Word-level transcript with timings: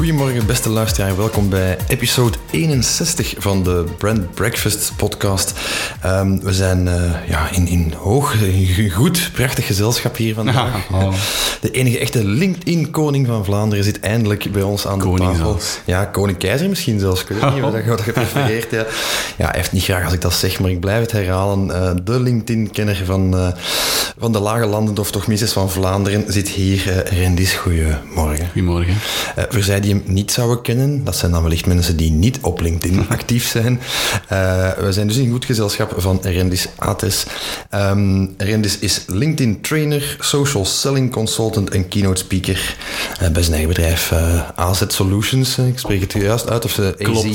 Goedemorgen, 0.00 0.46
beste 0.46 0.68
luisteraar. 0.68 1.16
Welkom 1.16 1.48
bij 1.48 1.78
episode 1.88 2.38
61 2.50 3.34
van 3.38 3.62
de 3.64 3.84
Brand 3.98 4.34
Breakfast 4.34 4.92
podcast. 4.96 5.50
Ehm, 6.00 6.38
we 6.38 6.52
zijn 6.52 6.86
uh, 6.86 7.28
ja, 7.28 7.50
in, 7.52 7.66
in 7.66 7.92
hoog, 7.96 8.34
in 8.34 8.90
goed, 8.90 9.30
prachtig 9.32 9.66
gezelschap 9.66 10.16
hier 10.16 10.34
vandaag. 10.34 10.88
Oh. 10.92 11.12
De 11.60 11.70
enige 11.70 11.98
echte 11.98 12.24
LinkedIn-koning 12.24 13.26
van 13.26 13.44
Vlaanderen 13.44 13.84
zit 13.84 14.00
eindelijk 14.00 14.52
bij 14.52 14.62
ons 14.62 14.86
aan 14.86 14.98
de 14.98 15.04
koning 15.04 15.30
tafel. 15.30 15.46
Zelfs. 15.46 15.80
Ja, 15.84 16.04
koning-keizer 16.04 16.68
misschien 16.68 16.98
zelfs. 16.98 17.20
Ik 17.20 17.28
weet 17.28 17.54
niet 17.54 17.62
wat 17.62 17.72
je 17.72 17.88
wat 17.88 18.12
prefereert. 18.12 18.70
Ja. 18.70 18.86
ja, 19.36 19.44
hij 19.44 19.54
heeft 19.56 19.72
niet 19.72 19.82
graag 19.82 20.04
als 20.04 20.12
ik 20.12 20.20
dat 20.20 20.34
zeg, 20.34 20.60
maar 20.60 20.70
ik 20.70 20.80
blijf 20.80 21.00
het 21.00 21.12
herhalen. 21.12 21.66
Uh, 21.66 21.90
de 22.04 22.20
LinkedIn-kenner 22.20 23.02
van, 23.04 23.34
uh, 23.34 23.48
van 24.18 24.32
de 24.32 24.40
lage 24.40 24.66
landen, 24.66 24.98
of 24.98 25.10
toch 25.10 25.26
minstens 25.26 25.52
van 25.52 25.70
Vlaanderen, 25.70 26.24
zit 26.28 26.48
hier. 26.48 27.02
Rendis, 27.04 27.52
goedemorgen. 27.52 28.48
Goedemorgen. 28.52 28.94
voor 29.48 29.62
zij 29.62 29.80
die 29.80 29.94
hem 29.94 30.02
niet 30.06 30.32
zouden 30.32 30.62
kennen, 30.62 31.04
dat 31.04 31.16
zijn 31.16 31.30
dan 31.30 31.42
wellicht 31.42 31.66
mensen 31.66 31.96
die 31.96 32.10
niet 32.10 32.38
op 32.40 32.60
LinkedIn 32.60 33.08
actief 33.18 33.48
zijn. 33.48 33.80
We 34.78 34.88
zijn 34.88 35.06
dus 35.06 35.16
in 35.16 35.30
goed 35.30 35.44
gezelschap 35.44 35.89
van 35.96 36.18
Rendis 36.22 36.66
Ates. 36.76 37.24
Um, 37.74 38.34
Rendis 38.38 38.78
is 38.78 39.04
LinkedIn 39.06 39.60
trainer, 39.60 40.16
social 40.20 40.64
selling 40.64 41.12
consultant 41.12 41.70
en 41.70 41.88
keynote 41.88 42.20
speaker 42.20 42.76
uh, 43.22 43.28
bij 43.28 43.42
zijn 43.42 43.54
eigen 43.54 43.74
bedrijf 43.74 44.10
uh, 44.10 44.48
AZ 44.54 44.82
Solutions. 44.88 45.58
Ik 45.58 45.78
spreek 45.78 46.00
het 46.00 46.12
juist 46.12 46.50
uit. 46.50 46.64
Of 46.64 46.70
ze 46.70 46.94
Klopt. 46.98 47.26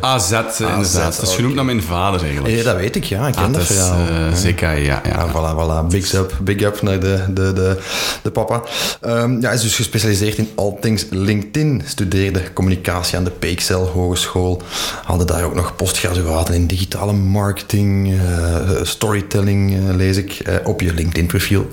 AZ, 0.00 0.32
AZ, 0.32 0.60
inderdaad. 0.60 1.16
Dat 1.16 1.28
is 1.28 1.34
genoemd 1.34 1.54
naar 1.54 1.64
mijn 1.64 1.82
vader 1.82 2.22
eigenlijk. 2.22 2.56
Ja, 2.56 2.62
dat 2.62 2.76
weet 2.76 2.96
ik, 2.96 3.04
ja. 3.04 3.26
Ik 3.26 3.34
ken 3.34 3.42
Ates, 3.42 3.56
dat 3.56 3.76
verhaal. 3.76 4.36
zeker, 4.36 4.78
ja. 4.78 5.02
ja. 5.04 5.14
Ah, 5.14 5.30
voilà, 5.30 5.56
voilà. 5.56 5.90
Big 5.90 6.12
up, 6.12 6.38
big 6.42 6.60
up 6.60 6.82
naar 6.82 7.00
de, 7.00 7.24
de, 7.28 7.52
de, 7.52 7.78
de 8.22 8.30
papa. 8.30 8.62
Um, 9.00 9.40
ja, 9.40 9.46
hij 9.46 9.54
is 9.54 9.62
dus 9.62 9.76
gespecialiseerd 9.76 10.38
in 10.38 10.50
all 10.54 10.76
things 10.80 11.06
LinkedIn 11.10 11.82
studeerde 11.86 12.52
communicatie 12.52 13.16
aan 13.16 13.24
de 13.24 13.30
Peekcel 13.30 13.86
Hogeschool. 13.86 14.62
Hadden 15.04 15.26
daar 15.26 15.44
ook 15.44 15.54
nog 15.54 15.76
postgraduaten 15.76 16.54
in 16.54 16.66
digitale 16.66 17.12
marketing, 17.12 17.93
uh, 18.02 18.82
storytelling, 18.82 19.72
uh, 19.72 19.94
lees 19.94 20.16
ik, 20.16 20.42
uh, 20.48 20.54
op 20.64 20.80
je 20.80 20.94
LinkedIn-profiel. 20.94 21.70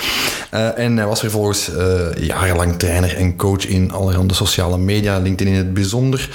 en 0.76 0.96
hij 0.96 1.06
was 1.06 1.20
vervolgens 1.20 1.70
jarenlang 2.18 2.78
trainer 2.78 3.16
en 3.16 3.36
coach 3.36 3.66
in 3.66 3.92
allerhande 3.92 4.34
sociale 4.34 4.78
media, 4.78 5.18
LinkedIn 5.18 5.52
in 5.52 5.58
het 5.58 5.74
bijzonder, 5.74 6.28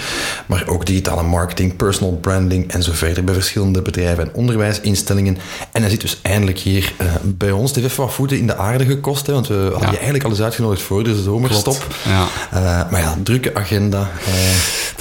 maar 0.45 0.63
ook 0.67 0.85
digitale 0.85 1.23
marketing, 1.23 1.75
personal 1.75 2.15
branding 2.15 2.71
en 2.71 2.83
zo 2.83 2.91
verder 2.93 3.23
bij 3.23 3.33
verschillende 3.33 3.81
bedrijven 3.81 4.23
en 4.23 4.33
onderwijsinstellingen. 4.33 5.37
En 5.71 5.81
hij 5.81 5.89
zit 5.89 6.01
dus 6.01 6.19
eindelijk 6.21 6.59
hier 6.59 6.93
bij 7.21 7.51
ons. 7.51 7.71
Het 7.71 7.79
heeft 7.79 7.91
even 7.91 8.03
wat 8.03 8.13
voeten 8.13 8.37
in 8.37 8.47
de 8.47 8.57
aarde 8.57 8.85
gekost, 8.85 9.27
hè, 9.27 9.33
want 9.33 9.47
we 9.47 9.53
hadden 9.53 9.79
ja. 9.79 9.89
je 9.89 9.95
eigenlijk 9.95 10.23
al 10.23 10.29
eens 10.29 10.41
uitgenodigd 10.41 10.81
voor 10.81 11.03
de 11.03 11.21
zomerstop. 11.21 11.87
Ja. 12.05 12.87
maar 12.91 13.01
ja, 13.01 13.17
drukke 13.23 13.55
agenda. 13.55 14.09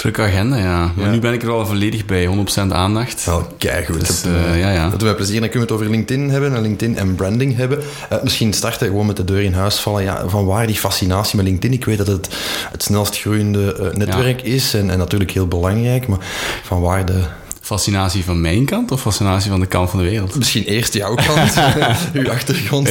Drukke 0.02 0.22
agenda, 0.22 0.56
ja. 0.56 0.92
Maar 0.96 1.06
ja. 1.06 1.10
nu 1.10 1.18
ben 1.18 1.32
ik 1.32 1.42
er 1.42 1.50
al 1.50 1.66
volledig 1.66 2.04
bij, 2.04 2.26
100% 2.68 2.72
aandacht. 2.72 3.24
Wel, 3.24 3.46
kijk 3.58 3.86
goed. 3.86 4.01
Dus, 4.06 4.24
uh, 4.26 4.58
ja, 4.58 4.70
ja. 4.70 4.90
Dat 4.90 5.16
plezier. 5.16 5.40
Dan 5.40 5.48
kunnen 5.48 5.68
we 5.68 5.74
het 5.74 5.82
over 5.82 5.96
LinkedIn 5.96 6.30
hebben 6.30 6.54
en 6.54 6.62
LinkedIn 6.62 6.96
en 6.96 7.14
branding 7.14 7.56
hebben. 7.56 7.78
Uh, 8.12 8.22
misschien 8.22 8.52
starten 8.52 8.86
gewoon 8.86 9.06
met 9.06 9.16
de 9.16 9.24
deur 9.24 9.42
in 9.42 9.52
huis 9.52 9.76
vallen. 9.76 10.02
Ja, 10.02 10.28
van 10.28 10.44
waar 10.44 10.66
die 10.66 10.76
fascinatie 10.76 11.36
met 11.36 11.44
LinkedIn? 11.44 11.72
Ik 11.72 11.84
weet 11.84 11.98
dat 11.98 12.06
het 12.06 12.28
het 12.70 12.82
snelst 12.82 13.18
groeiende 13.18 13.92
netwerk 13.94 14.40
ja. 14.40 14.52
is 14.52 14.74
en, 14.74 14.90
en 14.90 14.98
natuurlijk 14.98 15.30
heel 15.30 15.48
belangrijk, 15.48 16.06
maar 16.06 16.18
van 16.62 16.80
waar 16.80 17.06
de 17.06 17.22
fascinatie 17.72 18.24
van 18.24 18.40
mijn 18.40 18.64
kant 18.64 18.90
of 18.90 19.00
fascinatie 19.00 19.50
van 19.50 19.60
de 19.60 19.66
kant 19.66 19.90
van 19.90 19.98
de 19.98 20.04
wereld? 20.04 20.34
Misschien 20.36 20.64
eerst 20.64 20.94
jouw 20.94 21.14
kant, 21.14 21.54
uw 22.12 22.30
achtergrond. 22.30 22.90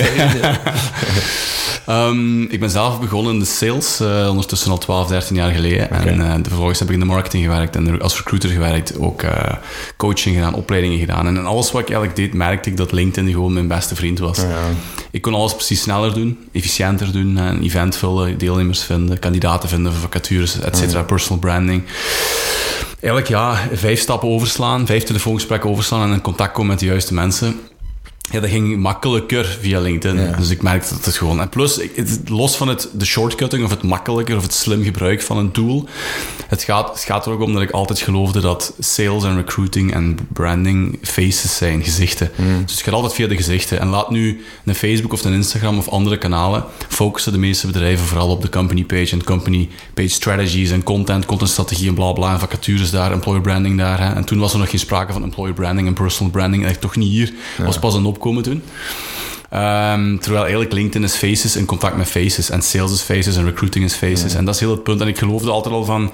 Um, 1.89 2.43
ik 2.49 2.59
ben 2.59 2.69
zelf 2.69 2.99
begonnen 2.99 3.33
in 3.33 3.39
de 3.39 3.45
sales, 3.45 4.01
uh, 4.01 4.27
ondertussen 4.29 4.71
al 4.71 4.77
12, 4.77 5.07
13 5.07 5.35
jaar 5.35 5.51
geleden. 5.51 5.85
Okay. 5.85 6.07
En 6.07 6.19
uh, 6.19 6.33
vervolgens 6.43 6.79
heb 6.79 6.87
ik 6.87 6.93
in 6.93 6.99
de 6.99 7.05
marketing 7.05 7.43
gewerkt 7.43 7.75
en 7.75 8.01
als 8.01 8.17
recruiter 8.17 8.49
gewerkt, 8.49 8.99
ook 8.99 9.23
uh, 9.23 9.31
coaching 9.97 10.35
gedaan, 10.35 10.53
opleidingen 10.53 10.99
gedaan. 10.99 11.27
En 11.27 11.35
in 11.35 11.45
alles 11.45 11.71
wat 11.71 11.81
ik 11.81 11.89
eigenlijk 11.89 12.17
deed, 12.17 12.33
merkte 12.33 12.69
ik 12.69 12.77
dat 12.77 12.91
LinkedIn 12.91 13.31
gewoon 13.31 13.53
mijn 13.53 13.67
beste 13.67 13.95
vriend 13.95 14.19
was. 14.19 14.37
Ja. 14.37 14.59
Ik 15.11 15.21
kon 15.21 15.33
alles 15.33 15.55
precies 15.55 15.81
sneller 15.81 16.13
doen, 16.13 16.37
efficiënter 16.51 17.11
doen, 17.11 17.37
een 17.37 17.63
event 17.63 17.95
vullen, 17.95 18.37
deelnemers 18.37 18.83
vinden, 18.83 19.19
kandidaten 19.19 19.69
vinden 19.69 19.91
voor 19.91 20.01
vacatures, 20.01 20.59
et 20.59 20.77
cetera, 20.77 20.99
Ja. 20.99 21.05
personal 21.05 21.39
branding 21.39 21.83
eigenlijk 23.01 23.27
ja, 23.27 23.67
vijf 23.73 23.99
stappen 23.99 24.29
overslaan, 24.29 24.85
vijf 24.85 25.03
telefoongesprekken 25.03 25.69
overslaan 25.69 26.09
en 26.09 26.13
in 26.13 26.21
contact 26.21 26.51
komen 26.53 26.69
met 26.69 26.79
de 26.79 26.85
juiste 26.85 27.13
mensen. 27.13 27.59
Ja, 28.31 28.39
dat 28.39 28.49
ging 28.49 28.77
makkelijker 28.77 29.57
via 29.61 29.79
LinkedIn. 29.79 30.21
Ja. 30.21 30.35
Dus 30.37 30.49
ik 30.49 30.61
merkte 30.61 30.93
dat 30.93 31.05
het 31.05 31.15
gewoon... 31.15 31.41
En 31.41 31.49
plus, 31.49 31.79
los 32.25 32.57
van 32.57 32.67
het, 32.67 32.89
de 32.93 33.05
shortcutting 33.05 33.63
of 33.63 33.69
het 33.69 33.83
makkelijker 33.83 34.37
of 34.37 34.43
het 34.43 34.53
slim 34.53 34.83
gebruik 34.83 35.21
van 35.21 35.37
een 35.37 35.51
tool, 35.51 35.85
het 36.47 36.63
gaat, 36.63 36.89
het 36.89 37.03
gaat 37.03 37.25
er 37.25 37.31
ook 37.31 37.41
om 37.41 37.53
dat 37.53 37.61
ik 37.61 37.71
altijd 37.71 37.99
geloofde 37.99 38.39
dat 38.39 38.73
sales 38.79 39.23
en 39.23 39.35
recruiting 39.35 39.93
en 39.93 40.17
branding 40.33 40.99
faces 41.01 41.57
zijn, 41.57 41.83
gezichten. 41.83 42.31
Mm. 42.35 42.61
Dus 42.65 42.73
het 42.73 42.83
gaat 42.83 42.93
altijd 42.93 43.13
via 43.13 43.27
de 43.27 43.35
gezichten. 43.35 43.79
En 43.79 43.87
laat 43.87 44.09
nu 44.09 44.43
een 44.65 44.75
Facebook 44.75 45.13
of 45.13 45.23
een 45.23 45.33
Instagram 45.33 45.77
of 45.77 45.89
andere 45.89 46.17
kanalen 46.17 46.63
focussen 46.87 47.31
de 47.31 47.37
meeste 47.37 47.67
bedrijven 47.67 48.05
vooral 48.05 48.29
op 48.29 48.41
de 48.41 48.49
company 48.49 48.83
page 48.83 49.11
en 49.11 49.23
company 49.23 49.69
page 49.93 50.07
strategies 50.07 50.71
en 50.71 50.83
content, 50.83 51.25
contentstrategie 51.25 51.87
en 51.87 51.93
bla 51.93 52.11
bla 52.11 52.33
en 52.33 52.39
vacatures 52.39 52.91
daar, 52.91 53.11
employer 53.11 53.41
branding 53.41 53.77
daar. 53.77 53.99
Hè. 53.99 54.13
En 54.13 54.25
toen 54.25 54.39
was 54.39 54.53
er 54.53 54.59
nog 54.59 54.69
geen 54.69 54.79
sprake 54.79 55.13
van 55.13 55.23
employer 55.23 55.53
branding 55.53 55.87
en 55.87 55.93
personal 55.93 56.31
branding. 56.31 56.65
Echt 56.65 56.81
toch 56.81 56.95
niet 56.95 57.09
hier. 57.09 57.33
Ja. 57.57 57.63
was 57.63 57.79
pas 57.79 57.93
een 57.93 58.05
opkomen 58.21 58.43
toen. 58.43 58.63
Um, 59.53 60.19
terwijl 60.19 60.41
eigenlijk 60.41 60.73
LinkedIn 60.73 61.03
is 61.03 61.15
faces 61.15 61.55
in 61.55 61.65
contact 61.65 61.97
met 61.97 62.07
faces. 62.07 62.49
En 62.49 62.61
sales 62.61 62.91
is 62.91 63.01
faces 63.01 63.35
en 63.35 63.45
recruiting 63.45 63.85
is 63.85 63.93
faces. 63.93 64.31
Ja. 64.31 64.37
En 64.37 64.45
dat 64.45 64.53
is 64.53 64.59
heel 64.59 64.71
het 64.71 64.83
punt. 64.83 65.01
En 65.01 65.07
ik 65.07 65.17
geloofde 65.17 65.51
altijd 65.51 65.75
al 65.75 65.85
van, 65.85 66.11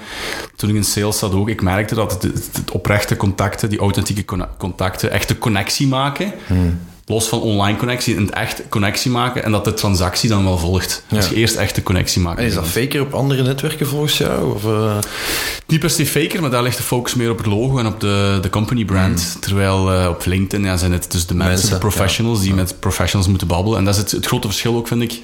toen 0.55 0.69
ik 0.69 0.75
in 0.75 0.83
sales 0.83 1.19
zat 1.19 1.33
ook, 1.33 1.49
ik 1.49 1.61
merkte 1.61 1.95
dat 1.95 2.11
het, 2.11 2.23
het, 2.23 2.49
het 2.51 2.71
oprechte 2.71 3.15
contacten, 3.15 3.69
die 3.69 3.79
authentieke 3.79 4.25
contacten, 4.57 5.11
echt 5.11 5.27
de 5.27 5.37
connectie 5.37 5.87
maken. 5.87 6.33
Hmm. 6.47 6.79
Los 7.09 7.27
van 7.27 7.41
online 7.41 7.77
connectie, 7.77 8.15
in 8.15 8.21
het 8.21 8.29
echt 8.33 8.63
connectie 8.69 9.11
maken 9.11 9.43
en 9.43 9.51
dat 9.51 9.65
de 9.65 9.73
transactie 9.73 10.29
dan 10.29 10.43
wel 10.43 10.57
volgt. 10.57 11.03
Ja. 11.07 11.15
Dus 11.17 11.29
je 11.29 11.35
eerst 11.35 11.55
echt 11.55 11.75
de 11.75 11.83
connectie 11.83 12.21
maakt. 12.21 12.39
En 12.39 12.45
is 12.45 12.53
dat 12.53 12.67
faker 12.67 13.01
op 13.01 13.13
andere 13.13 13.43
netwerken 13.43 13.87
volgens 13.87 14.17
jou? 14.17 14.53
Of, 14.53 14.63
uh... 14.63 14.97
Niet 15.67 15.79
per 15.79 15.89
se 15.89 16.05
faker, 16.05 16.41
maar 16.41 16.49
daar 16.49 16.63
ligt 16.63 16.77
de 16.77 16.83
focus 16.83 17.15
meer 17.15 17.29
op 17.29 17.37
het 17.37 17.45
logo 17.45 17.77
en 17.77 17.85
op 17.85 17.99
de, 17.99 18.39
de 18.41 18.49
company 18.49 18.85
brand. 18.85 19.33
Mm. 19.35 19.41
Terwijl 19.41 19.93
uh, 19.93 20.07
op 20.09 20.25
LinkedIn 20.25 20.65
ja, 20.65 20.77
zijn 20.77 20.91
het 20.91 21.11
dus 21.11 21.25
de 21.25 21.33
mensen, 21.33 21.53
mensen 21.53 21.69
de 21.69 21.77
professionals, 21.77 22.37
ja. 22.37 22.43
die 22.43 22.53
met 22.53 22.79
professionals 22.79 23.29
moeten 23.29 23.47
babbelen. 23.47 23.77
En 23.77 23.85
dat 23.85 23.93
is 23.93 23.99
het, 23.99 24.11
het 24.11 24.25
grote 24.25 24.47
verschil 24.47 24.75
ook, 24.75 24.87
vind 24.87 25.01
ik 25.01 25.21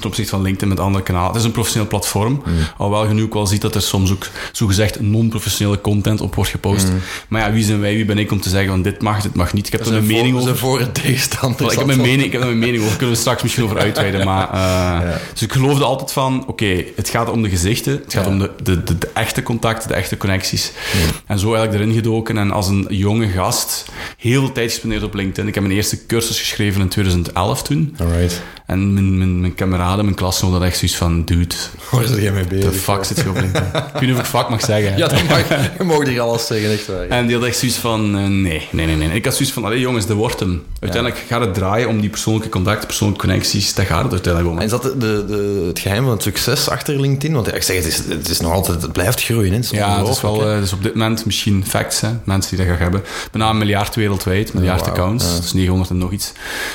ten 0.00 0.08
opzichte 0.08 0.30
van 0.30 0.42
LinkedIn 0.42 0.68
met 0.68 0.80
andere 0.80 1.04
kanalen. 1.04 1.28
Het 1.28 1.36
is 1.36 1.44
een 1.44 1.50
professioneel 1.50 1.88
platform, 1.88 2.32
mm. 2.32 2.52
alhoewel 2.76 3.08
je 3.08 3.14
nu 3.14 3.22
ook 3.22 3.34
wel 3.34 3.46
ziet 3.46 3.60
dat 3.60 3.74
er 3.74 3.82
soms 3.82 4.12
ook 4.12 4.26
zogezegd 4.52 5.00
non-professionele 5.00 5.80
content 5.80 6.20
op 6.20 6.34
wordt 6.34 6.50
gepost. 6.50 6.88
Mm. 6.88 7.00
Maar 7.28 7.40
ja, 7.40 7.52
wie 7.52 7.64
zijn 7.64 7.80
wij, 7.80 7.94
wie 7.94 8.04
ben 8.04 8.18
ik 8.18 8.32
om 8.32 8.40
te 8.40 8.48
zeggen 8.48 8.68
van 8.68 8.82
dit 8.82 9.02
mag, 9.02 9.22
dit 9.22 9.34
mag 9.34 9.52
niet. 9.52 9.66
Ik 9.66 9.72
heb 9.72 9.86
er 9.86 9.94
een 9.94 10.06
mening 10.06 10.38
over. 10.38 10.56
voor 10.56 10.92
tegenstander. 10.92 11.72
Ik 11.72 11.78
heb, 11.78 11.86
mijn 11.86 12.00
mening, 12.00 12.22
ik 12.22 12.32
heb 12.32 12.40
er 12.40 12.46
mijn 12.46 12.58
mening 12.58 12.76
over, 12.76 12.88
daar 12.88 12.96
kunnen 12.96 13.14
we 13.14 13.20
straks 13.20 13.42
misschien 13.42 13.64
over 13.64 13.78
uitweiden. 13.78 14.24
Maar, 14.24 14.46
uh, 14.46 14.60
ja. 15.10 15.18
Dus 15.32 15.42
ik 15.42 15.52
geloofde 15.52 15.84
altijd 15.84 16.12
van, 16.12 16.40
oké, 16.40 16.50
okay, 16.50 16.92
het 16.96 17.08
gaat 17.08 17.30
om 17.30 17.42
de 17.42 17.48
gezichten, 17.48 17.92
het 17.92 18.12
gaat 18.12 18.24
ja. 18.24 18.30
om 18.30 18.38
de, 18.38 18.50
de, 18.62 18.82
de, 18.82 18.98
de, 18.98 19.10
echte 19.14 19.42
contacten, 19.42 19.88
de 19.88 19.94
echte 19.94 20.16
connecties. 20.16 20.72
Mm. 20.94 21.00
En 21.26 21.38
zo 21.38 21.54
eigenlijk 21.54 21.82
erin 21.82 21.94
gedoken 21.94 22.38
en 22.38 22.50
als 22.50 22.68
een 22.68 22.86
jonge 22.88 23.28
gast 23.28 23.84
heel 24.18 24.40
veel 24.40 24.52
tijd 24.52 24.70
gespendeerd 24.70 25.02
op 25.02 25.14
LinkedIn. 25.14 25.48
Ik 25.48 25.54
heb 25.54 25.62
mijn 25.62 25.76
eerste 25.76 26.06
cursus 26.06 26.38
geschreven 26.38 26.80
in 26.80 26.88
2011 26.88 27.62
toen. 27.62 27.96
Alright. 27.98 28.42
En 28.66 28.94
mijn, 28.94 29.18
mijn, 29.18 29.40
mijn 29.40 29.54
kameraden, 29.54 30.04
mijn 30.04 30.16
klasgenoten 30.16 30.50
hadden 30.50 30.68
echt 30.68 30.78
zoiets 30.78 30.96
van, 30.96 31.24
dude... 31.24 31.54
Waar 31.90 32.06
zit 32.06 32.22
jij 32.22 32.32
mee 32.32 32.46
bezig? 32.46 32.72
De 32.72 32.78
fuck 32.78 33.04
zit 33.04 33.16
je 33.16 33.28
op 33.28 33.34
LinkedIn? 33.34 33.62
ik 33.74 33.82
weet 33.92 34.00
niet 34.00 34.12
of 34.12 34.18
ik 34.18 34.24
fuck 34.24 34.48
mag 34.48 34.64
zeggen. 34.64 34.96
Ja, 34.96 35.08
dat 35.08 35.28
mag, 35.28 35.48
je 35.78 35.84
mag 35.84 36.06
hier 36.06 36.20
alles 36.20 36.46
zeggen, 36.46 36.70
echt 36.70 36.86
waar. 36.86 37.08
En 37.08 37.22
die 37.22 37.30
hadden 37.30 37.48
echt 37.48 37.58
zoiets 37.58 37.78
van, 37.78 38.18
uh, 38.18 38.26
nee, 38.26 38.68
nee, 38.70 38.86
nee, 38.86 38.96
nee. 38.96 39.10
Ik 39.10 39.24
had 39.24 39.34
zoiets 39.34 39.54
van, 39.54 39.64
allee 39.64 39.80
jongens, 39.80 40.06
dat 40.06 40.16
wordt 40.16 40.40
hem. 40.40 40.62
Uiteindelijk 40.86 41.24
gaat 41.28 41.40
het 41.40 41.54
draaien 41.54 41.88
om 41.88 42.00
die 42.00 42.10
persoonlijke 42.10 42.48
contacten, 42.48 42.86
persoonlijke 42.86 43.26
connecties. 43.26 43.74
Dat 43.74 43.86
gaat 43.86 44.02
het 44.02 44.12
uiteindelijk 44.12 44.52
om. 44.52 44.58
En 44.58 44.64
is 44.64 44.70
dat 44.70 44.82
de, 44.82 45.24
de, 45.26 45.64
het 45.66 45.78
geheim 45.78 46.02
van 46.02 46.12
het 46.12 46.22
succes 46.22 46.68
achter 46.68 47.00
LinkedIn? 47.00 47.34
Want 47.34 47.54
ik 47.54 47.62
zeg, 47.62 47.76
het 47.76 47.86
is, 47.86 47.96
het 47.96 48.28
is 48.28 48.40
nog 48.40 48.52
altijd, 48.52 48.82
het 48.82 48.92
blijft 48.92 49.22
groeien. 49.22 49.50
Hè? 49.50 49.56
Het 49.56 49.70
ja, 49.70 49.98
het 49.98 50.08
is 50.08 50.20
wel, 50.20 50.52
uh, 50.52 50.58
dus 50.58 50.72
op 50.72 50.82
dit 50.82 50.94
moment 50.94 51.24
misschien 51.24 51.66
facts, 51.66 52.00
hè, 52.00 52.08
mensen 52.24 52.56
die 52.56 52.66
dat 52.66 52.74
gaan 52.74 52.82
hebben. 52.82 53.02
Bijna 53.30 53.50
een 53.50 53.58
miljard 53.58 53.94
wereldwijd, 53.94 54.54
miljard 54.54 54.80
wow, 54.80 54.88
accounts. 54.88 55.24
ja. 55.24 55.40
Dus 55.40 55.52
900 55.52 55.90
en 55.90 55.98
nog 55.98 56.12
iets. 56.12 56.32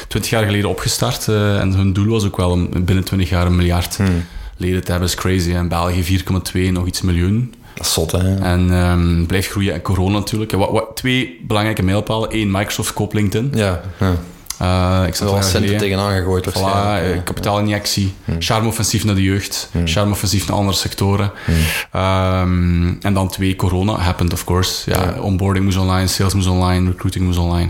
20 0.08 0.32
jaar 0.32 0.44
geleden 0.44 0.70
opgestart 0.70 1.28
uh, 1.28 1.60
en 1.60 1.74
hun 1.74 1.94
doel 1.94 2.08
was 2.08 2.26
ook 2.26 2.38
wel 2.38 2.50
om 2.50 2.70
binnen 2.86 3.04
20 3.04 3.30
jaar 3.30 3.46
een 3.46 3.56
miljard 3.56 3.98
hmm. 3.98 4.26
leden 4.58 4.84
te 4.84 4.92
hebben 4.92 5.10
is 5.10 5.16
crazy. 5.16 5.50
In 5.50 5.68
België 5.68 6.24
4,2, 6.54 6.72
nog 6.72 6.86
iets 6.86 7.02
miljoen. 7.02 7.54
Dat 7.74 7.86
is 7.86 7.94
zot, 7.94 8.12
hè? 8.12 8.36
En 8.36 8.72
um, 8.72 9.26
blijft 9.26 9.50
groeien. 9.50 9.74
En 9.74 9.82
corona 9.82 10.18
natuurlijk. 10.18 10.52
Wat, 10.52 10.72
wat, 10.72 10.92
twee 10.96 11.40
belangrijke 11.48 11.84
mijlpalen. 11.84 12.30
Eén, 12.32 12.52
Microsoft 12.52 12.94
koopt 12.94 13.14
LinkedIn. 13.14 13.52
Ja, 13.54 13.82
ja. 14.00 14.16
Uh, 14.62 15.08
ik 15.08 15.16
zat 15.16 15.30
al 15.30 15.44
centen 15.44 15.78
tegenaan 15.78 16.12
gegooid. 16.12 16.50
Voilà, 16.50 16.62
uh, 16.62 17.24
kapitaalinjectie, 17.24 18.14
hmm. 18.26 18.36
charme-offensief 18.42 19.04
naar 19.04 19.16
de 19.16 19.24
jeugd, 19.24 19.70
hmm. 19.72 19.88
charme-offensief 19.88 20.48
naar 20.48 20.58
andere 20.58 20.78
sectoren. 20.78 21.32
Hmm. 21.46 22.02
Um, 22.02 22.98
en 23.02 23.14
dan 23.14 23.30
twee, 23.30 23.56
corona 23.56 23.98
happened 23.98 24.34
of 24.34 24.44
course. 24.44 24.92
Ja, 24.92 25.04
ja, 25.04 25.22
Onboarding 25.22 25.66
moest 25.66 25.78
online, 25.78 26.08
sales 26.08 26.34
moest 26.34 26.48
online, 26.48 26.90
recruiting 26.90 27.26
moest 27.26 27.38
online. 27.38 27.70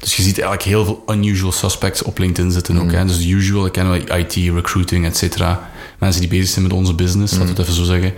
Dus 0.00 0.16
je 0.16 0.22
ziet 0.22 0.40
eigenlijk 0.40 0.68
heel 0.68 0.84
veel 0.84 1.02
unusual 1.06 1.52
suspects 1.52 2.02
op 2.02 2.18
LinkedIn 2.18 2.50
zitten 2.50 2.80
ook. 2.80 2.92
Hè. 2.92 3.04
Dus 3.04 3.26
usual, 3.26 3.66
ik 3.66 3.72
ken 3.72 3.88
wel 3.88 4.18
IT, 4.18 4.34
recruiting, 4.34 5.06
et 5.06 5.16
cetera 5.16 5.70
mensen 6.02 6.20
die 6.20 6.30
bezig 6.30 6.48
zijn 6.48 6.64
met 6.64 6.72
onze 6.72 6.94
business, 6.94 7.32
mm. 7.32 7.38
laten 7.38 7.54
we 7.54 7.60
het 7.60 7.70
even 7.70 7.84
zo 7.84 7.92
zeggen. 7.92 8.14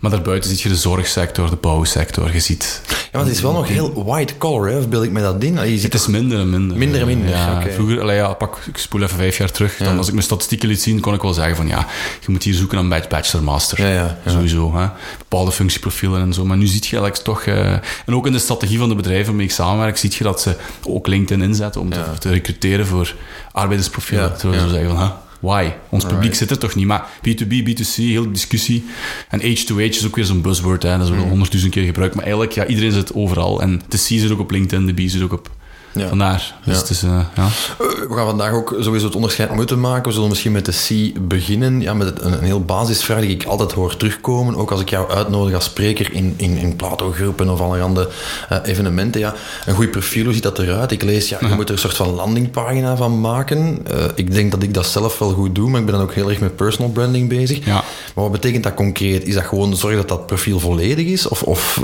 Maar 0.00 0.10
daarbuiten 0.10 0.50
zie 0.50 0.58
je 0.62 0.68
de 0.68 0.76
zorgsector, 0.76 1.50
de 1.50 1.56
bouwsector, 1.56 2.32
je 2.32 2.40
ziet... 2.40 2.82
Ja, 2.88 2.96
maar 3.12 3.22
het 3.22 3.34
is 3.34 3.40
wel 3.40 3.52
nog 3.52 3.68
heel 3.68 4.04
white 4.04 4.36
collar, 4.38 4.70
hè? 4.70 4.78
of 4.78 4.88
beeld 4.88 5.04
ik 5.04 5.10
me 5.10 5.20
dat 5.20 5.42
in? 5.42 5.54
Je 5.54 5.78
ziet 5.78 5.82
het 5.82 5.94
is 5.94 6.06
minder 6.06 6.38
en 6.38 6.50
minder. 6.50 6.76
Minder 6.76 7.00
en 7.00 7.06
minder, 7.06 7.28
ja. 7.28 7.62
Vroeger, 7.74 8.00
allee, 8.00 8.16
ja, 8.16 8.32
pak, 8.32 8.58
ik 8.66 8.78
spoel 8.78 9.02
even 9.02 9.16
vijf 9.16 9.38
jaar 9.38 9.50
terug, 9.50 9.76
dan 9.76 9.96
als 9.96 10.06
ik 10.06 10.12
mijn 10.12 10.24
statistieken 10.24 10.68
liet 10.68 10.82
zien, 10.82 11.00
kon 11.00 11.14
ik 11.14 11.22
wel 11.22 11.32
zeggen 11.32 11.56
van 11.56 11.66
ja, 11.66 11.86
je 12.20 12.26
moet 12.30 12.42
hier 12.42 12.54
zoeken 12.54 12.88
naar 12.88 13.06
bachelor 13.08 13.44
master. 13.44 13.80
Ja, 13.80 13.88
ja, 13.88 14.18
Sowieso, 14.26 14.74
hè? 14.76 14.86
bepaalde 15.18 15.52
functieprofielen 15.52 16.20
en 16.20 16.32
zo. 16.32 16.44
Maar 16.44 16.56
nu 16.56 16.66
zie 16.66 16.80
je 16.80 16.96
eigenlijk 16.96 17.24
toch... 17.24 17.46
Uh, 17.46 17.72
en 17.72 18.14
ook 18.14 18.26
in 18.26 18.32
de 18.32 18.38
strategie 18.38 18.78
van 18.78 18.88
de 18.88 18.94
bedrijven 18.94 19.26
waarmee 19.26 19.46
ik 19.46 19.52
samenwerk, 19.52 19.96
zie 19.96 20.12
je 20.18 20.24
dat 20.24 20.40
ze 20.40 20.56
ook 20.84 21.06
LinkedIn 21.06 21.44
inzetten 21.44 21.80
om 21.80 21.90
te, 21.90 22.04
te 22.18 22.30
recruteren 22.30 22.86
voor 22.86 23.14
arbeidersprofielen. 23.52 24.24
Ja, 24.24 24.38
zo 24.38 24.68
zeggen 24.68 24.96
van, 24.96 25.12
Why? 25.40 25.72
Ons 25.88 26.04
publiek 26.04 26.34
zit 26.34 26.50
er 26.50 26.58
toch 26.58 26.74
niet. 26.74 26.86
Maar 26.86 27.08
B2B, 27.28 27.68
B2C, 27.68 27.94
heel 27.94 28.32
discussie. 28.32 28.84
En 29.28 29.40
H2H 29.40 29.76
is 29.76 30.06
ook 30.06 30.16
weer 30.16 30.24
zo'n 30.24 30.42
buzzword. 30.42 30.82
Hè. 30.82 30.96
Dat 30.98 31.06
is 31.06 31.12
wel 31.14 31.24
mm. 31.24 31.28
honderdduizend 31.28 31.72
keer 31.72 31.84
gebruikt. 31.84 32.14
Maar 32.14 32.24
eigenlijk, 32.24 32.54
ja, 32.54 32.66
iedereen 32.66 32.92
zit 32.92 33.14
overal. 33.14 33.60
En 33.60 33.80
de 33.88 33.96
C 33.96 34.00
zit 34.00 34.30
ook 34.30 34.40
op 34.40 34.50
LinkedIn, 34.50 34.86
de 34.86 34.92
B 35.04 35.08
zit 35.08 35.22
ook 35.22 35.32
op 35.32 35.50
ja. 35.98 36.08
Vandaar. 36.08 36.54
Dus 36.64 36.74
ja. 36.74 36.80
Het 36.80 36.90
is, 36.90 37.02
uh, 37.02 37.20
ja. 37.34 37.48
We 37.78 38.14
gaan 38.14 38.26
vandaag 38.26 38.52
ook 38.52 38.76
sowieso 38.80 39.06
het 39.06 39.14
onderscheid 39.14 39.54
moeten 39.54 39.80
maken. 39.80 40.04
We 40.04 40.12
zullen 40.12 40.28
misschien 40.28 40.52
met 40.52 40.64
de 40.64 40.72
C 40.72 41.18
beginnen. 41.28 41.80
Ja, 41.80 41.94
met 41.94 42.22
een, 42.22 42.32
een 42.32 42.44
heel 42.44 42.64
basisvraag 42.64 43.20
die 43.20 43.30
ik 43.30 43.44
altijd 43.44 43.72
hoor 43.72 43.96
terugkomen. 43.96 44.56
Ook 44.56 44.70
als 44.70 44.80
ik 44.80 44.90
jou 44.90 45.10
uitnodig 45.10 45.54
als 45.54 45.64
spreker 45.64 46.12
in, 46.12 46.34
in, 46.36 46.56
in 46.56 46.76
Plato-groepen 46.76 47.48
of 47.48 47.60
allerhande 47.60 48.08
uh, 48.52 48.58
evenementen. 48.62 49.20
Ja, 49.20 49.34
een 49.66 49.74
goed 49.74 49.90
profiel, 49.90 50.24
hoe 50.24 50.34
ziet 50.34 50.42
dat 50.42 50.58
eruit? 50.58 50.90
Ik 50.90 51.02
lees, 51.02 51.28
ja, 51.28 51.38
je 51.40 51.54
moet 51.54 51.68
er 51.68 51.74
een 51.74 51.78
soort 51.78 51.96
van 51.96 52.14
landingpagina 52.14 52.96
van 52.96 53.20
maken. 53.20 53.86
Ik 54.14 54.32
denk 54.32 54.50
dat 54.50 54.62
ik 54.62 54.74
dat 54.74 54.86
zelf 54.86 55.18
wel 55.18 55.32
goed 55.32 55.54
doe, 55.54 55.70
maar 55.70 55.80
ik 55.80 55.86
ben 55.86 55.94
dan 55.94 56.02
ook 56.02 56.14
heel 56.14 56.28
erg 56.30 56.40
met 56.40 56.56
personal 56.56 56.90
branding 56.90 57.28
bezig. 57.28 57.64
Ja. 57.64 57.84
Maar 58.14 58.24
wat 58.24 58.32
betekent 58.32 58.62
dat 58.62 58.74
concreet? 58.74 59.24
Is 59.24 59.34
dat 59.34 59.44
gewoon 59.44 59.76
zorgen 59.76 59.98
dat 59.98 60.08
dat 60.08 60.26
profiel 60.26 60.60
volledig 60.60 61.06
is? 61.06 61.28
Of, 61.28 61.42
of 61.42 61.80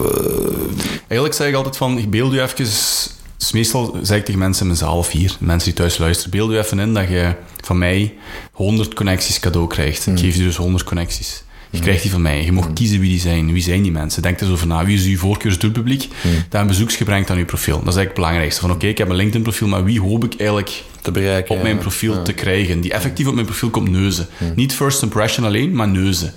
Eigenlijk 1.08 1.34
zeg 1.34 1.49
ik 1.49 1.55
altijd 1.55 1.76
van, 1.76 2.10
beeld 2.10 2.32
je 2.32 2.43
even 2.43 2.67
dus 3.44 3.52
meestal 3.52 3.99
zeg 4.02 4.19
ik 4.19 4.25
tegen 4.25 4.41
mensen 4.41 4.61
in 4.61 4.67
mijn 4.67 4.79
zaal 4.79 4.99
of 4.99 5.11
hier, 5.11 5.37
mensen 5.41 5.69
die 5.69 5.79
thuis 5.79 5.99
luisteren, 5.99 6.31
beeld 6.31 6.50
je 6.50 6.58
even 6.58 6.79
in 6.79 6.94
dat 6.94 7.08
je 7.08 7.35
van 7.61 7.79
mij 7.79 8.14
100 8.52 8.94
connecties 8.94 9.41
cadeau 9.41 9.67
krijgt. 9.67 10.06
Ik 10.06 10.12
mm. 10.12 10.19
geef 10.19 10.37
je 10.37 10.43
dus 10.43 10.56
100 10.56 10.85
connecties. 10.85 11.43
Je 11.70 11.81
krijgt 11.81 12.02
die 12.02 12.11
van 12.11 12.23
mij. 12.23 12.44
Je 12.44 12.52
mag 12.52 12.69
mm. 12.69 12.75
kiezen 12.75 13.00
wie 13.00 13.08
die 13.08 13.20
zijn. 13.20 13.52
Wie 13.52 13.62
zijn 13.62 13.82
die 13.82 13.93
mensen? 13.93 14.23
Denk 14.23 14.41
er 14.41 14.46
zo 14.46 14.52
over 14.52 14.67
na. 14.67 14.85
Wie 14.85 14.96
is 14.96 15.05
uw 15.05 15.19
voorkeursdoelpubliek? 15.19 16.08
Mm. 16.23 16.31
Dat 16.49 16.61
een 16.61 16.67
bezoeksgebruik 16.67 17.20
brengt 17.20 17.31
aan 17.31 17.44
uw 17.44 17.44
profiel. 17.44 17.79
Dat 17.79 17.88
is 17.88 17.94
eigenlijk 17.94 18.17
het 18.17 18.25
belangrijkste. 18.25 18.61
Van 18.61 18.70
oké, 18.70 18.87
ik 18.87 18.99
heb 18.99 19.08
een 19.08 19.17
LinkedIn-profiel, 19.17 19.69
maar 19.69 19.85
wie 19.85 20.00
hoop 20.00 20.25
ik 20.25 20.35
eigenlijk 20.38 20.82
te 21.00 21.11
bereiken, 21.11 21.55
op 21.55 21.62
mijn 21.62 21.79
profiel 21.79 22.23
te 22.23 22.32
krijgen? 22.32 22.81
Die 22.81 22.93
effectief 22.93 23.26
op 23.26 23.35
mijn 23.35 23.46
profiel 23.46 23.70
komt 23.70 23.91
neuzen. 23.91 24.26
Niet 24.55 24.75
first 24.75 25.02
impression 25.02 25.46
alleen, 25.46 25.75
maar 25.75 25.88
neuzen. 25.88 26.32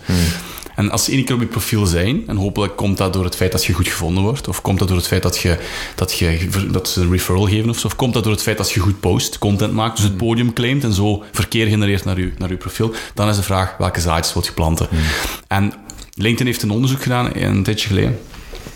En 0.77 0.91
als 0.91 1.03
ze 1.03 1.12
één 1.12 1.25
keer 1.25 1.35
op 1.35 1.41
je 1.41 1.47
profiel 1.47 1.85
zijn, 1.85 2.24
en 2.27 2.35
hopelijk 2.35 2.75
komt 2.75 2.97
dat 2.97 3.13
door 3.13 3.24
het 3.24 3.35
feit 3.35 3.51
dat 3.51 3.65
je 3.65 3.74
goed 3.74 3.88
gevonden 3.88 4.24
wordt, 4.24 4.47
of 4.47 4.62
komt 4.62 4.79
dat 4.79 4.88
door 4.88 4.97
het 4.97 5.07
feit 5.07 5.24
dat, 5.24 5.38
je, 5.38 5.57
dat, 5.95 6.18
je, 6.18 6.47
dat 6.71 6.89
ze 6.89 7.01
een 7.01 7.12
referral 7.12 7.45
geven 7.45 7.69
of 7.69 7.79
zo, 7.79 7.88
of 7.88 7.95
komt 7.95 8.13
dat 8.13 8.24
door 8.24 8.31
het 8.31 8.41
feit 8.41 8.57
dat 8.57 8.71
je 8.71 8.79
goed 8.79 9.00
post, 9.00 9.38
content 9.38 9.74
maakt, 9.74 9.95
dus 9.95 10.06
het 10.06 10.18
hmm. 10.18 10.27
podium 10.27 10.53
claimt 10.53 10.83
en 10.83 10.94
zo 10.94 11.24
verkeer 11.31 11.68
genereert 11.68 12.06
naar 12.06 12.19
je, 12.19 12.31
naar 12.38 12.50
uw 12.50 12.57
profiel, 12.57 12.94
dan 13.13 13.29
is 13.29 13.35
de 13.35 13.44
vraag 13.44 13.75
welke 13.77 14.00
zaadjes 14.00 14.33
wilt 14.33 14.45
je 14.45 14.51
planten. 14.51 14.88
Hmm. 14.89 15.00
En 15.47 15.74
LinkedIn 16.13 16.45
heeft 16.45 16.62
een 16.62 16.71
onderzoek 16.71 17.01
gedaan 17.01 17.30
een 17.33 17.63
tijdje 17.63 17.88
geleden. 17.88 18.19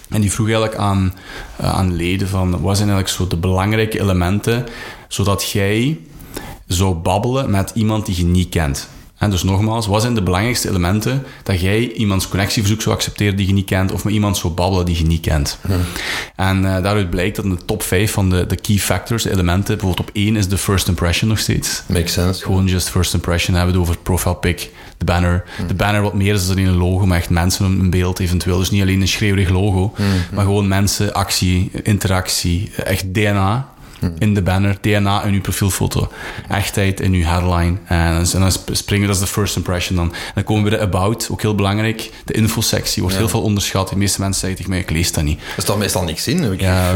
En 0.10 0.22
die 0.22 0.32
vroeg 0.32 0.48
eigenlijk 0.48 0.78
aan, 0.78 1.14
uh, 1.62 1.74
aan 1.74 1.96
leden 1.96 2.28
van, 2.28 2.62
wat 2.62 2.78
zijn 2.78 2.90
eigenlijk 2.90 3.18
zo 3.18 3.28
de 3.28 3.38
belangrijke 3.38 4.00
elementen, 4.00 4.66
zodat 5.08 5.52
jij 5.52 6.00
zou 6.68 6.96
babbelen 6.96 7.52
met 7.52 7.72
iemand 7.74 8.06
die 8.06 8.18
je 8.18 8.26
niet 8.26 8.50
kent. 8.50 8.90
En 9.22 9.30
dus 9.30 9.44
nogmaals, 9.44 9.88
wat 9.88 10.02
zijn 10.02 10.14
de 10.14 10.22
belangrijkste 10.22 10.70
elementen 10.70 11.24
dat 11.44 11.62
jij 11.62 11.92
iemands 11.92 12.28
connectieverzoek 12.28 12.82
zou 12.82 12.96
accepteren 12.96 13.36
die 13.36 13.48
je 13.48 13.54
niet 13.54 13.66
kent, 13.66 13.92
of 13.92 14.04
met 14.04 14.14
iemand 14.14 14.38
zou 14.38 14.54
babbelen 14.54 14.86
die 14.86 14.98
je 14.98 15.06
niet 15.06 15.22
kent? 15.22 15.58
En 16.36 16.58
uh, 16.58 16.64
daaruit 16.64 17.10
blijkt 17.10 17.36
dat 17.36 17.46
in 17.46 17.52
de 17.52 17.66
top 17.66 17.84
5 17.84 18.12
van 18.12 18.30
de, 18.30 18.46
de 18.46 18.56
key 18.56 18.78
factors, 18.78 19.24
de 19.24 19.32
elementen, 19.32 19.78
bijvoorbeeld 19.78 20.10
op 20.10 20.16
1 20.16 20.36
is 20.36 20.48
de 20.48 20.58
first 20.58 20.88
impression 20.88 21.30
nog 21.30 21.40
steeds. 21.40 21.84
Makes 21.86 22.14
sense. 22.14 22.44
Gewoon 22.44 22.68
just 22.68 22.90
first 22.90 23.14
impression 23.14 23.56
hebben 23.56 23.74
we 23.74 23.80
het 23.80 23.90
over 23.90 24.02
profile 24.02 24.36
pic, 24.36 24.70
de 24.98 25.06
banner. 25.06 25.44
De 25.68 25.74
banner 25.74 26.02
wat 26.02 26.14
meer 26.14 26.34
is 26.34 26.48
dan 26.48 26.58
een 26.58 26.78
logo, 26.78 27.06
maar 27.06 27.18
echt 27.18 27.30
mensen 27.30 27.66
een 27.66 27.90
beeld 27.90 28.20
eventueel. 28.20 28.58
Dus 28.58 28.70
niet 28.70 28.82
alleen 28.82 29.02
een 29.02 29.08
schreeuwig 29.08 29.50
logo, 29.50 29.94
maar 30.34 30.46
gewoon 30.46 30.68
mensen, 30.68 31.14
actie, 31.14 31.72
interactie, 31.84 32.72
echt 32.84 33.14
DNA 33.14 33.70
in 34.18 34.34
de 34.34 34.42
banner, 34.42 34.78
DNA 34.82 35.24
in 35.24 35.34
uw 35.34 35.42
profielfoto, 35.42 36.12
echtheid 36.50 37.00
in 37.00 37.14
uw 37.14 37.24
headline. 37.24 37.78
En, 37.86 38.26
dan 38.32 38.52
springen 38.72 39.08
we, 39.08 39.14
dat 39.14 39.22
is 39.22 39.28
de 39.30 39.40
first 39.40 39.56
impression 39.56 39.96
dan. 39.96 40.14
dan 40.34 40.44
komen 40.44 40.64
we 40.64 40.70
bij 40.70 40.80
de 40.80 40.86
about, 40.86 41.28
ook 41.32 41.42
heel 41.42 41.56
belangrijk. 41.56 42.12
De 42.26 42.34
infosectie 42.34 43.02
wordt 43.02 43.18
heel 43.18 43.30
veel 43.30 43.42
onderschat. 43.42 43.90
De 43.90 43.98
meeste 43.98 44.22
mensen 44.22 44.40
zeggen 44.40 44.58
tegen 44.58 44.72
mij, 44.72 44.80
ik 44.82 44.90
lees 44.90 45.12
dat 45.12 45.24
niet. 45.24 45.40
Er 45.56 45.62
staat 45.62 45.78
meestal 45.78 46.04
niks 46.04 46.28
in. 46.28 46.52
Ik 46.54 46.62
ja, 46.62 46.94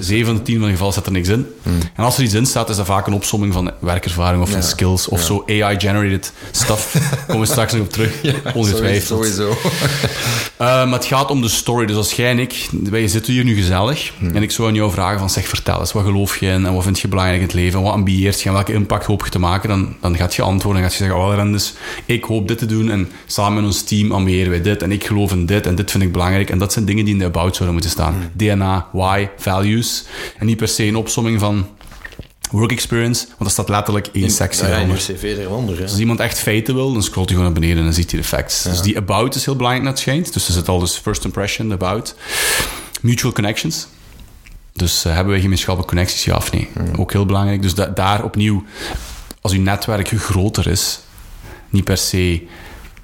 zeven 0.00 0.26
van 0.26 0.34
de 0.34 0.42
tien 0.42 0.56
van 0.56 0.64
de 0.64 0.70
gevallen 0.70 0.92
staat 0.92 1.06
er 1.06 1.12
niks 1.12 1.28
in. 1.28 1.46
Hmm. 1.62 1.78
En 1.94 2.04
als 2.04 2.16
er 2.16 2.22
iets 2.22 2.34
in 2.34 2.46
staat, 2.46 2.68
is 2.68 2.76
dat 2.76 2.86
vaak 2.86 3.06
een 3.06 3.12
opsomming 3.12 3.52
van 3.52 3.70
werkervaring 3.78 4.42
of 4.42 4.50
van 4.50 4.62
skills 4.62 5.08
of 5.08 5.22
zo 5.22 5.44
AI-generated 5.46 6.32
stuff. 6.50 6.96
komen 7.26 7.40
we 7.46 7.52
straks 7.52 7.72
nog 7.72 7.82
op 7.82 7.92
terug, 7.92 8.20
ongetwijfeld. 8.54 9.06
Sowieso. 9.06 9.48
uh, 9.50 9.58
maar 10.88 10.92
het 10.92 11.04
gaat 11.04 11.30
om 11.30 11.42
de 11.42 11.48
story. 11.48 11.86
Dus 11.86 11.96
als 11.96 12.12
jij 12.12 12.30
en 12.30 12.38
ik, 12.38 12.68
wij 12.82 13.08
zitten 13.08 13.32
hier 13.32 13.44
nu 13.44 13.54
gezellig, 13.54 14.12
hmm. 14.18 14.34
en 14.34 14.42
ik 14.42 14.50
zou 14.50 14.68
aan 14.68 14.74
jou 14.74 14.90
vragen 14.90 15.18
van, 15.18 15.30
zeg, 15.30 15.48
vertel 15.48 15.80
eens, 15.80 15.92
wat 15.92 16.04
geloof 16.04 16.15
je 16.24 16.48
en 16.48 16.74
wat 16.74 16.82
vind 16.82 17.00
je 17.00 17.08
belangrijk 17.08 17.40
in 17.40 17.46
het 17.46 17.56
leven? 17.56 17.82
Wat 17.82 17.92
ambieert 17.92 18.40
je 18.40 18.48
en 18.48 18.54
welke 18.54 18.72
impact 18.72 19.06
hoop 19.06 19.24
je 19.24 19.30
te 19.30 19.38
maken? 19.38 19.68
Dan, 19.68 19.96
dan 20.00 20.16
gaat 20.16 20.34
je 20.34 20.42
antwoorden 20.42 20.82
en 20.82 20.88
gaat 20.88 20.98
je 20.98 21.04
zeggen, 21.04 21.24
oh 21.24 21.34
Rendes, 21.34 21.74
ik 22.04 22.24
hoop 22.24 22.48
dit 22.48 22.58
te 22.58 22.66
doen 22.66 22.90
en 22.90 23.08
samen 23.26 23.54
met 23.54 23.64
ons 23.64 23.82
team 23.82 24.12
ambiëren 24.12 24.50
wij 24.50 24.62
dit 24.62 24.82
en 24.82 24.92
ik 24.92 25.06
geloof 25.06 25.32
in 25.32 25.46
dit 25.46 25.66
en 25.66 25.74
dit 25.74 25.90
vind 25.90 26.02
ik 26.02 26.12
belangrijk. 26.12 26.50
En 26.50 26.58
dat 26.58 26.72
zijn 26.72 26.84
dingen 26.84 27.04
die 27.04 27.14
in 27.14 27.20
de 27.20 27.24
about 27.24 27.56
zouden 27.56 27.72
moeten 27.72 27.90
staan. 27.90 28.14
Hmm. 28.14 28.30
DNA, 28.32 28.88
why, 28.92 29.28
values. 29.36 30.04
En 30.38 30.46
niet 30.46 30.56
per 30.56 30.68
se 30.68 30.84
een 30.84 30.96
opsomming 30.96 31.40
van 31.40 31.66
work 32.50 32.72
experience, 32.72 33.26
want 33.26 33.38
dat 33.38 33.50
staat 33.50 33.68
letterlijk 33.68 34.06
één 34.12 34.30
sectie 34.30 34.68
ja, 34.68 34.76
in 34.76 34.94
cv 34.94 35.36
eronder. 35.38 35.76
Dus 35.76 35.90
als 35.90 36.00
iemand 36.00 36.20
echt 36.20 36.38
feiten 36.38 36.74
wil, 36.74 36.92
dan 36.92 37.02
scrolt 37.02 37.28
hij 37.28 37.36
gewoon 37.36 37.52
naar 37.52 37.60
beneden 37.60 37.78
en 37.78 37.84
dan 37.84 37.94
ziet 37.94 38.10
hij 38.10 38.20
de 38.20 38.26
facts. 38.26 38.62
Dus 38.62 38.80
die 38.80 38.96
about 38.96 39.34
is 39.34 39.44
heel 39.44 39.56
belangrijk 39.56 39.86
net 39.88 39.98
schijnt. 39.98 40.32
Dus 40.32 40.46
er 40.46 40.52
zit 40.52 40.68
al 40.68 40.78
dus 40.78 40.96
first 40.96 41.24
impression, 41.24 41.72
about. 41.72 42.14
Mutual 43.00 43.32
connections. 43.32 43.86
Dus 44.76 45.06
uh, 45.06 45.14
hebben 45.14 45.34
we 45.34 45.40
gemeenschappelijke 45.40 45.94
connecties, 45.94 46.24
ja 46.24 46.36
of 46.36 46.52
nee? 46.52 46.68
Hmm. 46.72 46.94
Ook 46.98 47.12
heel 47.12 47.26
belangrijk. 47.26 47.62
Dus 47.62 47.74
daar 47.74 48.24
opnieuw, 48.24 48.64
als 49.40 49.52
uw 49.52 49.62
netwerk 49.62 50.08
groter 50.08 50.66
is, 50.66 51.00
niet 51.68 51.84
per 51.84 51.96
se 51.96 52.46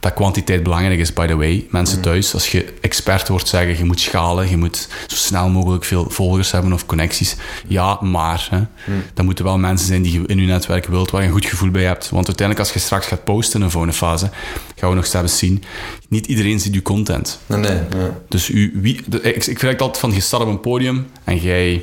dat 0.02 0.14
kwantiteit 0.14 0.62
belangrijk 0.62 0.98
is, 0.98 1.12
by 1.12 1.26
the 1.26 1.36
way. 1.36 1.66
Mensen 1.70 1.96
mm. 1.96 2.02
thuis, 2.02 2.34
als 2.34 2.52
je 2.52 2.72
expert 2.80 3.28
wordt 3.28 3.48
zeggen, 3.48 3.76
je 3.76 3.84
moet 3.84 4.00
schalen, 4.00 4.50
je 4.50 4.56
moet 4.56 4.88
zo 5.06 5.16
snel 5.16 5.48
mogelijk 5.48 5.84
veel 5.84 6.10
volgers 6.10 6.50
hebben 6.50 6.72
of 6.72 6.86
connecties. 6.86 7.36
Ja, 7.66 7.98
maar 8.00 8.46
hè, 8.50 8.58
mm. 8.58 9.02
dan 9.14 9.24
moeten 9.24 9.44
wel 9.44 9.58
mensen 9.58 9.86
zijn 9.86 10.02
die 10.02 10.20
je 10.20 10.26
in 10.26 10.38
je 10.38 10.46
netwerk 10.46 10.86
wilt, 10.86 11.10
waar 11.10 11.20
je 11.20 11.26
een 11.26 11.32
goed 11.32 11.46
gevoel 11.46 11.70
bij 11.70 11.84
hebt. 11.84 12.10
Want 12.10 12.26
uiteindelijk, 12.26 12.66
als 12.66 12.74
je 12.74 12.86
straks 12.86 13.06
gaat 13.06 13.24
posten 13.24 13.58
in 13.58 13.64
een 13.64 13.70
volgende 13.70 13.96
fase, 13.96 14.30
gaan 14.76 14.88
we 14.88 14.94
nog 14.94 15.06
steeds 15.06 15.38
zien, 15.38 15.62
niet 16.08 16.26
iedereen 16.26 16.60
ziet 16.60 16.74
je 16.74 16.82
content. 16.82 17.38
Nee, 17.46 17.60
nee. 17.60 17.80
Dus 18.28 18.48
u, 18.48 18.72
wie, 18.74 19.00
ik, 19.22 19.46
ik 19.46 19.58
vind 19.58 19.80
altijd 19.80 19.98
van, 19.98 20.12
je 20.12 20.20
staat 20.20 20.40
op 20.40 20.48
een 20.48 20.60
podium 20.60 21.06
en 21.24 21.36
jij 21.36 21.82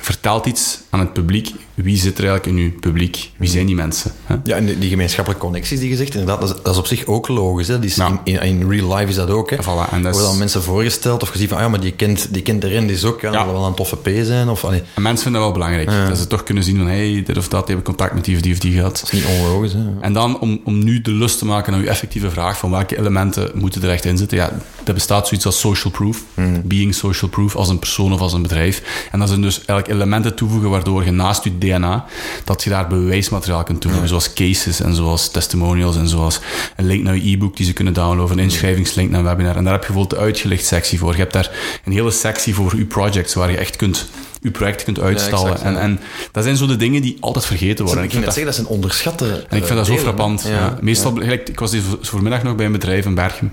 vertelt 0.00 0.46
iets 0.46 0.80
aan 0.90 1.00
het 1.00 1.12
publiek. 1.12 1.54
Wie 1.82 1.96
zit 1.96 2.18
er 2.18 2.28
eigenlijk 2.28 2.58
in 2.58 2.64
uw 2.64 2.78
publiek? 2.80 3.30
Wie 3.36 3.48
zijn 3.48 3.66
die 3.66 3.74
mensen? 3.74 4.12
Hè? 4.24 4.36
Ja, 4.44 4.56
en 4.56 4.78
die, 4.78 4.88
gemeenschappelijke 4.88 5.44
connecties 5.44 5.80
die 5.80 5.88
je 5.88 5.96
zegt, 5.96 6.14
inderdaad, 6.14 6.40
dat 6.40 6.48
is, 6.48 6.62
dat 6.62 6.72
is 6.72 6.78
op 6.78 6.86
zich 6.86 7.06
ook 7.06 7.28
logisch. 7.28 7.68
Hè? 7.68 7.78
Die 7.78 7.90
is 7.90 7.98
in, 8.24 8.42
in, 8.42 8.70
real 8.70 8.94
life 8.94 9.08
is 9.08 9.14
dat 9.14 9.30
ook. 9.30 9.50
Hè? 9.50 9.56
Voilà, 9.56 9.92
en 9.92 10.02
dat 10.02 10.12
Worden 10.12 10.30
dan 10.30 10.38
mensen 10.38 10.62
voorgesteld 10.62 11.22
of 11.22 11.28
gezien 11.28 11.48
van, 11.48 11.56
ah 11.56 11.62
ja, 11.62 11.68
maar 11.68 11.80
die 11.80 11.92
kent, 11.92 12.28
die 12.30 12.42
kent 12.42 12.60
de 12.60 12.68
ren, 12.68 12.86
die 12.86 12.96
is 12.96 13.04
ook, 13.04 13.20
ja, 13.20 13.32
ja. 13.32 13.46
wel 13.46 13.64
een 13.64 13.74
toffe 13.74 13.96
P 13.96 14.08
zijn. 14.22 14.48
Of, 14.48 14.64
En 14.64 14.82
mensen 14.94 15.22
vinden 15.22 15.32
dat 15.32 15.50
wel 15.50 15.52
belangrijk. 15.52 16.08
Dat 16.08 16.18
ze 16.18 16.26
toch 16.26 16.42
kunnen 16.42 16.64
zien 16.64 16.76
van, 16.76 16.86
hey, 16.86 17.22
dit 17.26 17.36
of 17.36 17.48
dat, 17.48 17.66
die 17.66 17.74
hebben 17.74 17.94
contact 17.94 18.14
met 18.14 18.24
die 18.24 18.34
of 18.36 18.42
die 18.42 18.52
of 18.52 18.58
die 18.58 18.72
gehad. 18.72 19.00
Dat 19.00 19.12
is 19.12 19.20
niet 19.20 19.38
onlogisch. 19.38 19.72
Hè? 19.72 20.00
En 20.00 20.12
dan, 20.12 20.40
om, 20.40 20.60
om 20.64 20.84
nu 20.84 21.00
de 21.00 21.10
lust 21.10 21.38
te 21.38 21.44
maken 21.44 21.72
naar 21.72 21.80
uw 21.80 21.86
effectieve 21.86 22.30
vraag 22.30 22.58
van 22.58 22.70
welke 22.70 22.98
elementen 22.98 23.50
moeten 23.54 23.82
er 23.82 23.90
echt 23.90 24.04
in 24.04 24.18
zitten, 24.18 24.38
ja, 24.38 24.52
er 24.84 24.94
bestaat 24.94 25.28
zoiets 25.28 25.46
als 25.46 25.60
social 25.60 25.92
proof. 25.92 26.22
Mm. 26.34 26.62
Being 26.64 26.94
social 26.94 27.30
proof 27.30 27.56
als 27.56 27.68
een 27.68 27.78
persoon 27.78 28.12
of 28.12 28.20
als 28.20 28.32
een 28.32 28.42
bedrijf. 28.42 29.08
En 29.10 29.18
dat 29.18 29.28
zijn 29.28 29.42
dus 29.42 29.56
eigenlijk 29.56 29.88
elementen 29.88 30.34
toevoegen 30.34 30.70
waardoor 30.70 31.04
je 31.04 31.10
naast 31.10 31.44
je 31.44 31.58
DNA, 31.72 32.04
dat 32.44 32.64
je 32.64 32.70
daar 32.70 32.86
bewijsmateriaal 32.86 33.62
kunt 33.62 33.80
toevoegen, 33.80 34.08
zoals 34.08 34.32
cases 34.32 34.80
en 34.80 34.94
zoals 34.94 35.30
testimonials 35.30 35.96
en 35.96 36.08
zoals 36.08 36.40
een 36.76 36.86
link 36.86 37.02
naar 37.02 37.16
je 37.16 37.30
e-book 37.30 37.56
die 37.56 37.66
ze 37.66 37.72
kunnen 37.72 37.92
downloaden, 37.92 38.38
een 38.38 38.44
inschrijvingslink 38.44 39.10
naar 39.10 39.20
een 39.20 39.26
webinar. 39.26 39.56
En 39.56 39.64
daar 39.64 39.72
heb 39.72 39.84
je 39.84 39.92
bijvoorbeeld 39.92 40.20
de 40.20 40.26
uitgelicht 40.26 40.66
sectie 40.66 40.98
voor. 40.98 41.12
Je 41.12 41.18
hebt 41.18 41.32
daar 41.32 41.50
een 41.84 41.92
hele 41.92 42.10
sectie 42.10 42.54
voor 42.54 42.76
je 42.76 42.84
projects, 42.84 43.34
waar 43.34 43.50
je 43.50 43.56
echt 43.56 43.76
kunt 43.76 44.08
je 44.40 44.50
project 44.50 44.84
kunt 44.84 45.00
uitstallen. 45.00 45.60
en, 45.62 45.80
en 45.80 46.00
dat 46.32 46.44
zijn 46.44 46.56
zo 46.56 46.66
de 46.66 46.76
dingen 46.76 47.02
die 47.02 47.16
altijd 47.20 47.46
vergeten 47.46 47.84
worden. 47.84 48.04
Ik, 48.04 48.10
vind 48.10 48.24
dat, 48.24 48.34
zeggen, 48.34 48.52
dat 48.52 48.62
zijn 48.62 48.76
onderschatte 48.76 49.46
En 49.48 49.56
ik 49.56 49.64
vind 49.64 49.78
dat 49.78 49.86
zo 49.86 49.96
frappant. 49.96 50.42
Ja, 50.42 50.78
Meestal, 50.80 51.12
gelijk, 51.12 51.48
ik 51.48 51.58
was 51.58 51.72
hier 51.72 51.82
voormiddag 52.00 52.42
nog 52.42 52.54
bij 52.56 52.66
een 52.66 52.72
bedrijf 52.72 53.04
in 53.04 53.14
Berchem. 53.14 53.50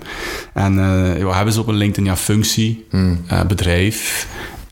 En 0.54 0.74
uh, 1.18 1.34
hebben 1.34 1.54
ze 1.54 1.60
op 1.60 1.66
een 1.68 1.74
LinkedIn 1.74 2.04
ja, 2.04 2.16
functie, 2.16 2.86
hmm. 2.90 3.24
uh, 3.32 3.44
bedrijf 3.44 4.26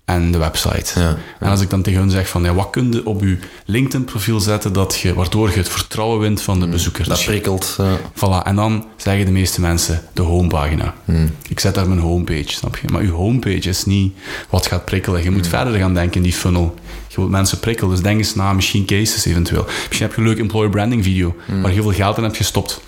en 0.05 0.33
de 0.33 0.39
website. 0.39 1.01
Ja, 1.01 1.17
En 1.39 1.51
als 1.51 1.61
ik 1.61 1.71
dan 1.71 1.83
tegen 1.83 2.01
hun 2.01 2.11
zeg 2.11 2.29
van, 2.29 2.43
ja, 2.43 2.55
wat 2.55 2.71
kun 2.71 2.93
je 2.93 3.07
op 3.07 3.21
je 3.21 3.39
LinkedIn-profiel 3.65 4.41
zetten 4.41 4.73
dat 4.73 4.99
je, 4.99 5.15
waardoor 5.15 5.51
je 5.51 5.57
het 5.57 5.69
vertrouwen 5.69 6.21
wint 6.21 6.43
van 6.43 6.61
de 6.61 6.67
mm, 6.67 6.73
bezoeker. 6.73 7.09
Dat 7.09 7.25
prikkelt. 7.25 7.79
Voilà. 8.15 8.43
En 8.45 8.57
dan 8.57 8.87
zeggen 8.97 9.25
de 9.25 9.33
meeste 9.33 9.61
mensen 9.61 10.03
de 10.13 10.23
homepagina. 10.23 10.95
Mm. 11.05 11.31
Ik 11.49 11.61
zet 11.61 11.75
daar 11.75 11.89
mijn 11.89 12.01
homepage, 12.01 12.49
snap 12.49 12.77
je? 12.77 12.89
Maar 12.89 13.03
je 13.03 13.11
homepage 13.11 13.69
is 13.69 13.85
niet 13.85 14.15
wat 14.51 14.67
gaat 14.67 14.85
prikkelen. 14.85 15.23
Je 15.23 15.31
moet 15.31 15.45
mm. 15.45 15.49
verder 15.49 15.75
gaan 15.75 15.95
denken 15.95 16.17
in 16.17 16.23
die 16.23 16.33
funnel. 16.33 16.75
Je 17.09 17.17
wilt 17.17 17.31
mensen 17.31 17.59
prikkelen, 17.59 17.91
dus 17.91 18.03
denk 18.03 18.19
eens 18.19 18.35
na, 18.35 18.53
misschien 18.53 18.85
cases 18.85 19.25
eventueel. 19.25 19.65
Misschien 19.65 20.07
heb 20.07 20.11
je 20.15 20.21
een 20.21 20.27
leuke 20.27 20.41
employer 20.41 20.71
branding 20.71 21.05
video, 21.05 21.37
waar 21.47 21.69
je 21.69 21.75
heel 21.75 21.83
veel 21.83 21.93
geld 21.93 22.17
in 22.17 22.23
hebt 22.23 22.37
gestopt 22.37 22.81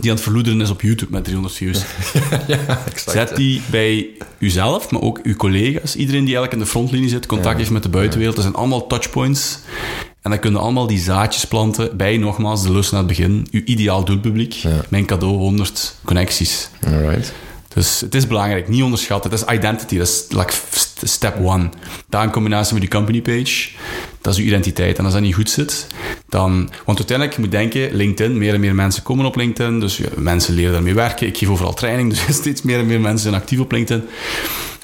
die 0.00 0.10
aan 0.10 0.16
het 0.16 0.24
verloederen 0.24 0.60
is 0.60 0.70
op 0.70 0.82
YouTube 0.82 1.12
met 1.12 1.24
300 1.24 1.54
views. 1.54 1.78
ja, 2.46 2.84
exact. 2.86 3.10
Zet 3.10 3.36
die 3.36 3.62
bij 3.70 4.06
uzelf, 4.38 4.90
maar 4.90 5.00
ook 5.00 5.20
uw 5.22 5.34
collega's. 5.34 5.96
Iedereen 5.96 6.24
die 6.24 6.36
eigenlijk 6.36 6.52
in 6.52 6.58
de 6.58 6.66
frontlinie 6.66 7.08
zit, 7.08 7.26
contact 7.26 7.58
heeft 7.58 7.70
met 7.70 7.82
de 7.82 7.88
buitenwereld. 7.88 8.34
Dat 8.34 8.44
zijn 8.44 8.56
allemaal 8.56 8.86
touchpoints. 8.86 9.58
En 10.22 10.30
dan 10.30 10.38
kunnen 10.38 10.60
allemaal 10.60 10.86
die 10.86 10.98
zaadjes 10.98 11.44
planten 11.44 11.96
bij, 11.96 12.16
nogmaals, 12.16 12.62
de 12.62 12.72
lust 12.72 12.90
naar 12.90 13.00
het 13.00 13.08
begin. 13.08 13.48
Uw 13.50 13.62
ideaal 13.64 14.04
doelpubliek. 14.04 14.62
Mijn 14.88 15.06
cadeau, 15.06 15.36
100 15.36 15.94
connecties. 16.04 16.68
Alright. 16.86 17.32
Dus 17.78 18.00
het 18.00 18.14
is 18.14 18.26
belangrijk, 18.26 18.68
niet 18.68 18.82
onderschatten. 18.82 19.30
Het 19.30 19.40
is 19.40 19.54
identity, 19.54 19.98
dat 19.98 20.06
is 20.06 20.24
like 20.28 20.52
step 21.02 21.36
one. 21.42 21.68
Daar 22.08 22.24
in 22.24 22.30
combinatie 22.30 22.74
met 22.74 22.82
je 22.82 22.88
company 22.88 23.22
page, 23.22 23.68
dat 24.20 24.32
is 24.32 24.38
je 24.38 24.46
identiteit. 24.46 24.98
En 24.98 25.04
als 25.04 25.12
dat 25.12 25.22
niet 25.22 25.34
goed 25.34 25.50
zit, 25.50 25.86
dan... 26.28 26.70
Want 26.84 26.98
uiteindelijk, 26.98 27.36
je 27.36 27.42
moet 27.42 27.50
denken, 27.50 27.96
LinkedIn, 27.96 28.38
meer 28.38 28.54
en 28.54 28.60
meer 28.60 28.74
mensen 28.74 29.02
komen 29.02 29.26
op 29.26 29.36
LinkedIn, 29.36 29.80
dus 29.80 30.00
mensen 30.16 30.54
leren 30.54 30.72
daarmee 30.72 30.94
werken. 30.94 31.26
Ik 31.26 31.36
geef 31.36 31.48
overal 31.48 31.74
training, 31.74 32.10
dus 32.12 32.36
steeds 32.36 32.62
meer 32.62 32.78
en 32.78 32.86
meer 32.86 33.00
mensen 33.00 33.30
zijn 33.30 33.42
actief 33.42 33.60
op 33.60 33.72
LinkedIn. 33.72 34.04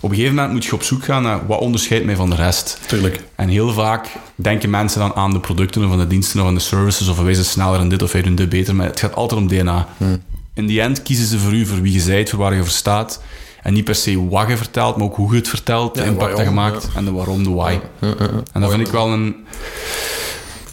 Op 0.00 0.10
een 0.10 0.16
gegeven 0.16 0.34
moment 0.34 0.52
moet 0.52 0.64
je 0.64 0.72
op 0.72 0.82
zoek 0.82 1.04
gaan 1.04 1.22
naar 1.22 1.46
wat 1.46 1.60
onderscheidt 1.60 2.04
mij 2.04 2.16
van 2.16 2.30
de 2.30 2.36
rest. 2.36 2.78
Tuurlijk. 2.86 3.20
En 3.34 3.48
heel 3.48 3.72
vaak 3.72 4.06
denken 4.34 4.70
mensen 4.70 5.00
dan 5.00 5.14
aan 5.14 5.32
de 5.32 5.40
producten 5.40 5.84
of 5.84 5.92
aan 5.92 5.98
de 5.98 6.06
diensten 6.06 6.40
of 6.40 6.46
aan 6.46 6.54
de 6.54 6.60
services 6.60 7.08
of 7.08 7.18
wij 7.18 7.34
zijn 7.34 7.46
sneller 7.46 7.80
in 7.80 7.88
dit 7.88 8.02
of 8.02 8.12
wij 8.12 8.22
doen 8.22 8.34
dit 8.34 8.48
beter, 8.48 8.74
maar 8.74 8.86
het 8.86 9.00
gaat 9.00 9.14
altijd 9.14 9.40
om 9.40 9.48
DNA. 9.48 9.88
Hmm 9.96 10.20
in 10.54 10.66
die 10.66 10.80
end 10.80 11.02
kiezen 11.02 11.26
ze 11.26 11.38
voor 11.38 11.52
u 11.52 11.66
voor 11.66 11.80
wie 11.80 11.92
je 11.92 12.00
zijt, 12.00 12.30
voor 12.30 12.38
waar 12.38 12.54
je 12.54 12.60
voor 12.60 12.68
staat. 12.68 13.20
En 13.62 13.72
niet 13.72 13.84
per 13.84 13.94
se 13.94 14.28
wat 14.28 14.48
je 14.48 14.56
vertelt, 14.56 14.96
maar 14.96 15.06
ook 15.06 15.16
hoe 15.16 15.30
je 15.30 15.36
het 15.36 15.48
vertelt, 15.48 15.94
de 15.94 16.04
impact 16.04 16.36
dat 16.36 16.46
je 16.46 16.52
maakt 16.52 16.88
en 16.96 17.04
de 17.04 17.12
waarom, 17.12 17.44
de 17.44 17.50
why. 17.50 17.78
en 18.52 18.60
dat 18.60 18.70
vind 18.70 18.86
ik 18.86 18.92
wel 18.92 19.12
een, 19.12 19.36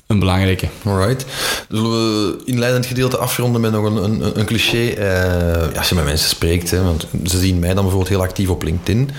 een 0.08 0.20
belangrijke. 0.20 0.68
Alright. 0.84 1.26
Zullen 1.70 1.92
we 1.92 2.42
inleidend 2.46 2.86
gedeelte 2.86 3.18
afronden 3.18 3.62
met 3.62 3.72
nog 3.72 3.86
een, 3.86 4.04
een, 4.04 4.40
een 4.40 4.46
cliché? 4.46 4.78
Uh, 4.78 5.78
als 5.78 5.90
je 5.90 5.96
met 5.96 6.04
mensen 6.04 6.30
spreekt, 6.30 6.72
hè, 6.72 6.84
want 6.84 7.08
ze 7.24 7.40
zien 7.40 7.60
mij 7.60 7.74
dan 7.74 7.84
bijvoorbeeld 7.84 8.10
heel 8.10 8.22
actief 8.22 8.50
op 8.50 8.64
LinkedIn. 8.64 9.10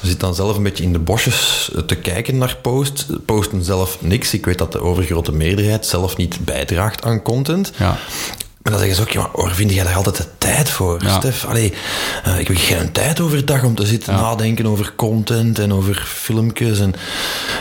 Ze 0.00 0.06
zitten 0.06 0.26
dan 0.26 0.34
zelf 0.34 0.56
een 0.56 0.62
beetje 0.62 0.84
in 0.84 0.92
de 0.92 0.98
bosjes 0.98 1.70
te 1.86 1.94
kijken 1.94 2.38
naar 2.38 2.56
posts. 2.62 3.06
Posten 3.24 3.64
zelf 3.64 3.98
niks. 4.00 4.34
Ik 4.34 4.44
weet 4.44 4.58
dat 4.58 4.72
de 4.72 4.80
overgrote 4.80 5.32
meerderheid 5.32 5.86
zelf 5.86 6.16
niet 6.16 6.44
bijdraagt 6.44 7.04
aan 7.04 7.22
content. 7.22 7.72
Ja. 7.78 7.98
En 8.66 8.72
dan 8.72 8.80
zeggen 8.80 8.96
ze 8.96 9.02
ook, 9.02 9.10
ja, 9.10 9.42
waar 9.42 9.54
vind 9.54 9.72
jij 9.72 9.84
daar 9.84 9.94
altijd 9.94 10.16
de 10.16 10.26
tijd 10.38 10.70
voor, 10.70 11.00
Stef? 11.06 11.44
Allee, 11.44 11.72
uh, 12.26 12.38
ik 12.38 12.48
heb 12.48 12.56
geen 12.56 12.92
tijd 12.92 13.20
overdag 13.20 13.62
om 13.62 13.74
te 13.74 13.86
zitten 13.86 14.14
nadenken 14.14 14.66
over 14.66 14.92
content 14.96 15.58
en 15.58 15.72
over 15.72 16.04
filmpjes. 16.06 16.80
En, 16.80 16.94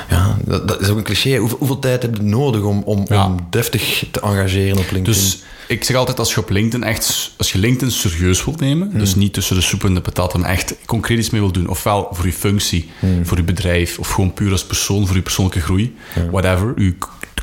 ja, 0.10 0.38
dat, 0.46 0.68
dat 0.68 0.82
is 0.82 0.90
ook 0.90 0.98
een 0.98 1.04
cliché. 1.04 1.38
Hoeveel, 1.38 1.58
hoeveel, 1.58 1.80
tijd 1.80 2.02
heb 2.02 2.16
je 2.16 2.24
nodig 2.24 2.62
om, 2.62 2.82
om, 2.86 3.06
om 3.08 3.48
deftig 3.50 4.04
te 4.12 4.20
engageren 4.20 4.78
op 4.78 4.92
LinkedIn? 4.92 5.04
Dus 5.04 5.44
ik 5.68 5.84
zeg 5.84 5.96
altijd, 5.96 6.20
als 6.20 6.34
je 6.34 6.40
op 6.40 6.50
LinkedIn 6.50 6.88
echt, 6.88 7.32
als 7.38 7.52
je 7.52 7.58
LinkedIn 7.58 7.92
serieus 7.92 8.46
wilt 8.46 8.60
nemen, 8.60 8.98
dus 8.98 9.12
hmm. 9.12 9.22
niet 9.22 9.34
tussen 9.34 9.56
de 9.56 9.62
soep 9.62 9.84
en 9.84 9.94
de 9.94 10.02
patat, 10.02 10.38
maar 10.38 10.50
echt 10.50 10.76
concreet 10.86 11.20
iets 11.20 11.30
mee 11.30 11.42
wil 11.42 11.52
doen, 11.52 11.68
ofwel 11.68 12.08
voor 12.12 12.26
je 12.26 12.34
functie, 12.34 12.90
hmm. 13.00 13.26
voor 13.26 13.38
je 13.38 13.44
bedrijf, 13.44 14.00
of 14.00 14.10
gewoon 14.10 14.34
puur 14.34 14.52
als 14.52 14.66
persoon, 14.66 15.08
voor 15.08 15.16
je 15.16 15.22
persoonlijke 15.22 15.62
groei, 15.62 15.96
whatever, 16.32 16.74
je 16.82 16.96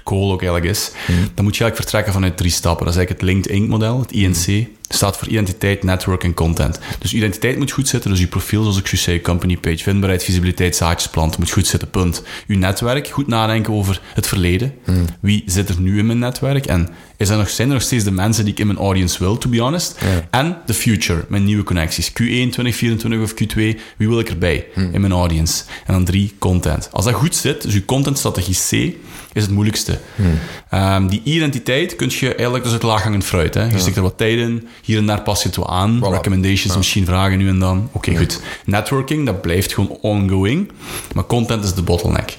goal 0.05 0.33
ook 0.33 0.43
eigenlijk 0.43 0.73
is, 0.73 0.91
hmm. 1.07 1.17
dan 1.17 1.45
moet 1.45 1.57
je 1.57 1.63
eigenlijk 1.63 1.77
vertrekken 1.77 2.13
vanuit 2.13 2.37
drie 2.37 2.51
stappen. 2.51 2.85
Dat 2.85 2.95
is 2.95 3.01
eigenlijk 3.01 3.21
het 3.21 3.31
Linked 3.31 3.53
Inc. 3.53 3.69
model, 3.69 4.01
het 4.01 4.13
INC 4.13 4.69
staat 4.95 5.17
voor 5.17 5.29
identiteit, 5.29 5.83
network 5.83 6.25
en 6.25 6.35
content. 6.35 6.79
Dus 6.99 7.15
identiteit 7.15 7.59
moet 7.59 7.71
goed 7.71 7.89
zitten, 7.89 8.11
dus 8.11 8.21
je 8.21 8.27
profiel, 8.27 8.63
zoals 8.63 8.79
ik 8.79 8.89
je 8.89 8.97
zei, 8.97 9.21
company 9.21 9.57
page, 9.57 9.79
vindbaarheid, 9.79 10.25
visibiliteit, 10.25 10.77
zaadjesplanten, 10.77 11.41
moet 11.41 11.51
goed 11.51 11.67
zitten, 11.67 11.91
punt. 11.91 12.23
Je 12.47 12.57
netwerk, 12.57 13.09
goed 13.09 13.27
nadenken 13.27 13.73
over 13.73 14.01
het 14.15 14.27
verleden. 14.27 14.75
Hmm. 14.85 15.05
Wie 15.21 15.43
zit 15.47 15.69
er 15.69 15.81
nu 15.81 15.99
in 15.99 16.07
mijn 16.07 16.19
netwerk? 16.19 16.67
En 16.67 16.89
is 17.17 17.29
er 17.29 17.37
nog, 17.37 17.49
zijn 17.51 17.69
er 17.69 17.75
nog 17.75 17.83
steeds 17.83 18.05
de 18.05 18.11
mensen 18.11 18.45
die 18.45 18.53
ik 18.53 18.59
in 18.59 18.67
mijn 18.67 18.79
audience 18.79 19.19
wil, 19.19 19.39
to 19.39 19.49
be 19.49 19.61
honest? 19.61 19.99
En 20.31 20.57
the 20.67 20.75
future, 20.75 21.25
mijn 21.29 21.45
nieuwe 21.45 21.63
connecties. 21.63 22.11
Q1, 22.11 22.15
2024 22.15 23.21
of 23.21 23.33
Q2, 23.33 23.81
wie 23.97 24.09
wil 24.09 24.19
ik 24.19 24.29
erbij 24.29 24.67
hmm. 24.75 24.91
in 24.93 25.01
mijn 25.01 25.13
audience? 25.13 25.65
En 25.87 25.93
dan 25.93 26.05
drie, 26.05 26.35
content. 26.39 26.89
Als 26.93 27.05
dat 27.05 27.15
goed 27.15 27.35
zit, 27.35 27.63
dus 27.63 27.75
je 27.75 27.85
contentstrategie 27.85 28.55
C, 28.55 28.97
is 29.33 29.43
het 29.43 29.51
moeilijkste. 29.51 29.99
Hmm. 30.17 30.39
Um, 30.81 31.09
die 31.09 31.21
identiteit 31.25 31.97
kun 31.97 32.11
je 32.11 32.35
eigenlijk, 32.35 32.65
dus 32.65 32.73
het 32.73 32.83
laaghangend 32.83 33.25
fruit. 33.25 33.55
Hè. 33.55 33.65
Je 33.65 33.79
stikt 33.79 33.97
er 33.97 34.03
wat 34.03 34.19
tijd 34.19 34.39
in, 34.39 34.69
hier 34.83 34.99
en 34.99 35.07
daar 35.07 35.23
pas 35.23 35.43
je 35.43 35.49
het 35.49 35.57
wel 35.57 35.71
aan. 35.71 36.05
Recommendations, 36.05 36.77
misschien 36.77 37.05
vragen 37.05 37.39
nu 37.39 37.49
en 37.49 37.59
dan. 37.59 37.89
Oké, 37.93 38.17
goed. 38.17 38.41
Networking, 38.65 39.27
dat 39.27 39.41
blijft 39.41 39.75
gewoon 39.75 39.99
ongoing. 40.01 40.73
Maar 41.15 41.25
content 41.25 41.65
is 41.65 41.75
de 41.75 41.83
bottleneck. 41.83 42.37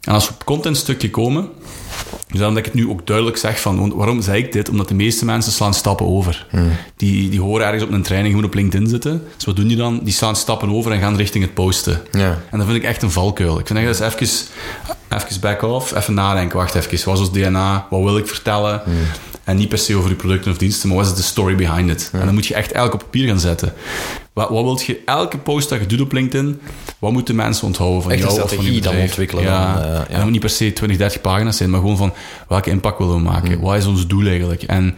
En 0.00 0.14
als 0.14 0.28
we 0.28 0.34
op 0.34 0.44
contentstukje 0.44 1.10
komen, 1.10 1.48
dus 2.28 2.38
daarom 2.38 2.54
dat 2.54 2.66
ik 2.66 2.72
het 2.72 2.82
nu 2.82 2.88
ook 2.88 3.06
duidelijk 3.06 3.36
zeg 3.36 3.60
van, 3.60 3.94
waarom 3.94 4.22
zeg 4.22 4.36
ik 4.36 4.52
dit? 4.52 4.68
Omdat 4.68 4.88
de 4.88 4.94
meeste 4.94 5.24
mensen 5.24 5.52
slaan 5.52 5.74
stappen 5.74 6.06
over. 6.06 6.46
Hmm. 6.50 6.70
Die, 6.96 7.30
die 7.30 7.40
horen 7.40 7.66
ergens 7.66 7.82
op 7.82 7.90
een 7.90 8.02
training, 8.02 8.34
moet 8.34 8.44
op 8.44 8.54
LinkedIn 8.54 8.88
zitten. 8.88 9.22
Dus 9.36 9.44
wat 9.44 9.56
doen 9.56 9.66
die 9.66 9.76
dan? 9.76 10.00
Die 10.02 10.12
slaan 10.12 10.36
stappen 10.36 10.70
over 10.70 10.92
en 10.92 11.00
gaan 11.00 11.16
richting 11.16 11.44
het 11.44 11.54
posten. 11.54 12.00
Ja. 12.10 12.38
En 12.50 12.58
dat 12.58 12.66
vind 12.66 12.78
ik 12.78 12.84
echt 12.84 13.02
een 13.02 13.10
valkuil. 13.10 13.58
Ik 13.58 13.66
vind 13.66 13.78
echt 13.78 13.98
dat 13.98 14.00
is 14.00 14.14
even, 14.14 15.26
even 15.28 15.40
back 15.40 15.62
off, 15.62 15.94
even 15.94 16.14
nadenken. 16.14 16.58
Wacht 16.58 16.74
even, 16.74 17.04
wat 17.04 17.14
is 17.14 17.28
ons 17.28 17.32
DNA? 17.32 17.86
Wat 17.90 18.02
wil 18.02 18.18
ik 18.18 18.26
vertellen? 18.26 18.80
Hmm. 18.84 18.94
En 19.44 19.56
niet 19.56 19.68
per 19.68 19.78
se 19.78 19.96
over 19.96 20.10
je 20.10 20.16
producten 20.16 20.50
of 20.50 20.58
diensten, 20.58 20.88
maar 20.88 20.98
wat 20.98 21.06
is 21.06 21.14
de 21.14 21.22
story 21.22 21.54
behind 21.54 21.90
it? 21.90 22.10
En 22.12 22.24
dan 22.24 22.34
moet 22.34 22.46
je 22.46 22.54
echt 22.54 22.72
elk 22.72 22.92
op 22.92 22.98
papier 22.98 23.28
gaan 23.28 23.40
zetten. 23.40 23.72
Wat, 24.38 24.48
wat 24.48 24.62
wilt 24.62 24.84
je, 24.84 25.00
elke 25.04 25.38
post 25.38 25.68
dat 25.68 25.80
je 25.80 25.86
doet 25.86 26.00
op 26.00 26.12
LinkedIn, 26.12 26.60
wat 26.98 27.12
moeten 27.12 27.36
mensen 27.36 27.66
onthouden 27.66 28.02
van 28.02 28.12
echt 28.12 28.22
jou 28.22 28.42
of 28.42 28.54
van 28.54 28.72
je 28.72 28.80
dan 28.80 28.96
ontwikkelen. 28.96 29.42
Ja. 29.44 29.74
Dan, 29.74 29.82
uh, 29.82 30.00
ja. 30.08 30.08
En 30.08 30.30
niet 30.30 30.40
per 30.40 30.50
se 30.50 30.72
20, 30.72 30.98
30 30.98 31.20
pagina's 31.20 31.56
zijn, 31.56 31.70
maar 31.70 31.80
gewoon 31.80 31.96
van 31.96 32.12
welke 32.48 32.70
impact 32.70 32.98
willen 32.98 33.14
we 33.14 33.20
maken? 33.20 33.52
Hmm. 33.52 33.60
Wat 33.60 33.76
is 33.76 33.86
ons 33.86 34.06
doel 34.06 34.26
eigenlijk? 34.26 34.62
En 34.62 34.96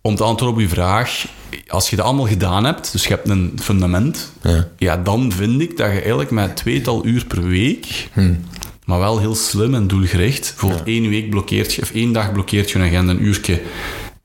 om 0.00 0.14
te 0.14 0.22
antwoorden 0.22 0.56
op 0.56 0.68
je 0.68 0.74
vraag, 0.74 1.26
als 1.68 1.90
je 1.90 1.96
dat 1.96 2.04
allemaal 2.04 2.26
gedaan 2.26 2.64
hebt, 2.64 2.92
dus 2.92 3.02
je 3.02 3.08
hebt 3.08 3.28
een 3.28 3.58
fundament, 3.62 4.32
ja, 4.42 4.68
ja 4.76 4.96
dan 4.96 5.32
vind 5.32 5.60
ik 5.60 5.76
dat 5.76 5.86
je 5.86 6.00
eigenlijk 6.00 6.30
met 6.30 6.56
tweetal 6.56 7.06
uur 7.06 7.24
per 7.26 7.48
week 7.48 8.08
hmm 8.12 8.44
maar 8.84 8.98
wel 8.98 9.18
heel 9.18 9.34
slim 9.34 9.74
en 9.74 9.86
doelgericht. 9.86 10.50
Bijvoorbeeld 10.50 10.88
één 10.88 11.08
week 11.08 11.30
blokkeert 11.30 11.74
je, 11.74 11.82
of 11.82 11.90
één 11.90 12.12
dag 12.12 12.32
blokkeert 12.32 12.70
je 12.70 12.78
een 12.78 12.84
agenda, 12.84 13.12
een 13.12 13.24
uurtje. 13.24 13.60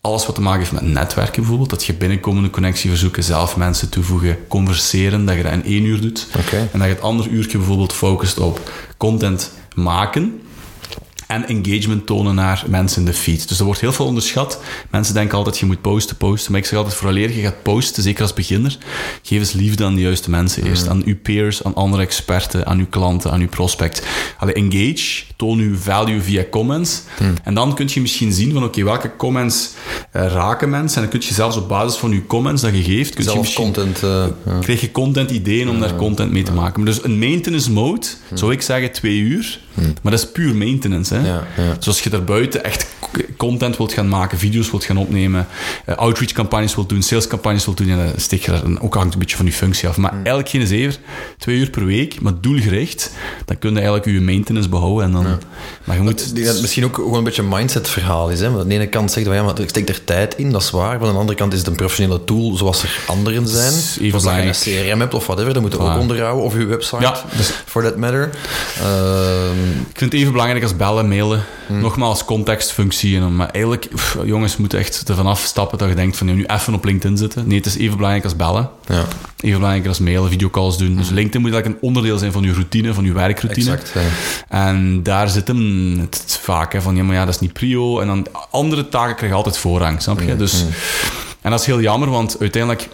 Alles 0.02 0.26
wat 0.26 0.36
te 0.36 0.42
maken 0.42 0.60
heeft 0.60 0.72
met 0.72 0.82
netwerken 0.82 1.42
bijvoorbeeld. 1.42 1.70
Dat 1.70 1.86
je 1.86 1.94
binnenkomende 1.94 2.50
connectieverzoeken, 2.50 3.24
zelf 3.24 3.58
mensen 3.58 3.90
toevoegen, 3.90 4.48
converseren, 4.48 5.26
dat 5.26 5.36
je 5.36 5.44
dat 5.44 5.52
in 5.52 5.64
één 5.64 5.84
uur 5.84 6.02
doet. 6.02 6.28
En 6.52 6.80
dat 6.80 6.88
je 6.88 6.94
het 6.94 7.02
andere 7.02 7.30
uurtje 7.30 7.58
bijvoorbeeld 7.58 7.94
focust 7.94 8.40
op 8.40 8.72
content 8.98 9.52
maken 9.76 10.42
en 11.30 11.48
engagement 11.48 12.06
tonen 12.06 12.36
naar 12.36 12.64
mensen 12.68 13.00
in 13.00 13.06
de 13.06 13.14
feed. 13.14 13.48
Dus 13.48 13.60
er 13.60 13.66
wordt 13.66 13.82
heel 13.82 13.94
veel 13.94 14.06
onderschat. 14.06 14.62
Mensen 14.92 15.14
denken 15.14 15.38
altijd, 15.38 15.58
je 15.58 15.66
moet 15.66 15.82
posten, 15.82 16.18
posten. 16.18 16.52
Maar 16.52 16.62
ik 16.62 16.68
zeg 16.68 16.78
altijd, 16.78 16.96
vooraleer 16.96 17.36
je 17.36 17.42
gaat 17.42 17.64
posten, 17.64 18.04
zeker 18.04 18.22
als 18.22 18.34
beginner, 18.34 18.78
geef 19.22 19.40
eens 19.40 19.52
liefde 19.52 19.86
aan 19.86 19.96
de 19.96 20.02
juiste 20.02 20.30
mensen 20.30 20.64
eerst. 20.64 20.84
Mm. 20.84 20.90
Aan 20.90 21.02
uw 21.06 21.18
peers, 21.22 21.64
aan 21.64 21.76
andere 21.76 22.02
experten, 22.02 22.66
aan 22.66 22.80
uw 22.80 22.88
klanten, 22.90 23.32
aan 23.32 23.40
uw 23.40 23.48
prospect. 23.48 24.06
Allee, 24.38 24.54
engage, 24.54 25.24
toon 25.36 25.60
uw 25.60 25.78
value 25.78 26.22
via 26.22 26.46
comments. 26.52 27.02
Mm. 27.20 27.34
En 27.44 27.54
dan 27.54 27.76
kun 27.76 27.90
je 27.94 28.02
misschien 28.02 28.34
zien 28.34 28.54
van, 28.54 28.64
oké, 28.64 28.84
welke 28.84 29.16
comments 29.16 29.70
uh, 30.16 30.28
raken 30.28 30.70
mensen? 30.70 30.96
En 30.96 31.10
dan 31.10 31.20
kun 31.20 31.28
je 31.28 31.34
zelfs 31.34 31.58
op 31.58 31.68
basis 31.68 32.00
van 32.00 32.12
uw 32.12 32.26
comments 32.28 32.62
dat 32.62 32.76
je 32.76 32.84
geeft, 32.84 33.14
kun 33.14 33.24
je 33.24 33.54
content, 33.54 34.04
uh, 34.04 34.26
ja. 34.46 34.60
krijg 34.60 34.82
je 34.82 34.92
content 34.92 35.32
ideeën 35.32 35.70
om 35.70 35.80
daar 35.80 35.96
content 35.96 36.32
mee 36.32 36.44
te 36.44 36.54
maken. 36.54 36.84
Maar 36.84 36.94
dus 36.94 37.04
een 37.04 37.20
maintenance 37.20 37.72
mode, 37.72 38.08
zou 38.34 38.52
ik 38.52 38.62
zeggen 38.62 38.92
twee 38.92 39.18
uur. 39.18 39.60
Maar 40.02 40.12
dat 40.12 40.24
is 40.24 40.32
puur 40.32 40.56
maintenance. 40.56 41.14
Hè? 41.14 41.19
Ja, 41.26 41.48
ja. 41.58 41.76
Zoals 41.80 42.02
je 42.02 42.10
daar 42.10 42.24
buiten 42.24 42.64
echt 42.64 42.86
content 43.38 43.78
wilt 43.78 43.94
gaan 43.94 44.08
maken, 44.08 44.38
video's 44.38 44.72
wilt 44.72 44.84
gaan 44.84 44.98
opnemen, 44.98 45.48
uh, 45.86 45.96
outreach 45.96 46.32
campagnes 46.32 46.76
wilt 46.76 46.90
doen, 46.90 47.02
sales 47.02 47.28
campagnes 47.28 47.66
wilt 47.66 47.78
doen, 47.78 47.88
ja, 47.88 47.96
dan 47.96 48.12
steek 48.16 48.46
je 48.46 48.52
daar 48.52 48.62
ook 48.80 48.94
hangt 48.94 49.14
een 49.14 49.20
beetje 49.20 49.36
van 49.36 49.46
je 49.46 49.52
functie 49.52 49.88
af. 49.88 49.98
Maar 49.98 50.12
mm. 50.12 50.18
eigenlijk 50.18 50.50
geen 50.50 50.68
zever, 50.68 51.00
twee 51.38 51.58
uur 51.58 51.70
per 51.70 51.86
week, 51.86 52.22
maar 52.22 52.34
doelgericht, 52.42 53.12
dan 53.46 53.60
kun 53.60 53.70
je 53.70 53.76
eigenlijk 53.76 54.06
je 54.06 54.22
maintenance 54.22 54.70
behouden. 54.70 55.06
En 55.06 55.12
dan, 55.12 55.26
Maar 55.84 55.96
je 55.96 56.02
moet... 56.02 56.36
Dat 56.36 56.46
het 56.46 56.62
misschien 56.62 56.86
ook 56.86 56.96
gewoon 56.96 57.18
een 57.18 57.24
beetje 57.24 57.42
een 57.42 57.48
mindset 57.48 57.90
verhaal 57.90 58.30
is. 58.30 58.40
Hè? 58.40 58.50
Want 58.50 58.62
aan 58.62 58.68
de 58.68 58.74
ene 58.74 58.88
kant 58.88 59.12
zegt 59.12 59.26
je, 59.26 59.34
ja, 59.34 59.44
maar 59.44 59.60
ik 59.60 59.70
steek 59.70 59.90
er 59.90 60.04
tijd 60.04 60.36
in, 60.36 60.52
dat 60.52 60.62
is 60.62 60.70
waar. 60.70 61.00
Maar 61.00 61.08
aan 61.08 61.14
de 61.14 61.20
andere 61.20 61.38
kant 61.38 61.54
is 61.54 61.60
het 61.60 61.68
een 61.68 61.76
professionele 61.76 62.24
tool 62.24 62.56
zoals 62.56 62.84
er 62.84 63.00
anderen 63.08 63.48
zijn. 63.48 63.74
Even 64.00 64.14
als 64.14 64.64
je 64.64 64.72
een 64.72 64.88
CRM 64.88 65.00
hebt 65.00 65.14
of 65.14 65.26
whatever, 65.26 65.54
dan 65.54 65.62
moet 65.62 65.72
je 65.72 65.80
ook 65.80 65.98
onderhouden. 65.98 66.44
Of 66.44 66.54
je 66.54 66.66
website, 66.66 67.02
ja, 67.02 67.24
dus, 67.38 67.52
for 67.66 67.84
that 67.84 67.98
matter. 67.98 68.30
Ik 69.90 69.98
vind 69.98 70.12
het 70.12 70.22
even 70.22 70.32
belangrijk 70.32 70.64
als 70.64 70.76
bellen, 70.76 71.08
mailen. 71.10 71.44
Hmm. 71.68 71.80
Nogmaals, 71.80 72.26
contextfunctie. 72.26 73.20
Maar 73.20 73.50
eigenlijk, 73.50 73.88
jongens, 74.26 74.58
moeten 74.58 74.80
echt 74.80 75.10
ervan 75.10 75.26
afstappen 75.26 75.78
dat 75.78 75.90
je 75.90 75.96
denkt 75.96 76.18
van 76.18 76.28
nu 76.36 76.46
even 76.46 76.74
op 76.74 76.86
LinkedIn 76.86 77.18
zitten. 77.18 77.48
Nee, 77.48 77.58
het 77.58 77.66
is 77.66 77.78
even 77.78 77.96
belangrijk 77.96 78.24
als 78.24 78.36
bellen. 78.36 78.70
Ja. 78.86 79.06
Even 79.40 79.60
belangrijk 79.60 79.88
als 79.88 80.00
mailen, 80.00 80.30
videocalls 80.30 80.78
doen. 80.78 80.96
Dus 80.96 81.08
hmm. 81.08 81.16
LinkedIn 81.16 81.42
moet 81.42 81.52
eigenlijk 81.52 81.82
een 81.82 81.88
onderdeel 81.88 82.18
zijn 82.18 82.32
van 82.32 82.44
je 82.44 82.54
routine, 82.54 82.94
van 82.94 83.04
je 83.04 83.14
werkroutine. 83.14 83.72
Exact, 83.72 83.96
En 84.50 85.04
daar 85.04 85.30
zit 85.30 85.48
hem 85.48 86.00
het 86.00 86.40
vaak 86.42 86.74
hè, 86.74 86.82
van 86.82 86.96
ja, 86.96 87.04
maar 87.04 87.16
ja, 87.16 87.26
dat 87.26 87.34
is 87.34 87.40
niet 87.40 87.54
prio. 87.54 88.00
En 88.00 88.08
dan 88.08 88.28
andere 88.52 88.90
taken 88.90 89.16
krijgen 89.16 89.38
altijd 89.38 89.58
voorrang, 89.58 90.02
snap 90.02 90.20
je? 90.20 90.26
Hmm. 90.26 90.38
Dus, 90.38 90.64
en 91.42 91.52
dat 91.52 91.60
is 91.60 91.66
heel 91.66 91.82
jammer, 91.82 92.10
want 92.10 92.38
uiteindelijk, 92.40 92.88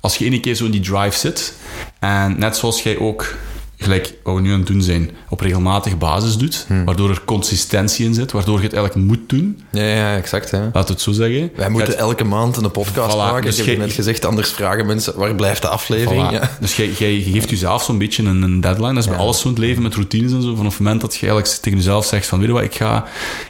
als 0.00 0.16
je 0.16 0.24
één 0.24 0.40
keer 0.40 0.54
zo 0.54 0.64
in 0.64 0.70
die 0.70 0.80
drive 0.80 1.18
zit, 1.18 1.54
en 1.98 2.38
net 2.38 2.56
zoals 2.56 2.82
jij 2.82 2.98
ook 2.98 3.34
gelijk 3.80 4.14
wat 4.22 4.34
we 4.34 4.40
nu 4.40 4.52
aan 4.52 4.58
het 4.58 4.66
doen 4.66 4.82
zijn, 4.82 5.10
op 5.28 5.40
regelmatige 5.40 5.96
basis 5.96 6.36
doet, 6.36 6.64
hmm. 6.66 6.84
waardoor 6.84 7.10
er 7.10 7.22
consistentie 7.24 8.06
in 8.06 8.14
zit, 8.14 8.32
waardoor 8.32 8.56
je 8.56 8.64
het 8.64 8.74
eigenlijk 8.74 9.06
moet 9.06 9.28
doen. 9.28 9.62
Ja, 9.72 9.82
ja 9.82 10.16
exact. 10.16 10.50
Hè. 10.50 10.68
Laat 10.72 10.88
het 10.88 11.00
zo 11.00 11.12
zeggen. 11.12 11.50
Wij 11.56 11.68
moeten 11.68 11.98
elke 11.98 12.24
maand 12.24 12.56
een 12.56 12.70
podcast 12.70 13.16
maken. 13.16 13.42
Dus 13.42 13.58
ik 13.58 13.64
heb 13.64 13.78
net 13.78 13.92
gezegd, 13.92 14.24
anders 14.24 14.50
vragen 14.50 14.86
mensen, 14.86 15.16
waar 15.16 15.34
blijft 15.34 15.62
de 15.62 15.68
aflevering? 15.68 16.30
Ja. 16.30 16.50
Dus 16.60 16.76
jij, 16.76 16.90
jij 16.98 17.20
geeft 17.20 17.50
jezelf 17.50 17.82
zo'n 17.82 17.98
beetje 17.98 18.22
een, 18.22 18.42
een, 18.42 18.60
deadline. 18.60 18.94
Dat 18.94 19.02
is 19.02 19.08
bij 19.08 19.18
alles 19.18 19.40
zo 19.40 19.48
in 19.48 19.54
het 19.54 19.62
leven, 19.62 19.82
met 19.82 19.94
routines 19.94 20.32
en 20.32 20.42
zo. 20.42 20.54
Vanaf 20.54 20.72
het 20.72 20.82
moment 20.82 21.00
dat 21.00 21.14
je 21.14 21.26
eigenlijk 21.26 21.60
tegen 21.62 21.78
jezelf 21.78 22.06
zegt 22.06 22.26
van, 22.26 22.38
weet 22.38 22.48
je 22.48 22.54
wat, 22.54 22.62
ik 22.62 22.74
ga 22.74 23.04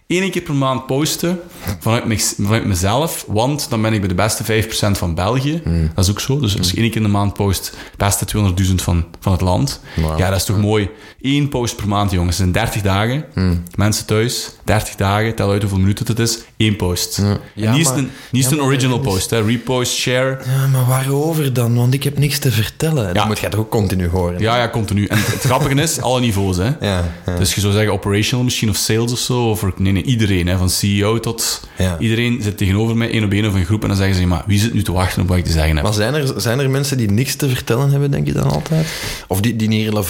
één 0.06 0.30
keer 0.30 0.42
per 0.42 0.54
maand 0.54 0.86
posten 0.86 1.40
vanuit, 1.80 2.04
me, 2.04 2.18
vanuit 2.18 2.64
mezelf, 2.64 3.24
want 3.26 3.70
dan 3.70 3.82
ben 3.82 3.92
ik 3.92 4.00
bij 4.00 4.08
de 4.08 4.14
beste 4.14 4.64
5% 4.64 4.90
van 4.90 5.14
België. 5.14 5.60
Hmm. 5.64 5.90
Dat 5.94 6.04
is 6.04 6.10
ook 6.10 6.20
zo. 6.20 6.40
Dus 6.40 6.58
als 6.58 6.70
je 6.70 6.76
één 6.76 6.88
keer 6.88 6.96
in 6.96 7.02
de 7.02 7.08
maand 7.08 7.34
post, 7.34 7.76
beste 7.96 8.24
200.000 8.66 8.74
van, 8.74 9.04
van 9.20 9.32
het 9.32 9.40
land. 9.40 9.80
Ja, 10.20 10.30
dat 10.30 10.38
is 10.38 10.44
toch 10.44 10.60
mooi. 10.60 10.88
Eén 11.20 11.48
post 11.48 11.76
per 11.76 11.88
maand, 11.88 12.10
jongens. 12.10 12.36
Dat 12.36 12.46
zijn 12.46 12.64
30 12.64 12.82
dagen. 12.82 13.24
Hmm. 13.34 13.62
Mensen 13.74 14.06
thuis, 14.06 14.50
30 14.64 14.94
dagen. 14.94 15.34
Tel 15.34 15.50
uit 15.50 15.60
hoeveel 15.60 15.78
minuten 15.78 16.06
het 16.06 16.18
is. 16.18 16.38
Één 16.56 16.76
post. 16.76 17.16
Ja. 17.16 17.38
Ja, 17.54 17.72
niet, 17.72 17.84
maar, 17.84 17.96
een, 17.96 18.10
niet 18.30 18.50
een 18.50 18.62
original 18.62 18.98
post. 18.98 19.30
Hè. 19.30 19.42
Repost, 19.42 19.92
share. 19.92 20.38
Ja, 20.44 20.66
maar 20.66 20.86
waarover 20.86 21.52
dan? 21.52 21.74
Want 21.74 21.94
ik 21.94 22.04
heb 22.04 22.18
niks 22.18 22.38
te 22.38 22.50
vertellen. 22.50 23.14
Dat 23.14 23.26
moet 23.26 23.38
je 23.38 23.48
toch 23.48 23.60
ook 23.60 23.70
continu 23.70 24.08
horen? 24.08 24.40
Ja, 24.40 24.56
ja, 24.56 24.68
continu. 24.68 25.06
En 25.06 25.16
het 25.18 25.42
grappige 25.42 25.74
is, 25.74 26.00
alle 26.00 26.20
niveaus. 26.20 26.56
Hè. 26.56 26.70
Ja, 26.80 27.04
Dus 27.38 27.54
je 27.54 27.60
zou 27.60 27.72
zeggen 27.72 27.92
operational 27.92 28.44
misschien 28.44 28.68
of 28.68 28.76
sales 28.76 29.12
of 29.12 29.18
zo. 29.18 29.50
Of, 29.50 29.64
nee, 29.76 29.92
nee, 29.92 30.02
iedereen. 30.02 30.46
Hè. 30.46 30.56
Van 30.56 30.70
CEO 30.70 31.20
tot... 31.20 31.68
Iedereen 31.98 32.42
zit 32.42 32.56
tegenover 32.56 32.96
mij, 32.96 33.10
één 33.10 33.24
op 33.24 33.32
één 33.32 33.46
of 33.46 33.54
een 33.54 33.64
groep. 33.64 33.82
En 33.82 33.88
dan 33.88 33.96
zeggen 33.96 34.16
ze, 34.16 34.26
maar 34.26 34.42
wie 34.46 34.58
zit 34.58 34.74
nu 34.74 34.82
te 34.82 34.92
wachten 34.92 35.22
op 35.22 35.28
wat 35.28 35.36
ik 35.36 35.44
te 35.44 35.52
zeggen 35.52 35.74
heb? 35.74 35.84
Maar 35.84 35.92
zijn 35.92 36.14
er, 36.14 36.40
zijn 36.40 36.58
er 36.58 36.70
mensen 36.70 36.96
die 36.96 37.10
niks 37.10 37.34
te 37.34 37.48
vertellen 37.48 37.90
hebben, 37.90 38.10
denk 38.10 38.26
je 38.26 38.32
dan 38.32 38.50
altijd? 38.50 38.86
Of 39.26 39.40
die, 39.40 39.56
die 39.56 39.68
niet 39.68 39.84
relevant 39.84 40.09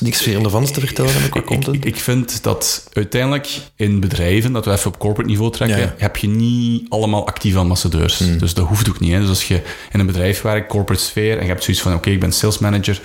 niks 0.00 0.24
relevants 0.24 0.70
te 0.70 0.80
vertellen 0.80 1.12
hebben 1.12 1.30
qua 1.30 1.42
content? 1.42 1.76
Ik, 1.76 1.84
ik, 1.84 1.96
vind 1.96 2.42
dat 2.42 2.88
uiteindelijk 2.92 3.60
in 3.76 4.00
bedrijven, 4.00 4.52
dat 4.52 4.64
we 4.64 4.72
even 4.72 4.86
op 4.86 4.98
corporate 4.98 5.30
niveau 5.30 5.52
trekken, 5.52 5.94
heb 5.98 6.16
je 6.16 6.28
niet 6.28 6.86
allemaal 6.88 7.26
actieve 7.26 7.58
ambassadeurs. 7.58 8.18
Hmm. 8.18 8.38
Dus 8.38 8.54
dat 8.54 8.66
hoeft 8.66 8.88
ook 8.88 9.00
niet. 9.00 9.12
Hè. 9.12 9.20
Dus 9.20 9.28
als 9.28 9.48
je 9.48 9.62
in 9.92 10.00
een 10.00 10.06
bedrijf 10.06 10.42
werkt, 10.42 10.68
corporate 10.68 11.02
sfeer, 11.02 11.36
en 11.36 11.42
je 11.42 11.48
hebt 11.48 11.64
zoiets 11.64 11.82
van, 11.82 11.94
oké, 11.94 12.10
ik 12.10 12.20
ben 12.20 12.32
sales 12.32 12.58
manager, 12.58 13.00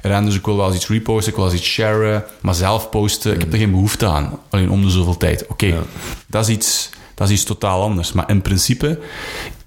en 0.00 0.24
dus 0.24 0.34
ik 0.34 0.44
wil 0.44 0.56
wel 0.56 0.66
eens 0.66 0.76
iets 0.76 0.88
reposten, 0.88 1.28
ik 1.28 1.36
wil 1.36 1.44
wel 1.44 1.52
eens 1.52 1.62
iets 1.62 1.72
sharen, 1.72 2.24
maar 2.40 2.54
zelf 2.54 2.90
posten, 2.90 3.32
ik 3.32 3.40
heb 3.40 3.52
er 3.52 3.58
geen 3.58 3.70
behoefte 3.70 4.06
aan. 4.06 4.38
Alleen 4.50 4.70
om 4.70 4.82
de 4.82 4.90
zoveel 4.90 5.16
tijd. 5.16 5.46
Oké, 5.46 5.74
dat 6.26 6.48
is 6.48 6.54
iets... 6.54 6.90
Dat 7.14 7.28
is 7.28 7.34
iets 7.34 7.44
totaal 7.44 7.82
anders. 7.82 8.12
Maar 8.12 8.30
in 8.30 8.42
principe 8.42 8.98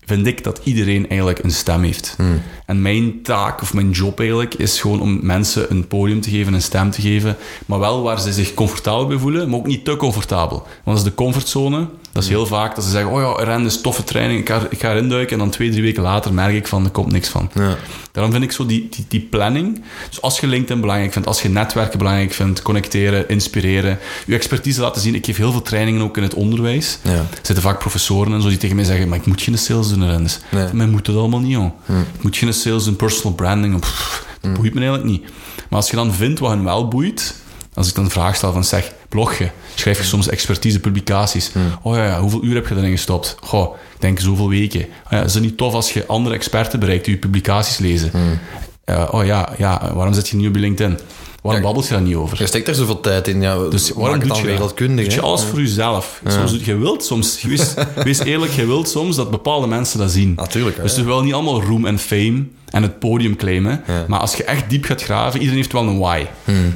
vind 0.07 0.27
ik 0.27 0.43
dat 0.43 0.61
iedereen 0.63 1.07
eigenlijk 1.07 1.43
een 1.43 1.51
stem 1.51 1.83
heeft. 1.83 2.13
Hmm. 2.17 2.41
En 2.65 2.81
mijn 2.81 3.21
taak 3.21 3.61
of 3.61 3.73
mijn 3.73 3.91
job 3.91 4.19
eigenlijk 4.19 4.53
is 4.53 4.81
gewoon 4.81 5.01
om 5.01 5.19
mensen 5.21 5.71
een 5.71 5.87
podium 5.87 6.21
te 6.21 6.29
geven, 6.29 6.53
een 6.53 6.61
stem 6.61 6.91
te 6.91 7.01
geven, 7.01 7.37
maar 7.65 7.79
wel 7.79 8.01
waar 8.01 8.19
ze 8.19 8.33
zich 8.33 8.53
comfortabel 8.53 9.07
bij 9.07 9.17
voelen, 9.17 9.49
maar 9.49 9.59
ook 9.59 9.67
niet 9.67 9.85
te 9.85 9.95
comfortabel. 9.95 10.57
Want 10.57 10.83
dat 10.83 10.95
is 10.97 11.03
de 11.03 11.13
comfortzone. 11.13 11.87
Dat 12.17 12.25
is 12.25 12.31
heel 12.31 12.45
vaak 12.45 12.75
dat 12.75 12.83
ze 12.83 12.89
zeggen, 12.89 13.11
oh 13.11 13.21
ja, 13.21 13.43
rennen 13.43 13.67
is 13.67 13.81
toffe 13.81 14.03
training, 14.03 14.39
ik 14.39 14.49
ga, 14.49 14.67
ik 14.69 14.79
ga 14.79 14.91
erin 14.91 15.09
duiken 15.09 15.33
en 15.33 15.39
dan 15.39 15.49
twee, 15.49 15.69
drie 15.69 15.81
weken 15.81 16.03
later 16.03 16.33
merk 16.33 16.53
ik 16.53 16.67
van, 16.67 16.83
er 16.83 16.89
komt 16.89 17.11
niks 17.11 17.29
van. 17.29 17.49
Ja. 17.53 17.77
Daarom 18.11 18.31
vind 18.31 18.43
ik 18.43 18.51
zo 18.51 18.65
die, 18.65 18.87
die, 18.89 19.05
die, 19.07 19.19
planning, 19.19 19.83
dus 20.09 20.21
als 20.21 20.39
je 20.39 20.47
LinkedIn 20.47 20.81
belangrijk 20.81 21.13
vindt, 21.13 21.27
als 21.27 21.41
je 21.41 21.49
netwerken 21.49 21.97
belangrijk 21.97 22.33
vindt, 22.33 22.61
connecteren, 22.61 23.29
inspireren, 23.29 23.99
je 24.25 24.35
expertise 24.35 24.81
laten 24.81 25.01
zien. 25.01 25.15
Ik 25.15 25.25
geef 25.25 25.37
heel 25.37 25.51
veel 25.51 25.61
trainingen 25.61 26.01
ook 26.01 26.17
in 26.17 26.23
het 26.23 26.33
onderwijs. 26.33 26.99
Ja. 27.01 27.11
Er 27.11 27.27
zitten 27.31 27.61
vaak 27.61 27.79
professoren 27.79 28.33
en 28.33 28.41
zo 28.41 28.47
die 28.47 28.57
tegen 28.57 28.75
mij 28.75 28.85
zeggen, 28.85 29.09
maar 29.09 29.17
ik 29.17 29.25
moet 29.25 29.41
geen 29.41 29.57
sales 29.57 29.89
doen, 29.89 30.09
Rennes. 30.09 30.39
Nee. 30.51 30.73
Maar 30.73 30.87
moet 30.87 31.07
het 31.07 31.15
allemaal 31.15 31.39
niet, 31.39 31.51
joh. 31.51 31.71
Hm. 31.85 31.99
Ik 31.99 32.23
moet 32.23 32.37
geen 32.37 32.53
sales 32.53 32.83
doen, 32.83 32.95
personal 32.95 33.33
branding, 33.33 33.79
pff, 33.79 34.25
dat 34.41 34.51
hm. 34.51 34.57
boeit 34.57 34.73
me 34.73 34.79
eigenlijk 34.79 35.09
niet. 35.09 35.23
Maar 35.69 35.79
als 35.79 35.89
je 35.89 35.95
dan 35.95 36.13
vindt 36.13 36.39
wat 36.39 36.49
hen 36.49 36.63
wel 36.63 36.87
boeit, 36.87 37.35
als 37.77 37.87
ik 37.87 37.95
dan 37.95 38.03
een 38.03 38.11
vraag 38.11 38.35
stel 38.35 38.51
van 38.51 38.63
zeg, 38.63 38.91
blog 39.09 39.37
je, 39.37 39.49
schrijf 39.75 39.97
je 39.97 40.03
soms 40.03 40.29
expertise 40.29 40.79
publicaties. 40.79 41.51
Hmm. 41.51 41.77
Oh 41.81 41.95
ja, 41.95 42.05
ja, 42.05 42.19
hoeveel 42.19 42.43
uur 42.43 42.55
heb 42.55 42.67
je 42.67 42.75
erin 42.75 42.91
gestopt? 42.91 43.37
Goh, 43.41 43.75
ik 43.93 44.01
denk 44.01 44.19
zoveel 44.19 44.49
weken. 44.49 44.81
Oh 44.81 45.11
ja, 45.11 45.23
is 45.23 45.33
het 45.33 45.43
niet 45.43 45.57
tof 45.57 45.73
als 45.73 45.93
je 45.93 46.05
andere 46.05 46.35
experten 46.35 46.79
bereikt 46.79 47.05
die 47.05 47.13
je 47.13 47.19
publicaties 47.19 47.77
lezen? 47.77 48.11
Hmm. 48.11 48.39
oh 49.11 49.25
ja, 49.25 49.49
ja, 49.57 49.91
waarom 49.93 50.13
zit 50.13 50.29
je 50.29 50.35
niet 50.35 50.47
op 50.47 50.53
je 50.55 50.59
LinkedIn? 50.59 50.99
Waarom 51.41 51.61
ja, 51.61 51.67
babbelt 51.67 51.87
je 51.87 51.93
daar 51.93 52.03
niet 52.03 52.15
over? 52.15 52.39
Je 52.39 52.47
steekt 52.47 52.67
er 52.67 52.75
zoveel 52.75 52.99
tijd 52.99 53.27
in. 53.27 53.41
Ja, 53.41 53.69
dus 53.69 53.89
waarom 53.89 54.19
doe 54.19 54.37
je 54.37 54.43
wereldkundig? 54.43 55.05
Doe 55.05 55.13
je 55.13 55.21
alles 55.21 55.43
voor 55.43 55.59
jezelf. 55.59 56.21
Soms, 56.27 56.57
je 56.63 56.77
wilt 56.77 57.03
soms, 57.03 57.41
wees, 57.41 57.73
wees, 58.03 58.19
eerlijk, 58.19 58.51
je 58.51 58.65
wilt 58.65 58.89
soms 58.89 59.15
dat 59.15 59.31
bepaalde 59.31 59.67
mensen 59.67 59.99
dat 59.99 60.11
zien. 60.11 60.33
Natuurlijk. 60.35 60.81
Dus 60.81 60.95
je 60.95 61.03
wil 61.03 61.23
niet 61.23 61.33
allemaal 61.33 61.61
roem 61.61 61.85
en 61.85 61.99
fame 61.99 62.43
en 62.69 62.81
het 62.81 62.99
podium 62.99 63.35
claimen. 63.35 63.83
Maar 64.07 64.19
als 64.19 64.35
je 64.35 64.43
echt 64.43 64.69
diep 64.69 64.85
gaat 64.85 65.03
graven, 65.03 65.39
iedereen 65.39 65.59
heeft 65.61 65.73
wel 65.73 65.87
een 65.87 65.99
why. 65.99 66.25
Hmm. 66.43 66.73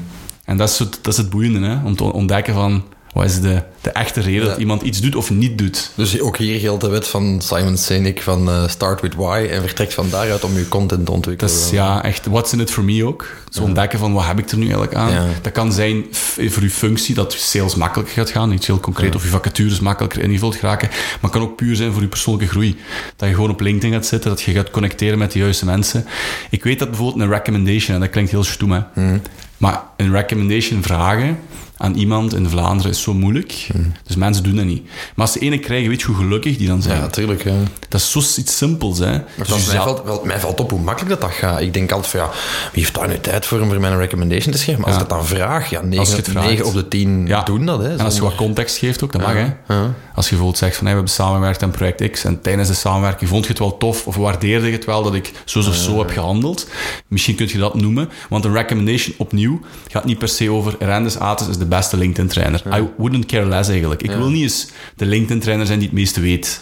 En 0.51 0.57
dat 0.57 0.69
is, 0.69 0.79
het, 0.79 0.99
dat 1.01 1.13
is 1.13 1.17
het 1.17 1.29
boeiende, 1.29 1.67
hè? 1.67 1.85
om 1.85 1.95
te 1.95 2.03
ontdekken 2.03 2.53
van 2.53 2.83
wat 3.13 3.25
is 3.25 3.41
de, 3.41 3.63
de 3.81 3.89
echte 3.89 4.21
reden 4.21 4.45
dat 4.45 4.57
iemand 4.57 4.81
iets 4.81 5.01
doet 5.01 5.15
of 5.15 5.29
niet 5.29 5.57
doet. 5.57 5.91
Dus 5.95 6.19
ook 6.19 6.37
hier 6.37 6.59
geldt 6.59 6.81
de 6.81 6.89
wet 6.89 7.07
van 7.07 7.41
Simon 7.41 7.77
Sinek 7.77 8.21
van 8.21 8.49
uh, 8.49 8.67
start 8.67 9.01
with 9.01 9.15
why 9.15 9.47
en 9.51 9.61
vertrekt 9.61 9.93
van 9.93 10.09
daaruit 10.09 10.43
om 10.43 10.57
je 10.57 10.67
content 10.67 11.05
te 11.05 11.11
ontwikkelen. 11.11 11.53
Dat 11.53 11.63
is 11.63 11.69
ja, 11.69 12.03
echt 12.03 12.25
what's 12.25 12.53
in 12.53 12.59
it 12.59 12.71
for 12.71 12.83
me 12.83 13.05
ook. 13.05 13.27
Zo 13.49 13.63
ontdekken 13.63 13.99
van 13.99 14.13
wat 14.13 14.25
heb 14.25 14.39
ik 14.39 14.51
er 14.51 14.57
nu 14.57 14.63
eigenlijk 14.63 14.95
aan. 14.95 15.27
Dat 15.41 15.51
kan 15.51 15.71
zijn 15.73 16.05
voor 16.11 16.63
je 16.63 16.69
functie 16.69 17.15
dat 17.15 17.33
sales 17.33 17.75
makkelijker 17.75 18.15
gaat 18.15 18.29
gaan, 18.29 18.51
iets 18.51 18.67
heel 18.67 18.79
concreet, 18.79 19.15
of 19.15 19.23
je 19.23 19.29
vacatures 19.29 19.79
makkelijker 19.79 20.21
invult 20.21 20.55
geraken. 20.55 20.89
Maar 21.21 21.31
kan 21.31 21.41
ook 21.41 21.55
puur 21.55 21.75
zijn 21.75 21.91
voor 21.91 22.01
je 22.01 22.07
persoonlijke 22.07 22.51
groei. 22.51 22.79
Dat 23.15 23.29
je 23.29 23.35
gewoon 23.35 23.49
op 23.49 23.59
LinkedIn 23.59 23.91
gaat 23.91 24.05
zitten, 24.05 24.29
dat 24.29 24.41
je 24.41 24.51
gaat 24.51 24.69
connecteren 24.69 25.17
met 25.17 25.31
de 25.31 25.39
juiste 25.39 25.65
mensen. 25.65 26.05
Ik 26.49 26.63
weet 26.63 26.79
dat 26.79 26.89
bijvoorbeeld 26.89 27.21
een 27.21 27.29
recommendation, 27.29 27.95
en 27.95 28.01
dat 28.01 28.09
klinkt 28.09 28.31
heel 28.31 28.43
stoem, 28.43 28.71
hè. 28.71 28.79
Mhm. 28.93 29.17
Maar 29.61 29.81
een 30.01 30.11
recommendation 30.11 30.83
vragen 30.83 31.37
aan 31.81 31.95
iemand 31.95 32.33
in 32.33 32.49
Vlaanderen 32.49 32.91
is 32.91 33.01
zo 33.01 33.13
moeilijk. 33.13 33.67
Hmm. 33.71 33.91
Dus 34.03 34.15
mensen 34.15 34.43
doen 34.43 34.55
dat 34.55 34.65
niet. 34.65 34.83
Maar 34.83 35.25
als 35.25 35.31
ze 35.31 35.39
ene 35.39 35.59
krijgen, 35.59 35.89
weet 35.89 36.01
je 36.01 36.05
hoe 36.07 36.15
gelukkig 36.15 36.57
die 36.57 36.67
dan 36.67 36.81
zijn. 36.81 36.95
Ja, 36.95 37.01
natuurlijk. 37.01 37.43
Dat 37.89 38.01
is 38.01 38.11
zoiets 38.11 38.57
simpels. 38.57 38.99
Hè. 38.99 39.17
Dus 39.37 39.67
mij, 39.67 39.77
valt, 39.77 40.03
wel, 40.03 40.21
mij 40.25 40.39
valt 40.39 40.59
op 40.59 40.69
hoe 40.69 40.79
makkelijk 40.79 41.09
dat, 41.09 41.21
dat 41.21 41.31
gaat. 41.31 41.61
Ik 41.61 41.73
denk 41.73 41.91
altijd 41.91 42.11
van, 42.11 42.19
ja, 42.19 42.29
wie 42.71 42.83
heeft 42.83 42.95
daar 42.95 43.07
nu 43.07 43.19
tijd 43.19 43.45
voor 43.45 43.59
om 43.59 43.69
voor 43.69 43.79
mij 43.79 43.91
een 43.91 43.97
recommendation 43.97 44.51
te 44.51 44.57
schrijven? 44.57 44.83
Maar 44.83 44.93
als 44.93 45.01
ik 45.01 45.09
dat 45.09 45.17
dan 45.17 45.27
vraag, 45.27 45.69
ja, 45.69 45.81
9, 45.81 46.65
op 46.65 46.73
de 46.73 46.87
10 46.87 47.35
doen 47.45 47.65
dat. 47.65 47.81
Hè, 47.81 47.97
en 47.97 48.05
als 48.05 48.15
je 48.15 48.21
wat 48.21 48.35
context 48.35 48.77
geeft 48.77 49.03
ook, 49.03 49.11
dat 49.11 49.21
mag. 49.21 49.33
Hè. 49.33 49.75
Als 50.15 50.25
je 50.25 50.35
bijvoorbeeld 50.35 50.57
zegt 50.57 50.75
van, 50.75 50.85
hey, 50.85 50.95
we 50.95 50.99
hebben 50.99 51.15
samengewerkt 51.15 51.63
aan 51.63 51.71
project 51.71 52.11
X 52.11 52.23
en 52.23 52.41
tijdens 52.41 52.67
de 52.67 52.73
samenwerking 52.73 53.29
vond 53.29 53.43
je 53.43 53.49
het 53.49 53.59
wel 53.59 53.77
tof 53.77 54.07
of 54.07 54.15
waardeerde 54.15 54.65
je 54.65 54.71
het 54.71 54.85
wel 54.85 55.03
dat 55.03 55.13
ik 55.13 55.31
zo 55.45 55.59
of 55.59 55.75
zo 55.75 55.99
heb 55.99 56.09
gehandeld. 56.09 56.67
Misschien 57.07 57.35
kun 57.35 57.47
je 57.47 57.57
dat 57.57 57.75
noemen, 57.75 58.09
want 58.29 58.45
een 58.45 58.53
recommendation 58.53 59.15
opnieuw 59.17 59.61
gaat 59.91 60.05
niet 60.05 60.17
per 60.17 60.27
se 60.27 60.51
over 60.51 60.75
Rendes 60.79 61.17
Ates 61.17 61.47
is 61.47 61.57
de 61.57 61.65
beste 61.65 61.97
LinkedIn-trainer. 61.97 62.63
I 62.79 62.87
wouldn't 62.97 63.25
care 63.25 63.45
less 63.45 63.69
eigenlijk. 63.69 64.01
Ik 64.01 64.11
wil 64.11 64.29
niet 64.29 64.41
eens 64.41 64.67
de 64.95 65.05
LinkedIn-trainer 65.05 65.65
zijn 65.65 65.79
die 65.79 65.87
het 65.87 65.97
meeste 65.97 66.21
weet. 66.21 66.59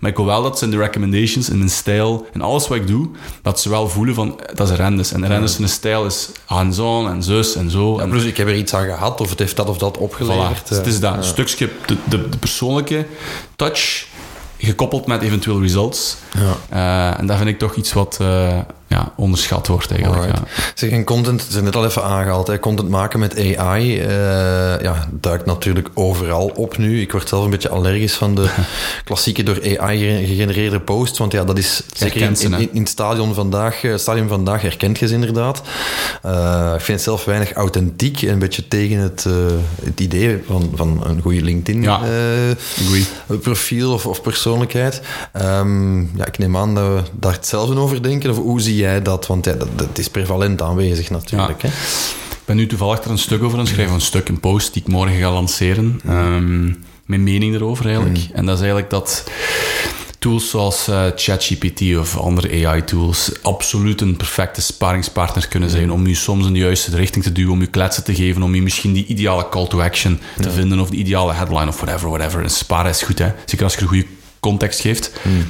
Maar 0.00 0.10
ik 0.10 0.16
wil 0.16 0.26
wel 0.26 0.42
dat 0.42 0.58
ze 0.58 0.64
in 0.64 0.70
de 0.70 0.76
recommendations, 0.76 1.48
in 1.48 1.58
mijn 1.58 1.70
stijl, 1.70 2.26
en 2.32 2.40
alles 2.40 2.68
wat 2.68 2.76
ik 2.78 2.86
doe, 2.86 3.08
dat 3.42 3.60
ze 3.60 3.68
wel 3.68 3.88
voelen 3.88 4.14
van, 4.14 4.40
dat 4.54 4.70
is 4.70 4.76
Rendes. 4.76 5.12
En 5.12 5.26
Rendes 5.26 5.54
zijn 5.56 5.68
stijl 5.68 6.06
is 6.06 6.28
hands-on 6.44 7.08
en 7.08 7.22
zus 7.22 7.54
en 7.54 7.70
zo. 7.70 7.98
En 7.98 8.08
plus, 8.10 8.24
ik 8.24 8.36
heb 8.36 8.48
er 8.48 8.56
iets 8.56 8.74
aan 8.74 8.84
gehad, 8.84 9.20
of 9.20 9.30
het 9.30 9.38
heeft 9.38 9.56
dat 9.56 9.68
of 9.68 9.78
dat 9.78 9.98
opgeleverd. 9.98 10.68
Dus 10.68 10.76
het 10.76 10.86
is 10.86 11.00
dat, 11.00 11.24
stukje, 11.24 11.68
de, 11.86 11.96
de, 12.08 12.28
de 12.28 12.38
persoonlijke 12.38 13.06
touch, 13.56 14.06
gekoppeld 14.58 15.06
met 15.06 15.22
eventueel 15.22 15.60
results 15.60 16.16
Ja. 16.70 17.16
en 17.18 17.26
dat 17.26 17.36
vind 17.36 17.48
ik 17.48 17.58
toch 17.58 17.74
iets 17.74 17.92
wat 17.92 18.18
ja, 18.92 19.12
onderschat 19.16 19.66
wordt 19.66 19.90
eigenlijk. 19.90 20.24
Ja. 20.24 20.42
Zeg, 20.74 20.90
en 20.90 21.04
content, 21.04 21.46
ze 21.50 21.62
net 21.62 21.76
al 21.76 21.84
even 21.84 22.04
aangehaald, 22.04 22.46
hè. 22.46 22.58
content 22.58 22.88
maken 22.88 23.18
met 23.18 23.56
AI 23.56 23.98
uh, 23.98 24.06
ja, 24.80 25.08
duikt 25.10 25.46
natuurlijk 25.46 25.88
overal 25.94 26.52
op 26.54 26.76
nu. 26.76 27.00
Ik 27.00 27.12
word 27.12 27.28
zelf 27.28 27.44
een 27.44 27.50
beetje 27.50 27.68
allergisch 27.68 28.14
van 28.14 28.34
de 28.34 28.50
klassieke 29.04 29.42
door 29.42 29.78
AI 29.78 30.26
gegenereerde 30.26 30.80
posts, 30.80 31.18
want 31.18 31.32
ja, 31.32 31.44
dat 31.44 31.58
is 31.58 31.82
zeker 31.94 32.20
in, 32.20 32.40
in, 32.40 32.72
in, 32.72 32.80
het 32.80 32.88
stadion 32.88 33.34
vandaag, 33.34 33.82
uh, 33.82 33.96
stadium 33.96 34.28
vandaag 34.28 34.62
herkent 34.62 34.98
je 34.98 35.06
ze 35.06 35.14
inderdaad. 35.14 35.62
Uh, 36.26 36.72
ik 36.74 36.80
vind 36.80 36.98
het 36.98 37.02
zelf 37.02 37.24
weinig 37.24 37.52
authentiek, 37.52 38.22
een 38.22 38.38
beetje 38.38 38.68
tegen 38.68 38.98
het, 38.98 39.26
het 39.84 40.00
idee 40.00 40.42
van, 40.46 40.72
van 40.74 41.00
een 41.04 41.20
goede 41.20 41.42
LinkedIn 41.42 41.82
ja, 41.82 42.00
profiel 43.40 43.92
of, 43.92 44.06
of 44.06 44.22
persoonlijkheid. 44.22 45.00
Um, 45.42 46.10
ja, 46.16 46.26
ik 46.26 46.38
neem 46.38 46.56
aan 46.56 46.74
dat 46.74 46.86
we 46.86 47.02
daar 47.12 47.32
hetzelfde 47.32 47.76
over 47.76 48.02
denken, 48.02 48.30
of 48.30 48.36
hoe 48.36 48.60
zie 48.60 48.76
je 48.76 48.81
jij 48.82 49.02
dat? 49.02 49.26
Want 49.26 49.44
ja, 49.44 49.52
dat, 49.52 49.68
dat 49.76 49.98
is 49.98 50.08
prevalent 50.08 50.62
aanwezig 50.62 51.10
natuurlijk. 51.10 51.62
Hè? 51.62 51.68
Ik 51.68 52.48
ben 52.48 52.56
nu 52.56 52.66
toevallig 52.66 53.04
er 53.04 53.10
een 53.10 53.18
stuk 53.18 53.42
over 53.42 53.58
aan 53.58 53.64
het 53.64 53.72
schrijven, 53.72 53.94
een 53.94 54.00
stuk, 54.00 54.28
een 54.28 54.40
post 54.40 54.72
die 54.72 54.82
ik 54.82 54.88
morgen 54.88 55.18
ga 55.18 55.32
lanceren. 55.32 56.00
Um, 56.08 56.84
mijn 57.06 57.22
mening 57.22 57.54
erover 57.54 57.84
eigenlijk. 57.86 58.18
Mm. 58.18 58.34
En 58.34 58.46
dat 58.46 58.54
is 58.54 58.60
eigenlijk 58.60 58.90
dat 58.90 59.24
tools 60.18 60.50
zoals 60.50 60.88
uh, 60.88 61.04
ChatGPT 61.14 61.96
of 61.98 62.16
andere 62.16 62.66
AI-tools 62.66 63.42
absoluut 63.42 64.00
een 64.00 64.16
perfecte 64.16 64.62
sparingspartner 64.62 65.48
kunnen 65.48 65.70
zijn 65.70 65.92
om 65.92 66.06
je 66.06 66.14
soms 66.14 66.46
in 66.46 66.52
de 66.52 66.58
juiste 66.58 66.96
richting 66.96 67.24
te 67.24 67.32
duwen, 67.32 67.52
om 67.52 67.60
je 67.60 67.66
kletsen 67.66 68.04
te 68.04 68.14
geven, 68.14 68.42
om 68.42 68.54
je 68.54 68.62
misschien 68.62 68.92
die 68.92 69.06
ideale 69.06 69.48
call 69.48 69.66
to 69.66 69.80
action 69.80 70.20
te 70.40 70.50
vinden 70.50 70.80
of 70.80 70.90
de 70.90 70.96
ideale 70.96 71.32
headline 71.32 71.68
of 71.68 71.80
whatever, 71.80 72.08
whatever. 72.08 72.42
En 72.42 72.50
sparen 72.50 72.90
is 72.90 73.02
goed, 73.02 73.18
hè. 73.18 73.32
Zeker 73.44 73.64
als 73.64 73.74
je 73.74 73.80
een 73.80 73.88
goede 73.88 74.06
context 74.40 74.80
geeft. 74.80 75.12
Mm. 75.22 75.46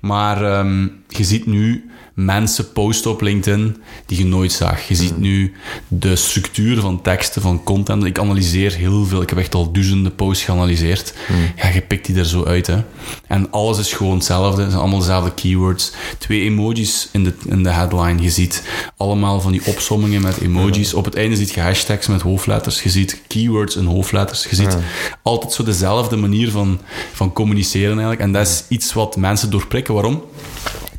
Maar 0.00 0.58
um, 0.58 1.02
je 1.08 1.24
ziet 1.24 1.46
nu 1.46 1.90
mensen 2.16 2.72
posten 2.72 3.10
op 3.10 3.20
LinkedIn 3.20 3.76
die 4.06 4.18
je 4.18 4.24
nooit 4.24 4.52
zag. 4.52 4.88
Je 4.88 4.94
ziet 4.94 5.10
hmm. 5.10 5.20
nu 5.20 5.52
de 5.88 6.16
structuur 6.16 6.80
van 6.80 7.02
teksten, 7.02 7.42
van 7.42 7.64
content. 7.64 8.04
Ik 8.04 8.18
analyseer 8.18 8.74
heel 8.74 9.04
veel. 9.04 9.22
Ik 9.22 9.28
heb 9.28 9.38
echt 9.38 9.54
al 9.54 9.72
duizenden 9.72 10.14
posts 10.14 10.44
geanalyseerd. 10.44 11.14
Hmm. 11.26 11.36
Ja, 11.56 11.68
je 11.68 11.80
pikt 11.80 12.06
die 12.06 12.16
er 12.16 12.26
zo 12.26 12.44
uit. 12.44 12.66
Hè. 12.66 12.82
En 13.26 13.50
alles 13.50 13.78
is 13.78 13.92
gewoon 13.92 14.14
hetzelfde. 14.14 14.60
Het 14.60 14.70
zijn 14.70 14.82
allemaal 14.82 15.00
dezelfde 15.00 15.34
keywords. 15.34 15.92
Twee 16.18 16.40
emojis 16.40 17.08
in 17.12 17.24
de, 17.24 17.32
in 17.46 17.62
de 17.62 17.70
headline. 17.70 18.22
Je 18.22 18.30
ziet 18.30 18.62
allemaal 18.96 19.40
van 19.40 19.52
die 19.52 19.66
opsommingen 19.66 20.22
met 20.22 20.38
emojis. 20.40 20.94
Op 20.94 21.04
het 21.04 21.14
einde 21.14 21.36
ziet 21.36 21.50
je 21.50 21.60
hashtags 21.60 22.06
met 22.06 22.22
hoofdletters. 22.22 22.82
Je 22.82 22.90
ziet 22.90 23.20
keywords 23.26 23.76
in 23.76 23.84
hoofdletters. 23.84 24.46
Je 24.50 24.56
ziet 24.56 24.76
altijd 25.22 25.52
zo 25.52 25.62
dezelfde 25.62 26.16
manier 26.16 26.50
van, 26.50 26.80
van 27.12 27.32
communiceren 27.32 27.90
eigenlijk. 27.90 28.20
En 28.20 28.32
dat 28.32 28.46
is 28.46 28.64
iets 28.68 28.92
wat 28.92 29.16
mensen 29.16 29.50
doorprikken. 29.50 29.94
Waarom? 29.94 30.22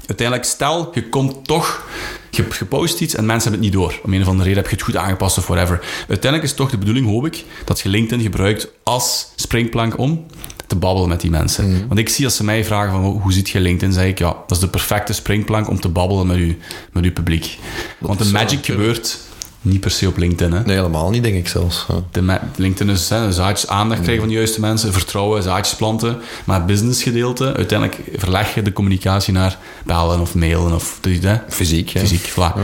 Uiteindelijk, 0.07 0.47
stel, 0.47 0.91
je 0.93 1.09
komt 1.09 1.45
toch, 1.45 1.87
je 2.29 2.41
hebt 2.41 2.55
gepost 2.55 3.01
iets 3.01 3.15
en 3.15 3.25
mensen 3.25 3.51
hebben 3.51 3.67
het 3.67 3.75
niet 3.75 3.83
door. 3.83 3.99
Om 4.03 4.13
een 4.13 4.21
of 4.21 4.27
andere 4.27 4.47
reden 4.47 4.61
heb 4.61 4.71
je 4.71 4.77
het 4.77 4.85
goed 4.85 4.95
aangepast 4.95 5.37
of 5.37 5.47
whatever. 5.47 5.79
Uiteindelijk 5.97 6.43
is 6.43 6.49
het 6.49 6.59
toch 6.59 6.69
de 6.69 6.77
bedoeling, 6.77 7.07
hoop 7.07 7.25
ik, 7.25 7.43
dat 7.65 7.79
je 7.79 7.89
LinkedIn 7.89 8.23
gebruikt 8.23 8.67
als 8.83 9.31
springplank 9.35 9.97
om 9.97 10.25
te 10.67 10.75
babbelen 10.75 11.09
met 11.09 11.21
die 11.21 11.31
mensen. 11.31 11.71
Mhm. 11.71 11.87
Want 11.87 11.99
ik 11.99 12.09
zie 12.09 12.25
als 12.25 12.35
ze 12.35 12.43
mij 12.43 12.65
vragen 12.65 12.91
van 12.91 13.03
hoe 13.03 13.33
ziet 13.33 13.49
je 13.49 13.59
LinkedIn, 13.59 13.93
zeg 13.93 14.05
ik 14.05 14.19
ja, 14.19 14.27
dat 14.47 14.51
is 14.51 14.59
de 14.59 14.67
perfecte 14.67 15.13
springplank 15.13 15.69
om 15.69 15.79
te 15.79 15.89
babbelen 15.89 16.27
met, 16.27 16.37
u, 16.37 16.57
met 16.91 17.03
uw 17.03 17.13
publiek. 17.13 17.57
Want 17.97 18.19
de 18.19 18.31
magic 18.31 18.65
gebeurt 18.65 19.19
niet 19.61 19.79
per 19.79 19.91
se 19.91 20.07
op 20.07 20.17
LinkedIn. 20.17 20.57
Hè. 20.57 20.63
Nee, 20.63 20.75
helemaal 20.75 21.09
niet, 21.09 21.23
denk 21.23 21.35
ik 21.35 21.47
zelfs. 21.47 21.85
De 22.11 22.39
LinkedIn 22.55 22.93
is 22.93 23.09
hè, 23.09 23.31
zaadjes 23.31 23.69
aandacht 23.69 24.01
krijgen 24.01 24.23
van 24.23 24.33
de 24.33 24.37
juiste 24.37 24.59
mensen, 24.59 24.93
vertrouwen, 24.93 25.43
zaadjes 25.43 25.75
planten. 25.75 26.17
Maar 26.43 26.57
het 26.57 26.65
businessgedeelte, 26.65 27.53
uiteindelijk 27.53 28.01
verleg 28.15 28.55
je 28.55 28.61
de 28.61 28.73
communicatie 28.73 29.33
naar 29.33 29.57
bellen 29.85 30.19
of 30.19 30.35
mailen 30.35 30.73
of 30.73 30.99
hè? 31.03 31.35
fysiek. 31.49 31.89
Fysiek, 31.89 32.29
voilà. 32.29 32.61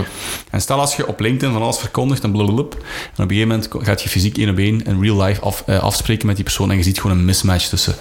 En 0.49 0.62
stel 0.62 0.79
als 0.79 0.95
je 0.95 1.08
op 1.08 1.19
LinkedIn 1.19 1.53
van 1.53 1.62
alles 1.62 1.77
verkondigt 1.77 2.23
en 2.23 2.32
blablabla, 2.32 2.77
en 3.15 3.23
op 3.23 3.29
een 3.29 3.38
gegeven 3.38 3.47
moment 3.47 3.69
gaat 3.77 4.01
je 4.01 4.10
fysiek 4.10 4.38
één 4.38 4.49
op 4.49 4.58
één 4.58 4.86
in 4.86 5.01
real 5.01 5.21
life 5.21 5.41
af, 5.41 5.63
uh, 5.67 5.79
afspreken 5.79 6.27
met 6.27 6.36
die 6.36 6.45
persoon 6.45 6.71
en 6.71 6.77
je 6.77 6.84
ziet 6.84 7.01
gewoon 7.01 7.17
een 7.17 7.25
mismatch 7.25 7.67
tussen 7.67 7.95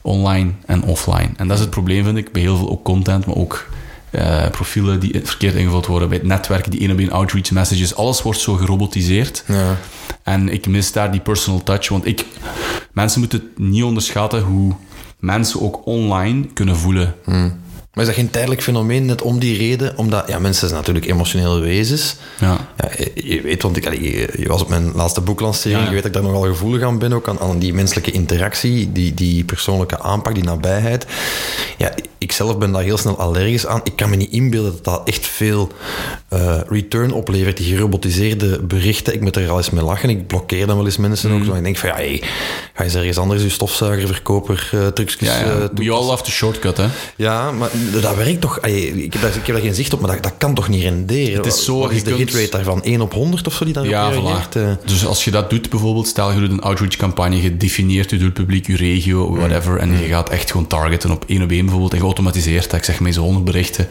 online 0.00 0.50
en 0.66 0.84
offline. 0.84 1.30
En 1.36 1.48
dat 1.48 1.56
is 1.56 1.62
het 1.62 1.70
probleem, 1.70 2.04
vind 2.04 2.16
ik, 2.16 2.32
bij 2.32 2.42
heel 2.42 2.56
veel 2.56 2.70
ook 2.70 2.84
content, 2.84 3.26
maar 3.26 3.36
ook 3.36 3.66
uh, 4.12 4.48
profielen 4.50 5.00
die 5.00 5.20
verkeerd 5.24 5.54
ingevuld 5.54 5.86
worden, 5.86 6.08
bij 6.08 6.18
het 6.18 6.26
netwerken, 6.26 6.70
die 6.70 6.80
één 6.80 6.90
op 6.90 6.98
één 6.98 7.10
outreach 7.10 7.50
messages, 7.50 7.94
alles 7.94 8.22
wordt 8.22 8.40
zo 8.40 8.54
gerobotiseerd. 8.54 9.44
Ja. 9.46 9.76
En 10.22 10.48
ik 10.48 10.66
mis 10.66 10.92
daar 10.92 11.10
die 11.10 11.20
personal 11.20 11.62
touch, 11.62 11.88
want 11.88 12.06
ik, 12.06 12.26
mensen 12.92 13.20
moeten 13.20 13.50
niet 13.56 13.82
onderschatten 13.82 14.42
hoe 14.42 14.74
mensen 15.18 15.60
ook 15.62 15.86
online 15.86 16.46
kunnen 16.46 16.76
voelen. 16.76 17.14
Hmm. 17.24 17.60
Maar 17.92 18.04
is 18.04 18.10
dat 18.10 18.18
geen 18.18 18.30
tijdelijk 18.30 18.62
fenomeen, 18.62 19.04
net 19.04 19.22
om 19.22 19.38
die 19.38 19.58
reden? 19.58 19.98
Omdat, 19.98 20.28
ja, 20.28 20.38
mensen 20.38 20.68
zijn 20.68 20.78
natuurlijk 20.80 21.06
emotionele 21.06 21.60
wezens. 21.60 22.16
Ja. 22.38 22.68
ja 22.76 22.90
je, 23.14 23.40
weet, 23.40 23.62
want 23.62 23.76
ik, 23.76 24.00
je, 24.00 24.44
was 24.46 24.62
op 24.62 24.68
mijn 24.68 24.92
laatste 24.94 25.20
boeklancering, 25.20 25.84
je 25.84 25.90
weet 25.90 26.02
dat 26.02 26.06
ik 26.06 26.12
daar 26.12 26.22
nogal 26.22 26.42
gevoelig 26.42 26.82
aan 26.82 26.98
ben, 26.98 27.12
ook 27.12 27.28
aan, 27.28 27.38
aan 27.38 27.58
die 27.58 27.74
menselijke 27.74 28.10
interactie, 28.10 28.92
die, 28.92 29.14
die 29.14 29.44
persoonlijke 29.44 29.98
aanpak, 30.00 30.34
die 30.34 30.44
nabijheid. 30.44 31.06
Ja, 31.78 31.94
ik 32.22 32.32
zelf 32.32 32.58
ben 32.58 32.72
daar 32.72 32.82
heel 32.82 32.96
snel 32.96 33.18
allergisch 33.18 33.66
aan. 33.66 33.80
Ik 33.84 33.96
kan 33.96 34.10
me 34.10 34.16
niet 34.16 34.30
inbeelden 34.30 34.72
dat 34.72 34.84
dat 34.84 35.08
echt 35.08 35.26
veel 35.26 35.72
uh, 36.32 36.60
return 36.68 37.12
oplevert, 37.12 37.56
die 37.56 37.74
gerobotiseerde 37.74 38.58
berichten. 38.62 39.14
Ik 39.14 39.20
moet 39.20 39.36
er 39.36 39.50
al 39.50 39.56
eens 39.56 39.70
mee 39.70 39.84
lachen. 39.84 40.08
Ik 40.08 40.26
blokkeer 40.26 40.66
dan 40.66 40.76
wel 40.76 40.84
eens 40.84 40.96
mensen 40.96 41.32
ook. 41.32 41.38
Mm. 41.38 41.44
Zo. 41.44 41.54
Ik 41.54 41.62
denk 41.62 41.76
van, 41.76 41.88
ja, 41.88 41.94
hey, 41.94 42.22
ga 42.74 42.84
eens 42.84 42.94
ergens 42.94 43.18
anders 43.18 43.42
je 43.42 43.48
stofzuigerverkoper 43.48 44.70
uh, 44.74 44.86
trucjes 44.86 45.28
ja, 45.28 45.38
ja. 45.38 45.56
Uh, 45.56 45.64
We 45.74 45.90
all 45.90 46.04
love 46.04 46.22
the 46.22 46.30
shortcut, 46.30 46.76
hè? 46.76 46.86
Ja, 47.16 47.50
maar 47.50 47.70
dat 47.90 48.16
werkt 48.16 48.40
toch... 48.40 48.58
ik, 48.60 49.12
heb 49.12 49.22
daar, 49.22 49.36
ik 49.36 49.46
heb 49.46 49.54
daar 49.54 49.64
geen 49.64 49.74
zicht 49.74 49.92
op, 49.92 50.00
maar 50.00 50.10
dat, 50.10 50.22
dat 50.22 50.34
kan 50.38 50.54
toch 50.54 50.68
niet 50.68 50.82
renderen? 50.82 51.36
Het 51.36 51.46
is 51.46 51.64
zo... 51.64 51.78
Wat 51.78 51.90
is 51.90 52.04
de 52.04 52.14
kunt... 52.14 52.18
hitrate 52.18 52.50
daarvan? 52.50 52.82
1 52.82 53.00
op 53.00 53.12
100 53.12 53.46
of 53.46 53.54
zo 53.54 53.64
die 53.64 53.74
daarop 53.74 53.92
ja, 53.92 54.08
reageert? 54.08 54.52
Dus 54.88 55.06
als 55.06 55.24
je 55.24 55.30
dat 55.30 55.50
doet, 55.50 55.70
bijvoorbeeld, 55.70 56.06
stel 56.06 56.32
je 56.32 56.40
doet 56.40 56.50
een 56.50 56.60
outreach-campagne, 56.60 57.42
je 57.42 57.56
definieert 57.56 58.10
je 58.10 58.16
doelpubliek, 58.16 58.66
je 58.66 58.76
regio, 58.76 59.28
mm. 59.28 59.36
whatever, 59.36 59.76
en 59.76 59.88
mm. 59.88 59.98
je 59.98 60.06
gaat 60.06 60.28
echt 60.28 60.50
gewoon 60.50 60.66
targeten 60.66 61.10
op 61.10 61.24
één 61.26 61.42
op 61.42 61.50
één 61.50 61.60
bijvoorbeeld, 61.60 61.92
en 61.92 61.98
geautomatiseerd, 61.98 62.72
ik 62.72 62.84
zeg 62.84 63.00
maar 63.00 63.12
zo 63.12 63.22
100 63.22 63.44
berichten 63.44 63.88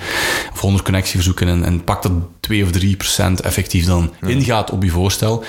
of 0.54 0.60
100 0.60 0.84
connectieverzoeken 0.84 1.48
en, 1.48 1.64
en 1.64 1.84
pak 1.84 2.02
dat 2.02 2.12
2 2.42 2.64
of 2.64 2.72
3 2.72 2.96
procent 2.96 3.42
effectief 3.42 3.86
dan 3.86 4.14
ingaat 4.26 4.72
op 4.72 4.84
je 4.84 4.90
voorstel. 4.90 5.44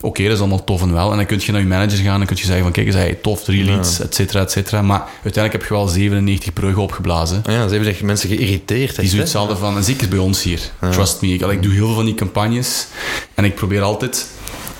Oké, 0.00 0.22
dat 0.22 0.32
is 0.32 0.38
allemaal 0.38 0.64
tof 0.64 0.82
en 0.82 0.92
wel. 0.92 1.10
En 1.10 1.16
dan 1.16 1.26
kun 1.26 1.40
je 1.40 1.52
naar 1.52 1.60
je 1.60 1.66
manager 1.66 1.98
gaan 1.98 2.20
en 2.20 2.26
kun 2.26 2.36
je 2.36 2.44
zeggen 2.44 2.62
van 2.62 2.72
kijk 2.72 2.92
hey, 2.92 3.18
tof, 3.22 3.44
drie 3.44 3.64
leads, 3.64 4.00
et 4.00 4.14
cetera, 4.14 4.40
et 4.40 4.50
cetera. 4.50 4.82
Maar 4.82 5.00
uiteindelijk 5.22 5.52
heb 5.52 5.62
je 5.62 5.74
wel 5.74 5.88
97 5.88 6.52
bruggen 6.52 6.82
opgeblazen. 6.82 7.42
Ja, 7.46 7.52
ze 7.52 7.74
hebben 7.74 7.84
zich 7.84 8.02
mensen 8.02 8.28
geïrriteerd. 8.28 9.00
Die 9.00 9.08
zoiets 9.08 9.32
hadden 9.32 9.58
van, 9.58 9.76
en 9.76 9.84
zeker 9.84 10.08
bij 10.08 10.18
ons 10.18 10.42
hier, 10.42 10.60
trust 10.90 11.20
me. 11.20 11.28
Ik, 11.28 11.40
ik 11.40 11.62
doe 11.62 11.72
heel 11.72 11.86
veel 11.86 11.94
van 11.94 12.04
die 12.04 12.14
campagnes 12.14 12.86
en 13.34 13.44
ik 13.44 13.54
probeer 13.54 13.82
altijd 13.82 14.26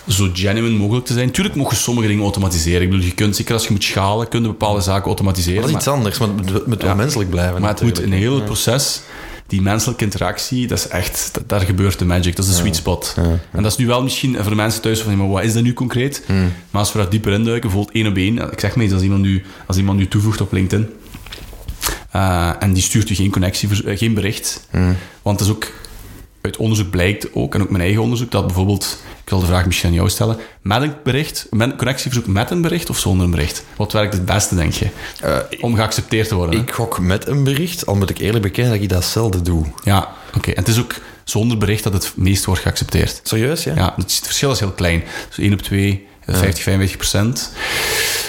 zo 0.08 0.30
genuine 0.32 0.76
mogelijk 0.76 1.06
te 1.06 1.12
zijn. 1.12 1.30
Tuurlijk 1.30 1.56
mogen 1.56 1.76
sommige 1.76 2.08
dingen 2.08 2.22
automatiseren. 2.22 2.82
Ik 2.82 2.90
bedoel, 2.90 3.04
je 3.04 3.14
kunt 3.14 3.36
zeker 3.36 3.54
als 3.54 3.66
je 3.66 3.72
moet 3.72 3.84
schalen, 3.84 4.28
kunnen 4.28 4.50
bepaalde 4.50 4.80
zaken 4.80 5.06
automatiseren. 5.06 5.60
Dat 5.60 5.70
is 5.70 5.76
iets 5.76 5.88
anders, 5.88 6.18
maar 6.18 6.28
het 6.28 6.66
moet 6.66 6.82
wel 6.82 6.94
menselijk 6.94 7.30
blijven. 7.30 7.60
Maar 7.60 7.70
het 7.70 7.82
moet 7.82 8.00
in 8.00 8.12
heel 8.12 8.34
het 8.34 8.44
proces 8.44 9.00
die 9.46 9.62
menselijke 9.62 10.04
interactie, 10.04 10.66
dat 10.66 10.78
is 10.78 10.88
echt, 10.88 11.30
daar 11.46 11.60
gebeurt 11.60 11.98
de 11.98 12.04
magic. 12.04 12.36
Dat 12.36 12.44
is 12.44 12.50
de 12.50 12.56
sweet 12.56 12.76
spot. 12.76 13.14
En 13.50 13.62
dat 13.62 13.72
is 13.72 13.78
nu 13.78 13.86
wel 13.86 14.02
misschien 14.02 14.34
voor 14.34 14.50
de 14.50 14.54
mensen 14.54 14.82
thuis 14.82 15.00
van, 15.00 15.16
maar 15.16 15.28
wat 15.28 15.42
is 15.42 15.52
dat 15.52 15.62
nu 15.62 15.72
concreet? 15.72 16.24
Maar 16.70 16.80
als 16.80 16.92
we 16.92 16.98
daar 16.98 17.10
dieper 17.10 17.32
induiken, 17.32 17.68
bijvoorbeeld 17.68 17.94
één 17.94 18.06
op 18.06 18.16
één. 18.16 18.52
Ik 18.52 18.60
zeg 18.60 18.74
maar 18.74 18.84
eens, 18.84 18.92
als 18.92 19.02
iemand 19.02 19.22
nu, 19.22 19.42
als 19.66 19.76
iemand 19.76 19.98
nu 19.98 20.08
toevoegt 20.08 20.40
op 20.40 20.52
LinkedIn, 20.52 20.88
uh, 22.16 22.52
en 22.58 22.72
die 22.72 22.82
stuurt 22.82 23.10
u 23.10 23.14
geen 23.14 23.30
connectie, 23.30 23.68
uh, 23.84 23.98
geen 23.98 24.14
bericht. 24.14 24.66
Want 25.22 25.38
dat 25.38 25.48
is 25.48 25.54
ook 25.54 25.72
uit 26.40 26.56
onderzoek 26.56 26.90
blijkt 26.90 27.34
ook, 27.34 27.54
en 27.54 27.62
ook 27.62 27.70
mijn 27.70 27.82
eigen 27.82 28.02
onderzoek, 28.02 28.30
dat 28.30 28.46
bijvoorbeeld, 28.46 29.02
ik 29.26 29.32
zal 29.32 29.40
de 29.40 29.46
vraag 29.46 29.66
misschien 29.66 29.88
aan 29.88 29.94
jou 29.94 30.08
stellen, 30.08 30.36
met 30.62 30.82
een 30.82 30.94
bericht, 31.02 31.46
met 31.50 31.70
een 31.70 31.76
connectieverzoek 31.76 32.26
met 32.26 32.50
een 32.50 32.62
bericht 32.62 32.90
of 32.90 32.98
zonder 32.98 33.24
een 33.24 33.30
bericht? 33.30 33.64
Wat 33.76 33.92
werkt 33.92 34.12
het 34.12 34.24
beste, 34.24 34.54
denk 34.54 34.72
je? 34.72 34.88
Uh, 35.24 35.38
om 35.60 35.74
geaccepteerd 35.74 36.28
te 36.28 36.34
worden? 36.34 36.60
Ik 36.60 36.70
gok 36.70 36.98
met 36.98 37.26
een 37.26 37.44
bericht, 37.44 37.86
al 37.86 37.94
moet 37.94 38.10
ik 38.10 38.18
eerlijk 38.18 38.42
bekennen 38.42 38.72
dat 38.72 38.82
ik 38.82 38.88
dat 38.88 39.04
zelden 39.04 39.44
doe. 39.44 39.64
Ja, 39.84 40.12
oké. 40.36 40.50
En 40.50 40.56
het 40.56 40.68
is 40.68 40.78
ook 40.78 40.94
zonder 41.24 41.58
bericht 41.58 41.82
dat 41.84 41.92
het 41.92 42.12
meest 42.16 42.44
wordt 42.44 42.60
geaccepteerd. 42.60 43.20
Serieus, 43.22 43.64
ja? 43.64 43.74
Ja, 43.74 43.94
het, 43.96 44.20
verschil 44.24 44.50
is 44.50 44.60
heel 44.60 44.72
klein. 44.72 45.04
Dus 45.28 45.38
1 45.38 45.52
op 45.52 45.62
2, 45.62 46.06
50, 46.26 46.62
55 46.62 46.96
procent. 46.96 47.52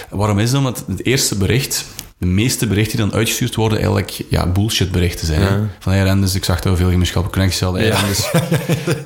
Waarom 0.09 0.39
is 0.39 0.51
dat? 0.51 0.61
Want 0.61 0.83
het 0.87 1.05
eerste 1.05 1.35
bericht 1.35 1.85
de 2.19 2.25
meeste 2.25 2.67
berichten 2.67 2.97
die 2.97 3.05
dan 3.05 3.17
uitgestuurd 3.17 3.55
worden 3.55 3.77
eigenlijk 3.77 4.21
ja, 4.29 4.47
bullshit 4.47 4.91
berichten 4.91 5.27
zijn. 5.27 5.41
Ja. 5.41 5.67
Van 5.79 5.93
hey 5.93 6.03
Rendes, 6.03 6.35
ik 6.35 6.43
zag 6.43 6.59
dat 6.59 6.71
we 6.71 6.77
veel 6.77 6.89
gemeenschappelijke 6.89 7.39
connecties 7.39 7.61
hadden. 7.61 7.81
Hey, 7.81 7.91
Rendes, 7.99 8.31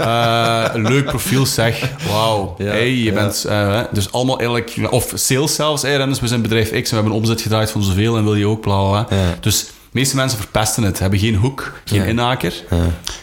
uh, 0.01 0.85
leuk 0.91 1.05
profiel 1.05 1.45
zeg. 1.45 1.89
Wauw. 2.07 2.55
hey, 2.57 2.93
je 2.93 3.11
bent... 3.11 3.45
Uh, 3.47 3.81
dus 3.91 4.11
allemaal 4.11 4.37
eigenlijk... 4.39 4.77
Of 4.89 5.11
sales 5.15 5.55
zelfs. 5.55 5.81
Hey 5.81 6.07
we 6.07 6.27
zijn 6.27 6.41
bedrijf 6.41 6.69
X 6.69 6.73
en 6.73 6.81
we 6.81 6.95
hebben 6.95 7.11
een 7.11 7.19
omzet 7.19 7.41
gedraaid 7.41 7.71
van 7.71 7.83
zoveel 7.83 8.17
en 8.17 8.23
wil 8.23 8.35
je 8.35 8.47
ook 8.47 8.61
bla 8.61 8.89
bla. 8.89 9.07
Dus 9.39 9.65
de 9.65 9.99
meeste 9.99 10.15
mensen 10.15 10.37
verpesten 10.37 10.83
het, 10.83 10.99
hebben 10.99 11.19
geen 11.19 11.35
hoek, 11.35 11.73
geen 11.85 12.05
inhaker. 12.05 12.53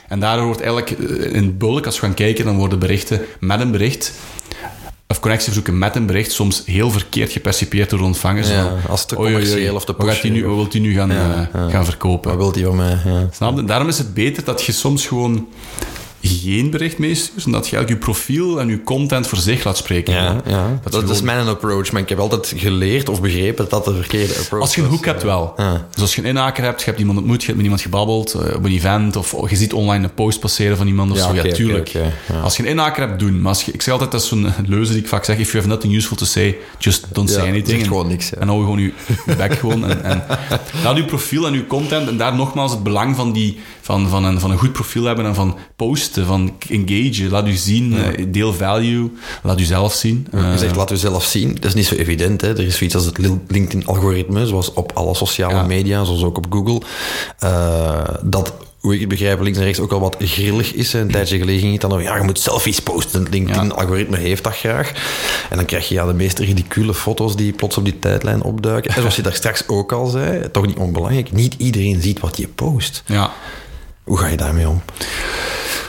En 0.08 0.20
daardoor 0.20 0.44
wordt 0.44 0.60
eigenlijk 0.60 0.90
eh, 0.90 1.34
in 1.34 1.58
bulk, 1.58 1.86
als 1.86 2.00
we 2.00 2.06
gaan 2.06 2.14
kijken, 2.14 2.44
dan 2.44 2.56
worden 2.56 2.78
berichten 2.78 3.20
met 3.40 3.60
een 3.60 3.70
bericht 3.70 4.12
of 5.08 5.20
connectieverzoeken 5.20 5.78
met 5.78 5.96
een 5.96 6.06
bericht 6.06 6.32
soms 6.32 6.62
heel 6.66 6.90
verkeerd 6.90 7.32
gepercipieerd 7.32 7.90
door 7.90 7.98
de 7.98 8.04
ontvangers. 8.04 8.48
Ja, 8.48 8.76
als 8.88 9.06
oei, 9.18 9.32
commercieel 9.32 9.74
of 9.74 9.84
te 9.84 9.94
wat, 9.96 10.06
gaat 10.08 10.22
die 10.22 10.30
nu, 10.30 10.46
wat 10.46 10.54
wilt 10.56 10.72
hij 10.72 10.82
nu 10.82 10.94
gaan, 10.94 11.10
Ja, 11.10 11.48
eh, 11.52 11.60
ja. 11.60 11.68
gaan 11.70 11.84
verkopen? 11.84 12.30
Wat 12.30 12.38
wilt 12.38 12.54
hij 12.54 12.64
van 12.64 12.76
mij? 12.76 12.98
Ja. 13.04 13.28
Snap 13.32 13.56
je? 13.56 13.64
Daarom 13.64 13.88
is 13.88 13.98
het 13.98 14.14
beter 14.14 14.44
dat 14.44 14.62
je 14.62 14.72
soms 14.72 15.06
gewoon 15.06 15.48
geen 16.22 16.70
bericht 16.70 16.98
meestuurt, 16.98 17.44
en 17.44 17.52
dat 17.52 17.68
je 17.68 17.76
eigenlijk 17.76 18.04
je 18.04 18.12
profiel 18.12 18.60
en 18.60 18.68
je 18.68 18.82
content 18.82 19.26
voor 19.26 19.38
zich 19.38 19.64
laat 19.64 19.76
spreken. 19.76 20.14
Ja, 20.14 20.40
ja. 20.46 20.80
Dat 20.82 20.92
Dat, 20.92 21.02
is 21.04 21.10
is 21.10 21.20
mijn 21.22 21.46
approach, 21.46 21.92
maar 21.92 22.02
ik 22.02 22.08
heb 22.08 22.18
altijd 22.18 22.52
geleerd 22.56 23.08
of 23.08 23.20
begrepen 23.20 23.66
dat 23.68 23.84
dat 23.84 23.94
de 23.94 24.00
verkeerde 24.00 24.34
approach 24.38 24.62
Als 24.62 24.74
je 24.74 24.80
een 24.80 24.86
was. 24.88 24.96
hoek 24.96 25.06
hebt 25.06 25.22
wel. 25.22 25.54
Ja. 25.56 25.86
Dus 25.92 26.02
als 26.02 26.14
je 26.14 26.20
een 26.20 26.26
inhaker 26.28 26.64
hebt, 26.64 26.78
je 26.80 26.86
hebt 26.86 26.98
iemand 26.98 27.18
ontmoet, 27.18 27.40
je 27.40 27.44
hebt 27.46 27.56
met 27.56 27.64
iemand 27.64 27.82
gebabbeld 27.82 28.32
eh, 28.34 28.54
op 28.56 28.64
een 28.64 28.72
event, 28.72 29.16
of 29.16 29.50
je 29.50 29.56
ziet 29.56 29.72
online 29.72 30.04
een 30.04 30.14
post 30.14 30.40
passeren 30.40 30.76
van 30.76 30.86
iemand 30.86 31.10
of 31.10 31.16
Ja, 31.16 31.22
zo, 31.28 31.34
ja, 31.34 31.52
tuurlijk. 31.52 31.92
Als 32.42 32.56
je 32.56 32.62
een 32.62 32.68
inhaker 32.68 33.06
hebt, 33.08 33.18
doen. 33.18 33.40
Maar 33.40 33.48
als 33.52 33.64
je, 33.64 33.72
ik 33.72 33.82
zeg 33.82 33.92
altijd, 33.92 34.10
dat 34.12 34.20
is 34.22 34.28
zo'n 34.28 34.52
leuze 34.66 34.92
die 34.92 35.00
ik 35.00 35.08
vaak 35.08 35.24
zeg, 35.24 35.38
if 35.38 35.46
you 35.52 35.56
have 35.64 35.68
nothing 35.74 35.94
useful 35.94 36.16
to 36.16 36.24
say, 36.26 36.56
just 36.78 37.04
don't 37.12 37.30
say 37.30 37.48
anything. 37.48 37.80
En- 37.80 37.86
gewoon 37.86 38.06
niks. 38.08 38.34
En 38.34 38.48
hou 38.48 38.60
gewoon 38.60 38.78
je, 38.78 38.92
je 39.26 39.36
bek 39.36 39.54
gewoon. 39.58 39.84
En, 39.90 40.04
en 40.04 40.24
laat 40.84 40.96
je 40.96 41.04
profiel 41.04 41.46
en 41.46 41.52
je 41.52 41.66
content, 41.66 42.08
en 42.08 42.16
daar 42.16 42.34
nogmaals 42.34 42.70
het 42.70 42.82
belang 42.82 43.16
van, 43.16 43.32
die, 43.32 43.58
van, 43.88 44.08
van, 44.08 44.24
een, 44.24 44.40
van 44.40 44.50
een 44.50 44.58
goed 44.58 44.72
profiel 44.72 45.04
hebben 45.04 45.24
en 45.26 45.34
van 45.34 45.56
posten, 45.76 46.26
van 46.26 46.52
engage, 46.68 47.28
laat 47.30 47.46
u 47.46 47.52
zien, 47.52 47.96
eh, 47.96 48.24
deel 48.28 48.52
value, 48.54 49.10
laat 49.42 49.60
u 49.60 49.64
zelf 49.64 49.92
zien. 49.94 50.26
Eh, 50.32 50.52
Je 50.52 50.58
zegt, 50.58 50.76
laat 50.76 50.90
u 50.90 50.96
zelf 50.96 51.24
zien. 51.24 51.54
Dat 51.54 51.64
is 51.64 51.74
niet 51.74 51.86
zo 51.86 51.94
evident. 51.94 52.40
Hè. 52.40 52.48
Er 52.48 52.66
is 52.66 52.76
zoiets 52.76 52.94
als 52.96 53.04
het 53.04 53.18
LinkedIn-algoritme, 53.48 54.46
zoals 54.46 54.72
op 54.72 54.92
alle 54.94 55.14
sociale 55.14 55.54
Ja. 55.54 55.62
media, 55.66 56.04
zoals 56.04 56.22
ook 56.22 56.36
op 56.36 56.46
Google. 56.50 56.80
eh, 57.38 58.04
dat, 58.22 58.52
hoe 58.80 58.94
ik 58.94 59.00
het 59.00 59.08
begrijp, 59.08 59.40
links 59.40 59.58
en 59.58 59.64
rechts 59.64 59.80
ook 59.80 59.92
al 59.92 60.00
wat 60.00 60.16
grillig 60.18 60.72
is. 60.74 60.92
Een 60.92 61.10
tijdje 61.10 61.38
geleden 61.38 61.60
ging 61.60 61.72
het 61.72 61.80
dan 61.80 61.90
over, 61.92 62.02
ja, 62.04 62.16
je 62.16 62.22
moet 62.22 62.38
selfies 62.40 62.80
posten. 62.80 63.20
Het 63.20 63.32
LinkedIn-algoritme 63.32 64.16
heeft 64.16 64.44
dat 64.44 64.56
graag. 64.56 64.92
En 65.50 65.56
dan 65.56 65.64
krijg 65.64 65.88
je 65.88 65.94
ja, 65.94 66.06
de 66.06 66.14
meest 66.14 66.38
ridicule 66.38 66.94
foto's 66.94 67.36
die 67.36 67.52
plots 67.52 67.76
op 67.76 67.84
die 67.84 67.98
tijdlijn 67.98 68.42
opduiken. 68.42 68.90
En 68.90 68.96
zoals 69.00 69.16
je 69.16 69.22
daar 69.22 69.32
straks 69.34 69.68
ook 69.68 69.92
al 69.92 70.06
zei, 70.06 70.50
toch 70.50 70.66
niet 70.66 70.76
onbelangrijk, 70.78 71.32
niet 71.32 71.54
iedereen 71.58 72.02
ziet 72.02 72.20
wat 72.20 72.36
je 72.36 72.48
post. 72.48 73.02
ja. 73.06 73.32
Hoe 74.08 74.18
ga 74.18 74.26
je 74.26 74.36
daarmee 74.36 74.68
om? 74.68 74.82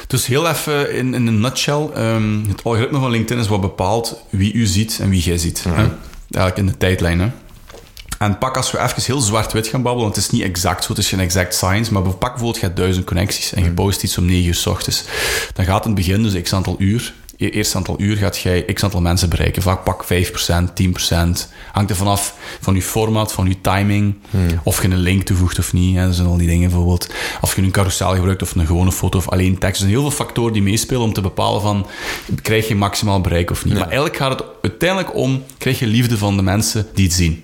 Dus 0.08 0.25
heel 0.25 0.47
even 0.47 0.93
in, 0.93 1.13
in 1.13 1.27
een 1.27 1.39
nutshell. 1.39 1.89
ehm, 1.93 2.47
het 2.47 2.63
algoritme 2.63 2.99
van 2.99 3.12
LinkedIn 3.12 3.43
is 3.43 3.47
wat 3.47 3.62
bepaalt 3.62 4.23
wie 4.29 4.53
u 4.53 4.65
ziet 4.65 4.97
en 5.01 5.10
wie 5.10 5.21
jij 5.21 5.38
ziet. 5.38 5.63
Hè? 5.63 5.88
Eigenlijk 6.29 6.58
in 6.58 6.65
de 6.65 6.77
tijdlijn. 6.77 7.19
Hè? 7.19 7.29
En 8.19 8.38
pak 8.38 8.58
als 8.58 8.71
we 8.71 8.79
even 8.79 9.03
heel 9.03 9.19
zwart-wit 9.19 9.67
gaan 9.67 9.82
babbelen, 9.82 10.03
want 10.03 10.15
het 10.15 10.25
is 10.25 10.32
niet 10.32 10.41
exact 10.41 10.84
zo, 10.84 10.89
het 10.89 10.97
is 10.97 11.10
geen 11.10 11.19
exact 11.19 11.55
science, 11.55 11.93
maar 11.93 12.01
pak 12.01 12.19
bijvoorbeeld, 12.19 12.55
je 12.55 12.65
hebt 12.65 12.77
duizend 12.77 13.05
connecties 13.05 13.53
en 13.53 13.63
je 13.63 13.71
post 13.71 14.03
iets 14.03 14.17
om 14.17 14.25
9 14.25 14.47
uur 14.47 14.55
s 14.55 14.65
ochtends. 14.65 15.03
Dan 15.53 15.65
gaat 15.65 15.84
het 15.84 15.95
begin, 15.95 16.23
dus 16.23 16.41
x 16.41 16.53
aantal 16.53 16.75
uur, 16.77 17.13
je 17.39 17.49
eerste 17.49 17.78
aantal 17.78 17.95
uur 17.99 18.17
gaat 18.17 18.38
jij 18.38 18.62
x 18.62 18.84
aantal 18.84 19.02
mensen 19.02 19.30
bereiken. 19.30 19.62
Vaak 19.62 19.84
pak 19.84 20.06
5%, 20.06 20.08
10%. 20.73 21.47
Hangt 21.71 21.89
er 21.89 21.95
vanaf 21.95 22.36
van 22.62 22.75
je 22.75 22.82
format, 22.82 23.34
van 23.34 23.47
je 23.47 23.62
timing, 23.62 24.15
of 24.63 24.82
je 24.82 24.88
een 24.88 24.97
link 24.97 25.23
toevoegt 25.23 25.60
of 25.60 25.73
niet. 25.73 25.95
Hè. 25.95 26.06
Dat 26.06 26.15
zijn 26.15 26.28
al 26.28 26.38
die 26.38 26.47
dingen 26.47 26.69
bijvoorbeeld. 26.69 27.13
Of 27.41 27.56
je 27.56 27.62
een 27.62 27.71
carousel 27.71 28.15
gebruikt 28.15 28.41
of 28.41 28.56
een 28.56 28.65
gewone 28.65 28.91
foto 28.91 29.17
of 29.17 29.30
alleen 29.30 29.58
tekst. 29.58 29.82
Er 29.82 29.88
zijn 29.88 29.89
heel 29.89 30.02
veel 30.02 30.25
factoren 30.25 30.54
die 30.54 30.62
meespelen 30.62 31.02
om 31.02 31.13
te 31.13 31.21
bepalen 31.21 31.62
van, 31.62 31.88
krijg 32.41 32.67
je 32.67 32.75
maximaal 32.75 33.21
bereik 33.21 33.52
of 33.52 33.65
niet. 33.65 33.73
Maar 33.73 33.84
eigenlijk 33.84 34.17
gaat 34.17 34.39
het 34.39 34.47
uiteindelijk 34.62 35.15
om, 35.15 35.43
krijg 35.58 35.80
je 35.80 35.88
liefde 35.88 36.17
van 36.17 36.36
de 36.36 36.43
mensen 36.43 36.88
die 36.93 37.06
het 37.06 37.13
zien. 37.13 37.43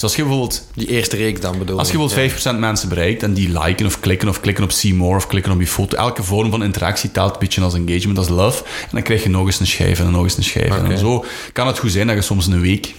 Dus 0.00 0.08
als 0.08 0.18
je 0.18 0.22
bijvoorbeeld 0.24 0.66
Die 0.74 0.86
eerste 0.86 1.16
reeks 1.16 1.40
dan 1.40 1.58
bedoel 1.58 1.78
als 1.78 1.90
je 1.90 1.98
bijvoorbeeld 1.98 2.56
5% 2.56 2.58
mensen 2.58 2.88
bereikt 2.88 3.22
en 3.22 3.34
die 3.34 3.58
liken 3.60 3.86
of 3.86 4.00
klikken 4.00 4.28
of 4.28 4.40
klikken 4.40 4.64
op 4.64 4.70
see 4.70 4.94
more 4.94 5.16
of 5.16 5.26
klikken 5.26 5.52
op 5.52 5.60
je 5.60 5.66
foto, 5.66 5.96
elke 5.96 6.22
vorm 6.22 6.50
van 6.50 6.62
interactie 6.62 7.10
telt 7.10 7.32
een 7.32 7.38
beetje 7.38 7.60
als 7.60 7.74
engagement, 7.74 8.18
als 8.18 8.28
love. 8.28 8.64
En 8.64 8.88
dan 8.90 9.02
krijg 9.02 9.22
je 9.22 9.28
nog 9.28 9.46
eens 9.46 9.60
een 9.60 9.66
schijf 9.66 9.98
en 9.98 10.10
nog 10.10 10.22
eens 10.22 10.36
een 10.36 10.44
schijf. 10.44 10.76
En 10.76 10.98
zo 10.98 11.24
kan 11.52 11.66
het 11.66 11.78
goed 11.78 11.92
zijn 11.92 12.06
dat 12.06 12.16
je 12.16 12.22
soms 12.22 12.46
een 12.46 12.60
week 12.60 12.94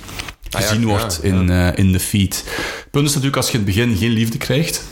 Ah 0.51 0.61
ja, 0.61 0.67
gezien 0.67 0.85
wordt 0.85 1.19
ja. 1.21 1.29
in, 1.29 1.49
eh, 1.49 1.67
in 1.75 1.91
de 1.91 1.99
feed. 1.99 2.43
Het 2.45 2.91
punt 2.91 3.05
is 3.07 3.13
natuurlijk, 3.13 3.35
als 3.35 3.51
je 3.51 3.57
in 3.57 3.63
het 3.65 3.75
begin 3.75 3.97
geen 3.97 4.09
liefde 4.09 4.37
krijgt, 4.37 4.83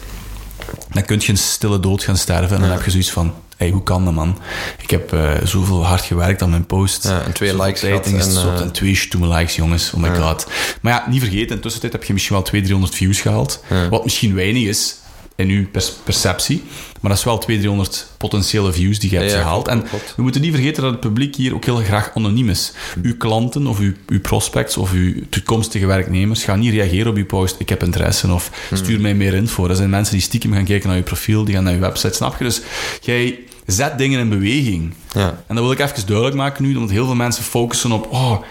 dan 0.91 1.06
kun 1.06 1.19
je 1.22 1.30
een 1.30 1.38
stille 1.38 1.80
dood 1.80 2.04
gaan 2.04 2.17
sterven. 2.17 2.56
En 2.56 2.62
dan 2.62 2.72
heb 2.72 2.84
je 2.84 2.91
zoiets 2.91 3.12
van, 3.12 3.34
hey, 3.60 3.69
hoe 3.69 3.84
kan 3.84 4.06
dat, 4.06 4.13
man? 4.13 4.38
Ik 4.82 4.89
heb 4.89 5.13
eh, 5.13 5.32
zoveel 5.43 5.86
hard 5.86 6.02
gewerkt 6.02 6.41
aan 6.41 6.50
mijn 6.50 6.65
post. 6.65 7.04
Ja, 7.04 7.22
en 7.22 7.32
twee 7.32 7.62
likes 7.62 7.80
tijd 7.80 8.08
gehad 8.08 8.36
en, 8.45 8.54
eh, 8.56 8.62
en 8.62 8.72
twee 8.72 8.95
stoeme 8.95 9.28
likes, 9.28 9.56
jongens. 9.56 9.93
Oh 9.93 10.02
my 10.02 10.15
god. 10.15 10.48
Maar 10.82 10.93
ja, 10.93 11.10
niet 11.10 11.22
vergeten, 11.22 11.56
in 11.56 11.62
tussentijd 11.62 11.93
heb 11.93 12.04
je 12.04 12.13
misschien 12.13 12.36
wel 12.36 12.45
200, 12.45 12.80
300 12.82 12.95
views 12.95 13.22
gehaald. 13.22 13.63
Wat 13.89 14.04
misschien 14.04 14.36
weinig 14.36 14.63
is 14.63 14.95
in 15.39 15.49
uw 15.49 15.65
perceptie. 16.04 16.63
Maar 17.02 17.10
dat 17.12 17.19
is 17.19 17.25
wel 17.25 17.38
200, 17.38 17.91
300 17.91 18.08
potentiële 18.17 18.71
views 18.73 18.99
die 18.99 19.12
je 19.12 19.17
hebt 19.17 19.32
Ja, 19.32 19.38
gehaald. 19.38 19.67
en 19.67 19.84
klopt. 19.84 20.13
we 20.15 20.21
moeten 20.21 20.41
niet 20.41 20.54
vergeten 20.54 20.84
dat 20.84 20.91
het 20.91 20.99
publiek 20.99 21.36
hier 21.36 21.54
ook 21.54 21.65
heel 21.65 21.75
graag 21.78 22.12
anoniem 22.15 22.49
is. 22.49 22.73
Uw 23.02 23.17
klanten 23.17 23.67
of 23.67 23.80
uw, 23.80 23.93
uw 24.08 24.19
prospects 24.21 24.78
of 24.78 24.91
uw 24.91 25.13
toekomstige 25.30 25.86
werknemers 25.86 26.43
gaan 26.43 26.60
niet 26.60 26.73
reageren 26.73 27.08
op 27.08 27.15
uw 27.15 27.25
post. 27.25 27.56
Ik 27.60 27.69
heb 27.69 27.84
interesse 27.84 28.34
of 28.34 28.52
stuur 28.73 29.02
mij 29.02 29.13
meer 29.13 29.34
info. 29.34 29.67
Dat 29.67 29.78
zijn 29.78 29.89
mensen 29.89 30.13
die 30.13 30.23
stiekem 30.23 30.54
gaan 30.54 30.65
kijken 30.65 30.88
naar 30.88 30.97
je 30.97 31.04
profiel, 31.04 31.43
die 31.43 31.54
gaan 31.56 31.63
naar 31.63 31.73
je 31.73 31.80
website. 31.80 32.13
Snap 32.13 32.38
je? 32.38 32.43
Dus 32.43 32.62
jij 33.02 33.39
zet 33.65 33.97
dingen 33.97 34.19
in 34.19 34.30
beweging. 34.30 34.93
Ja. 35.13 35.43
En 35.47 35.56
dat 35.56 35.63
wil 35.63 35.71
ik 35.73 35.80
even 35.80 36.06
duidelijk 36.06 36.36
maken 36.38 36.63
nu, 36.63 36.75
omdat 36.75 36.89
heel 36.91 37.06
veel 37.06 37.15
mensen 37.15 37.43
focussen 37.43 37.91
op... 37.91 38.08
Oh, 38.12 38.41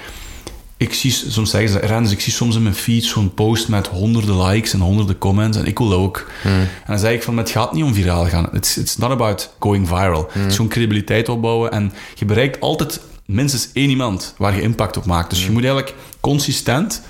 ik 0.79 0.95
zie, 0.95 1.11
soms 1.11 1.51
zeggen 1.51 1.71
ze, 1.71 1.79
Rens, 1.79 2.13
ik 2.13 2.21
zie 2.21 2.33
soms 2.33 2.57
in 2.57 2.63
mijn 2.63 2.75
feed 2.75 3.05
zo'n 3.05 3.35
post 3.35 3.69
met 3.69 3.87
honderden 3.87 4.43
likes 4.43 4.73
en 4.73 4.81
honderden 4.81 5.19
comments 5.19 5.57
en 5.57 5.67
ik 5.67 5.79
wil 5.79 5.93
ook. 5.93 6.31
En 6.43 6.69
dan 6.87 6.99
zeg 6.99 7.13
ik 7.13 7.23
van, 7.23 7.37
het 7.37 7.51
gaat 7.51 7.73
niet 7.73 7.85
om 7.85 7.95
viraal 7.95 8.27
gaan. 8.27 8.49
It's, 8.53 8.77
it's 8.77 8.97
not 8.97 9.11
about 9.11 9.55
going 9.59 9.89
viral. 9.89 10.29
Het 10.33 10.47
is 10.47 10.57
gewoon 10.57 10.71
credibiliteit 10.71 11.29
opbouwen 11.29 11.71
en 11.71 11.93
je 12.15 12.25
bereikt 12.25 12.61
altijd 12.61 13.01
minstens 13.27 13.69
één 13.73 13.91
iemand 13.91 14.35
waar 14.39 14.55
je 14.55 14.63
impact 14.63 14.97
op 14.97 15.05
maakt. 15.05 15.31
Dus 15.31 15.45
je 15.45 15.51
moet 15.51 15.65
eigenlijk 15.65 15.95
consistent, 16.21 17.03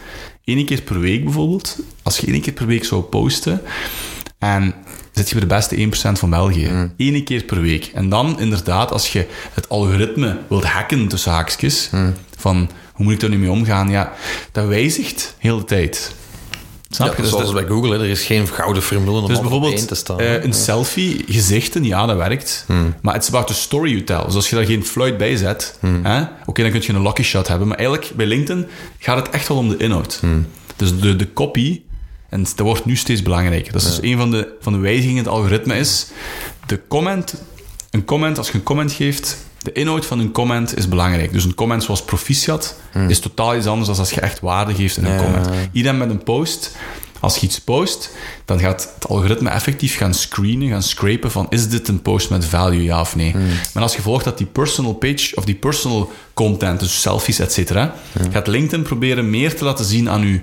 één 0.45 0.67
keer 0.67 0.83
per 0.83 1.01
week 1.01 1.25
bijvoorbeeld, 1.25 1.79
als 2.03 2.19
je 2.19 2.27
één 2.27 2.41
keer 2.41 2.53
per 2.53 2.67
week 2.67 2.85
zou 2.85 3.03
posten 3.03 3.61
en 4.39 4.75
zit 5.13 5.29
je 5.29 5.35
bij 5.35 5.49
de 5.49 5.55
beste 5.55 6.13
1% 6.15 6.19
van 6.19 6.31
België. 6.31 6.91
Eén 6.97 7.25
keer 7.25 7.43
per 7.43 7.61
week. 7.61 7.91
En 7.95 8.09
dan 8.09 8.41
inderdaad, 8.41 8.93
als 8.93 9.13
je 9.13 9.27
het 9.53 9.69
algoritme 9.69 10.39
wilt 10.49 10.65
hacken 10.65 11.09
tussen 11.09 11.33
haakjes, 11.33 11.91
van 12.37 12.71
hoe 12.99 13.05
moet 13.07 13.15
ik 13.15 13.21
daar 13.21 13.31
nu 13.31 13.39
mee 13.39 13.51
omgaan, 13.51 13.89
ja, 13.91 14.13
dat 14.53 14.67
wijzigt 14.67 15.35
heel 15.39 15.59
de 15.59 15.65
tijd. 15.65 16.15
Snap 16.91 17.09
Ja, 17.09 17.15
je? 17.17 17.23
Dus 17.23 17.31
zoals 17.31 17.45
dat- 17.45 17.55
bij 17.55 17.65
Google, 17.67 17.95
hè. 17.97 18.03
er 18.03 18.09
is 18.11 18.23
geen 18.25 18.47
gouden 18.49 18.83
formule 18.83 19.21
om 19.21 19.27
dus 19.27 19.41
bijvoorbeeld 19.41 19.75
één 19.75 19.87
te 19.87 19.95
staan. 19.95 20.21
eh, 20.21 20.43
een 20.45 20.53
selfie, 20.53 21.25
gezichten, 21.29 21.85
ja, 21.85 22.07
dat 22.07 22.17
werkt. 22.17 22.67
Maar 23.03 23.15
het 23.15 23.23
is 23.23 23.29
about 23.29 23.47
the 23.47 23.55
story 23.55 23.91
you 23.91 24.05
tell. 24.05 24.25
Dus 24.25 24.35
als 24.35 24.51
je 24.51 24.57
daar 24.57 24.65
geen 24.65 24.85
fluit 24.85 25.17
bij 25.17 25.37
zet, 25.37 25.79
hè, 26.03 26.23
oké, 26.47 26.63
dan 26.63 26.71
kun 26.71 26.81
je 26.83 26.93
een 26.93 27.03
lucky 27.03 27.23
shot 27.23 27.49
hebben. 27.49 27.69
Maar 27.69 27.77
eigenlijk, 27.79 28.11
bij 28.17 28.27
LinkedIn 28.27 28.67
gaat 28.99 29.17
het 29.17 29.31
echt 29.35 29.49
wel 29.49 29.57
om 29.57 29.69
de 29.69 29.77
inhoud. 29.77 30.21
Dus 30.77 30.99
de, 31.01 31.17
de 31.17 31.33
copy, 31.33 31.81
en 32.29 32.43
dat 32.43 32.59
wordt 32.59 32.85
nu 32.85 32.97
steeds 32.97 33.23
belangrijker. 33.23 33.73
Dat 33.73 33.83
is 33.83 33.89
dus 33.89 34.11
een 34.11 34.17
van 34.19 34.31
de, 34.31 34.49
van 34.61 34.73
de 34.73 34.79
wijzigingen 34.79 35.17
in 35.17 35.23
het 35.25 35.33
algoritme 35.33 35.75
is, 35.79 36.07
de 36.67 36.81
comment, 36.89 37.35
een 37.91 38.05
comment, 38.05 38.39
als 38.39 38.47
je 38.49 38.55
een 38.55 38.63
comment 38.63 38.93
geeft, 38.93 39.37
de 39.63 39.73
inhoud 39.73 40.07
van 40.07 40.19
een 40.19 40.33
comment 40.33 40.77
is 40.77 40.89
belangrijk. 40.89 41.33
Dus 41.33 41.45
een 41.45 41.55
comment 41.55 41.83
zoals 41.85 42.03
proficiat 42.05 42.77
is 43.09 43.19
totaal 43.19 43.57
iets 43.57 43.67
anders 43.67 43.89
dan 43.89 43.99
als 43.99 44.11
je 44.11 44.21
echt 44.21 44.41
waarde 44.41 44.75
geeft 44.75 44.97
in 44.97 45.05
een 45.05 45.13
Ja. 45.13 45.23
comment. 45.23 45.49
Iedereen 45.73 45.99
met 45.99 46.11
een 46.11 46.23
post, 46.23 46.77
als 47.21 47.37
je 47.37 47.47
iets 47.47 47.61
post, 47.61 48.11
dan 48.45 48.59
gaat 48.61 48.91
het 48.95 49.09
algoritme 49.09 49.49
effectief 49.51 49.97
gaan 49.97 50.15
screenen, 50.15 50.69
gaan 50.69 50.83
scrapen 50.83 51.31
van 51.31 51.47
is 51.49 51.69
dit 51.69 51.89
een 51.89 52.03
post 52.03 52.31
met 52.31 52.45
value, 52.45 52.83
ja 52.83 53.01
of 53.01 53.17
nee. 53.17 53.35
Maar 53.75 53.83
als 53.83 53.97
je 53.97 54.03
volgt 54.03 54.25
dat 54.25 54.39
die 54.39 54.47
personal 54.47 54.93
page 54.93 55.33
of 55.35 55.45
die 55.45 55.55
personal 55.55 56.13
content, 56.35 56.81
dus 56.81 57.01
selfies, 57.01 57.39
et 57.39 57.53
cetera, 57.53 57.95
gaat 58.33 58.47
LinkedIn 58.47 58.83
proberen 58.83 59.31
meer 59.31 59.57
te 59.57 59.65
laten 59.65 59.85
zien 59.85 60.11
aan 60.11 60.27
je 60.27 60.41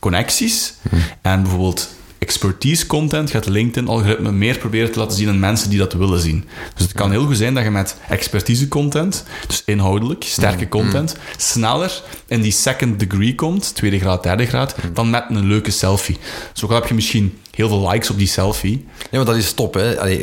connecties 0.00 0.74
en 1.22 1.42
bijvoorbeeld 1.42 1.88
expertise 2.24 2.86
content 2.86 3.30
gaat 3.30 3.46
LinkedIn 3.46 3.88
algoritme 3.88 4.32
meer 4.32 4.58
proberen 4.58 4.92
te 4.92 4.98
laten 4.98 5.16
zien 5.16 5.28
aan 5.28 5.38
mensen 5.38 5.70
die 5.70 5.78
dat 5.78 5.92
willen 5.92 6.20
zien. 6.20 6.44
Dus 6.74 6.82
het 6.82 6.92
kan 6.92 7.10
heel 7.10 7.26
goed 7.26 7.36
zijn 7.36 7.54
dat 7.54 7.64
je 7.64 7.70
met 7.70 7.96
expertise 8.08 8.68
content, 8.68 9.24
dus 9.46 9.62
inhoudelijk, 9.64 10.24
sterke 10.24 10.68
content, 10.68 11.16
sneller 11.36 12.02
in 12.26 12.40
die 12.40 12.52
second 12.52 12.98
degree 13.00 13.34
komt, 13.34 13.74
tweede 13.74 13.98
graad, 13.98 14.22
derde 14.22 14.46
graad, 14.46 14.74
dan 14.92 15.10
met 15.10 15.24
een 15.28 15.46
leuke 15.46 15.70
selfie. 15.70 16.18
Zo 16.52 16.72
heb 16.72 16.86
je 16.86 16.94
misschien 16.94 17.38
heel 17.54 17.68
veel 17.68 17.88
likes 17.88 18.10
op 18.10 18.18
die 18.18 18.26
selfie. 18.26 18.84
Ja, 19.10 19.16
maar 19.16 19.24
dat 19.24 19.36
is 19.36 19.52
top. 19.52 19.74
Hè. 19.74 20.00
Allee, 20.00 20.18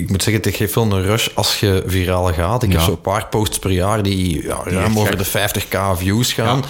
ik 0.00 0.10
moet 0.10 0.22
zeggen, 0.22 0.42
het 0.42 0.56
geeft 0.56 0.74
wel 0.74 0.84
een 0.92 1.02
rush 1.02 1.28
als 1.34 1.60
je 1.60 1.82
viraal 1.86 2.32
gaat. 2.32 2.62
Ik 2.62 2.70
Ja. 2.72 2.76
heb 2.78 2.86
zo'n 2.86 3.00
paar 3.00 3.26
posts 3.26 3.58
per 3.58 3.70
jaar 3.70 4.02
die 4.02 4.42
ja, 4.42 4.58
ruim 4.64 4.98
over 4.98 5.08
gek. 5.08 5.18
de 5.18 5.24
50k 5.24 5.96
views 5.98 6.32
gaan. 6.32 6.64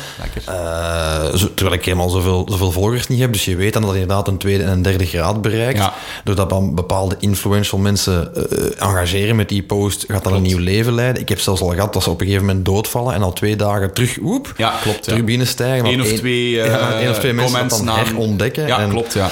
Ja. 0.47 0.53
Eh, 0.53 1.35
terwijl 1.55 1.77
ik 1.77 1.85
helemaal 1.85 2.09
zoveel, 2.09 2.47
zoveel 2.51 2.71
volgers 2.73 3.07
niet 3.09 3.21
heb. 3.21 3.33
Dus 3.33 3.45
je 3.45 3.57
weet 3.57 3.73
dan 3.73 3.83
dat 3.83 3.95
je 3.95 4.01
inderdaad 4.01 4.29
een 4.29 4.39
tweede 4.39 4.65
en 4.65 4.71
een 4.71 4.83
derde 4.83 5.07
graad 5.07 5.43
bereikt. 5.43 5.81
Doordat 6.25 6.51
dan 6.51 6.75
bepaalde 6.75 7.17
influential 7.21 7.81
mensen 7.81 8.35
eh, 8.35 8.67
engageren 8.89 9.37
met 9.37 9.49
die 9.49 9.63
post, 9.63 10.05
gaat 10.09 10.25
dat 10.25 10.33
een 10.33 10.43
nieuw 10.43 10.59
leven 10.59 10.95
leiden. 10.95 11.23
Ik 11.23 11.29
heb 11.29 11.41
zelfs 11.41 11.61
al 11.61 11.69
gehad 11.69 11.93
dat 11.93 12.03
ze 12.03 12.11
op 12.11 12.21
een 12.21 12.27
gegeven 12.27 12.47
moment 12.47 12.65
doodvallen 12.65 13.15
en 13.15 13.23
al 13.23 13.33
twee 13.33 13.57
dagen 13.57 13.95
terug, 13.95 14.17
woep, 14.21 14.53
Ja, 14.57 14.75
klopt, 14.83 15.03
terug 15.03 15.25
binnenstijgen. 15.25 15.87
Eén 15.87 16.01
of 16.07 16.09
twee, 16.13 16.61
eh, 16.61 17.01
één 17.01 17.11
of 17.11 17.19
twee 17.19 17.33
mensen 17.33 17.69
dat 17.69 17.83
dan 17.85 17.89
herontdekken. 17.89 18.67
Ja, 18.67 18.79
en, 18.79 18.89
klopt. 18.89 19.13
Ja. 19.13 19.31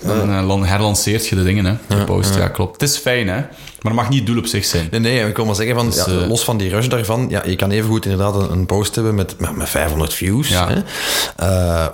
Dan, 0.00 0.23
dan 0.26 0.62
uh, 0.62 0.68
herlanceert 0.68 1.26
je 1.26 1.34
de 1.34 1.42
dingen, 1.42 1.64
hè. 1.64 1.74
De 1.88 2.04
post, 2.04 2.34
ja. 2.34 2.48
klopt. 2.48 2.80
Het 2.80 2.90
is 2.90 2.96
fijn, 2.96 3.28
hè. 3.28 3.34
Maar 3.34 3.92
het 3.92 4.02
mag 4.02 4.08
niet 4.08 4.26
doel 4.26 4.38
op 4.38 4.46
zich 4.46 4.64
zijn. 4.64 4.88
Nee, 4.90 5.00
nee, 5.00 5.28
ik 5.28 5.36
wil 5.36 5.44
maar 5.44 5.54
zeggen, 5.54 5.74
van, 5.74 5.86
dus, 5.86 6.04
ja, 6.04 6.26
los 6.26 6.44
van 6.44 6.56
die 6.56 6.70
rush 6.70 6.86
daarvan, 6.86 7.26
ja, 7.28 7.42
je 7.46 7.56
kan 7.56 7.70
even 7.70 7.88
goed 7.88 8.04
inderdaad 8.04 8.34
een, 8.34 8.52
een 8.52 8.66
post 8.66 8.94
hebben 8.94 9.14
met, 9.14 9.34
met, 9.38 9.56
met 9.56 9.68
500 9.68 10.14
views. 10.14 10.48
Ja. 10.48 10.68
Hè, 10.68 10.82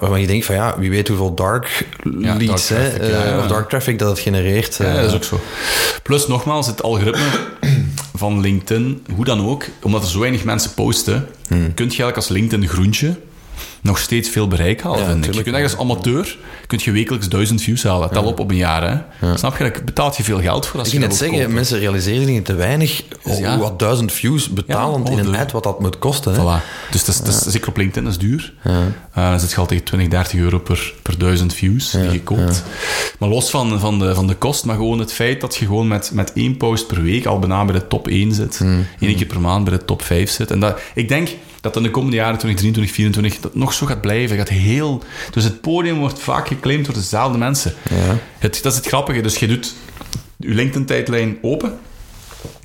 waarvan 0.01 0.21
je 0.21 0.27
denkt 0.27 0.47
van, 0.47 0.55
ja, 0.55 0.79
wie 0.79 0.91
weet 0.91 1.09
hoeveel 1.09 1.35
dark 1.35 1.87
leads, 2.03 2.69
dark 2.69 2.83
traffic, 2.83 3.01
hè, 3.01 3.39
of 3.39 3.47
dark 3.47 3.69
traffic 3.69 3.99
dat 3.99 4.09
het 4.09 4.19
genereert. 4.19 4.77
Ja, 4.77 4.95
dat 4.95 5.05
is 5.05 5.15
ook 5.15 5.25
zo. 5.25 5.41
Plus, 6.03 6.27
nogmaals, 6.27 6.67
het 6.67 6.83
algoritme 6.83 7.29
van 8.23 8.41
LinkedIn, 8.41 9.03
hoe 9.15 9.25
dan 9.25 9.47
ook, 9.47 9.65
omdat 9.83 10.03
er 10.03 10.09
zo 10.09 10.19
weinig 10.19 10.45
mensen 10.45 10.75
posten, 10.75 11.29
hmm. 11.49 11.75
kun 11.75 11.85
je 11.85 11.91
eigenlijk 11.91 12.17
als 12.17 12.29
LinkedIn 12.29 12.69
groentje 12.69 13.17
nog 13.81 13.99
steeds 13.99 14.29
veel 14.29 14.49
bereik 14.49 14.83
halen, 14.83 15.25
ik. 15.25 15.35
Je 15.35 15.43
kunt 15.43 15.57
als 15.57 15.77
amateur 15.79 16.37
kun 16.67 16.81
je 16.83 16.91
wekelijks 16.91 17.29
duizend 17.29 17.63
views 17.63 17.83
halen. 17.83 18.11
Tel 18.11 18.25
op 18.25 18.41
op 18.41 18.51
een 18.51 18.57
jaar. 18.57 19.05
Hè. 19.19 19.37
Snap 19.37 19.57
je? 19.57 19.63
Daar 19.65 19.85
betaalt 19.85 20.17
je 20.17 20.23
veel 20.23 20.41
geld 20.41 20.67
voor. 20.67 20.79
Als 20.79 20.89
ik 20.89 20.95
je 20.95 21.01
net 21.01 21.17
zeggen, 21.17 21.53
mensen 21.53 21.79
realiseren 21.79 22.27
dingen 22.27 22.43
te 22.43 22.55
weinig. 22.55 23.03
Dus 23.25 23.57
wat 23.57 23.79
duizend 23.79 24.13
views 24.13 24.49
betalend 24.49 25.09
in 25.09 25.19
een 25.19 25.37
ad, 25.37 25.53
wat 25.53 25.63
dat 25.63 25.81
moet 25.81 25.99
kosten. 25.99 26.35
Hè. 26.35 26.41
Voilà. 26.41 26.65
Dus 26.91 27.05
dat 27.05 27.29
is, 27.29 27.39
zeker 27.39 27.69
op 27.69 27.77
LinkedIn, 27.77 28.05
dat 28.05 28.13
is 28.13 28.19
duur. 28.19 28.53
Uh, 28.67 28.75
dan 29.15 29.41
zit 29.41 29.51
je 29.51 29.57
al 29.57 29.67
tegen 29.67 29.85
20, 29.85 30.09
30 30.09 30.39
euro 30.39 30.59
per, 30.59 30.93
per 31.03 31.19
duizend 31.19 31.55
views 31.55 31.91
die 31.91 32.11
je 32.11 32.23
koopt. 32.23 32.63
Maar 33.19 33.29
los 33.29 33.51
van, 33.51 33.81
van, 33.81 33.99
de, 33.99 34.15
van 34.15 34.27
de 34.27 34.35
kost, 34.35 34.65
maar 34.65 34.77
gewoon 34.77 34.99
het 34.99 35.13
feit 35.13 35.41
dat 35.41 35.57
je 35.57 35.67
gewoon 35.67 35.89
met, 35.89 36.11
met 36.13 36.33
één 36.33 36.57
post 36.57 36.87
per 36.87 37.03
week 37.03 37.27
al 37.27 37.39
bijna 37.39 37.65
bij 37.65 37.75
de 37.75 37.87
top 37.87 38.09
1 38.09 38.33
zit. 38.33 38.61
Mm. 38.61 38.87
Eén 39.01 39.17
keer 39.17 39.27
per 39.27 39.41
maand 39.41 39.65
bij 39.65 39.79
de 39.79 39.85
top 39.85 40.03
5 40.03 40.31
zit. 40.31 40.51
En 40.51 40.61
dat, 40.61 40.81
ik 40.95 41.09
denk 41.09 41.29
dat 41.61 41.77
in 41.77 41.83
de 41.83 41.91
komende 41.91 42.17
jaren, 42.17 42.39
2023, 42.39 42.93
2024, 42.93 43.41
dat 43.41 43.55
nog 43.55 43.73
zo 43.73 43.87
gaat 43.87 44.01
blijven. 44.01 44.37
Gaat 44.37 44.49
heel, 44.49 45.03
dus 45.31 45.45
het 45.45 45.61
podium 45.61 45.99
wordt 45.99 46.19
vaak 46.19 46.49
geclaimd 46.49 46.85
door 46.85 46.95
dezelfde 46.95 47.39
mensen. 47.39 47.75
Ja. 47.91 48.19
Het, 48.39 48.63
dat 48.63 48.73
is 48.73 48.79
het 48.79 48.87
grappige. 48.87 49.21
Dus 49.21 49.37
je 49.37 49.47
doet 49.47 49.75
je 50.37 50.55
LinkedIn-tijdlijn 50.55 51.39
open. 51.43 51.79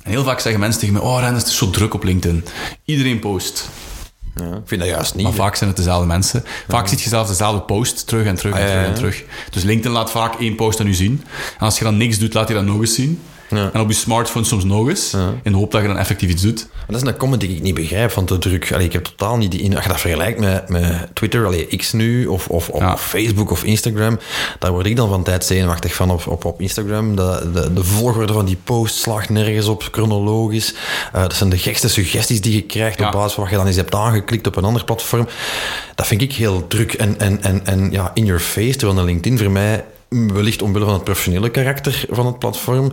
En 0.02 0.10
heel 0.10 0.24
vaak 0.24 0.40
zeggen 0.40 0.60
mensen 0.60 0.80
tegen 0.80 0.94
me: 0.94 1.00
Oh, 1.00 1.20
Ren, 1.20 1.34
het 1.34 1.46
is 1.46 1.56
zo 1.56 1.70
druk 1.70 1.94
op 1.94 2.04
LinkedIn. 2.04 2.44
Iedereen 2.84 3.18
post. 3.18 3.68
Ja, 4.34 4.44
ik 4.44 4.62
vind 4.64 4.80
dat 4.80 4.90
juist 4.90 5.14
niet. 5.14 5.24
Maar 5.24 5.32
vaak 5.32 5.54
zijn 5.54 5.68
het 5.68 5.78
dezelfde 5.78 6.06
mensen. 6.06 6.44
Vaak 6.68 6.82
ja. 6.84 6.90
ziet 6.90 7.02
je 7.02 7.08
zelf 7.08 7.28
dezelfde 7.28 7.60
post 7.60 8.06
terug 8.06 8.26
en 8.26 8.34
terug 8.34 8.54
en 8.54 8.62
ah, 8.62 8.68
terug 8.68 8.86
en 8.86 8.94
terug. 8.94 9.24
Dus 9.50 9.62
LinkedIn 9.62 9.92
laat 9.92 10.10
vaak 10.10 10.40
één 10.40 10.54
post 10.54 10.80
aan 10.80 10.86
u 10.86 10.94
zien. 10.94 11.24
En 11.58 11.64
als 11.64 11.78
je 11.78 11.84
dan 11.84 11.96
niks 11.96 12.18
doet, 12.18 12.34
laat 12.34 12.48
hij 12.48 12.56
dat 12.56 12.66
nog 12.66 12.80
eens 12.80 12.94
zien. 12.94 13.20
Ja. 13.48 13.70
En 13.72 13.80
op 13.80 13.88
je 13.88 13.94
smartphone 13.94 14.44
soms 14.44 14.64
nog 14.64 14.88
eens. 14.88 15.14
In 15.42 15.52
de 15.52 15.58
hoop 15.58 15.72
dat 15.72 15.80
je 15.80 15.86
dan 15.86 15.98
effectief 15.98 16.30
iets 16.30 16.42
doet. 16.42 16.68
Maar 16.72 16.84
dat 16.86 17.02
is 17.02 17.08
een 17.08 17.16
comment 17.16 17.40
die 17.40 17.56
ik 17.56 17.62
niet 17.62 17.74
begrijp 17.74 18.10
van 18.10 18.24
te 18.24 18.38
druk. 18.38 18.72
Allee, 18.72 18.86
ik 18.86 18.92
heb 18.92 19.04
totaal 19.04 19.36
niet 19.36 19.50
die 19.50 19.60
in. 19.60 19.74
Als 19.74 19.84
je 19.84 19.90
dat 19.90 20.00
vergelijkt 20.00 20.38
met, 20.38 20.68
met 20.68 21.08
Twitter, 21.14 21.46
allee, 21.46 21.66
X 21.76 21.92
nu, 21.92 22.26
of, 22.26 22.48
of, 22.48 22.68
of 22.68 23.06
Facebook 23.06 23.50
of 23.50 23.64
Instagram, 23.64 24.18
daar 24.58 24.72
word 24.72 24.86
ik 24.86 24.96
dan 24.96 25.08
van 25.08 25.22
tijd 25.22 25.44
zenuwachtig 25.44 25.94
van 25.94 26.10
op, 26.10 26.26
op, 26.26 26.44
op 26.44 26.60
Instagram. 26.60 27.16
De, 27.16 27.50
de, 27.52 27.72
de 27.72 27.84
volgorde 27.84 28.32
van 28.32 28.44
die 28.44 28.58
post 28.64 28.94
slaagt 28.96 29.28
nergens 29.28 29.66
op, 29.66 29.88
chronologisch. 29.92 30.74
Uh, 31.14 31.20
dat 31.20 31.34
zijn 31.34 31.50
de 31.50 31.58
gekste 31.58 31.88
suggesties 31.88 32.40
die 32.40 32.54
je 32.54 32.62
krijgt 32.62 33.00
op 33.00 33.12
basis 33.12 33.32
van 33.32 33.42
wat 33.42 33.52
je 33.52 33.58
dan 33.58 33.66
eens 33.66 33.76
hebt 33.76 33.94
aangeklikt 33.94 34.46
op 34.46 34.56
een 34.56 34.64
ander 34.64 34.84
platform. 34.84 35.28
Dat 35.94 36.06
vind 36.06 36.22
ik 36.22 36.32
heel 36.32 36.66
druk 36.66 36.92
en, 36.92 37.18
en, 37.18 37.42
en, 37.42 37.66
en 37.66 37.90
ja, 37.90 38.10
in 38.14 38.24
your 38.24 38.40
face. 38.40 38.76
Terwijl 38.76 38.98
een 38.98 39.04
LinkedIn 39.04 39.38
voor 39.38 39.50
mij 39.50 39.84
wellicht 40.08 40.62
omwille 40.62 40.84
van 40.84 40.94
het 40.94 41.04
professionele 41.04 41.50
karakter 41.50 42.04
van 42.10 42.26
het 42.26 42.38
platform, 42.38 42.92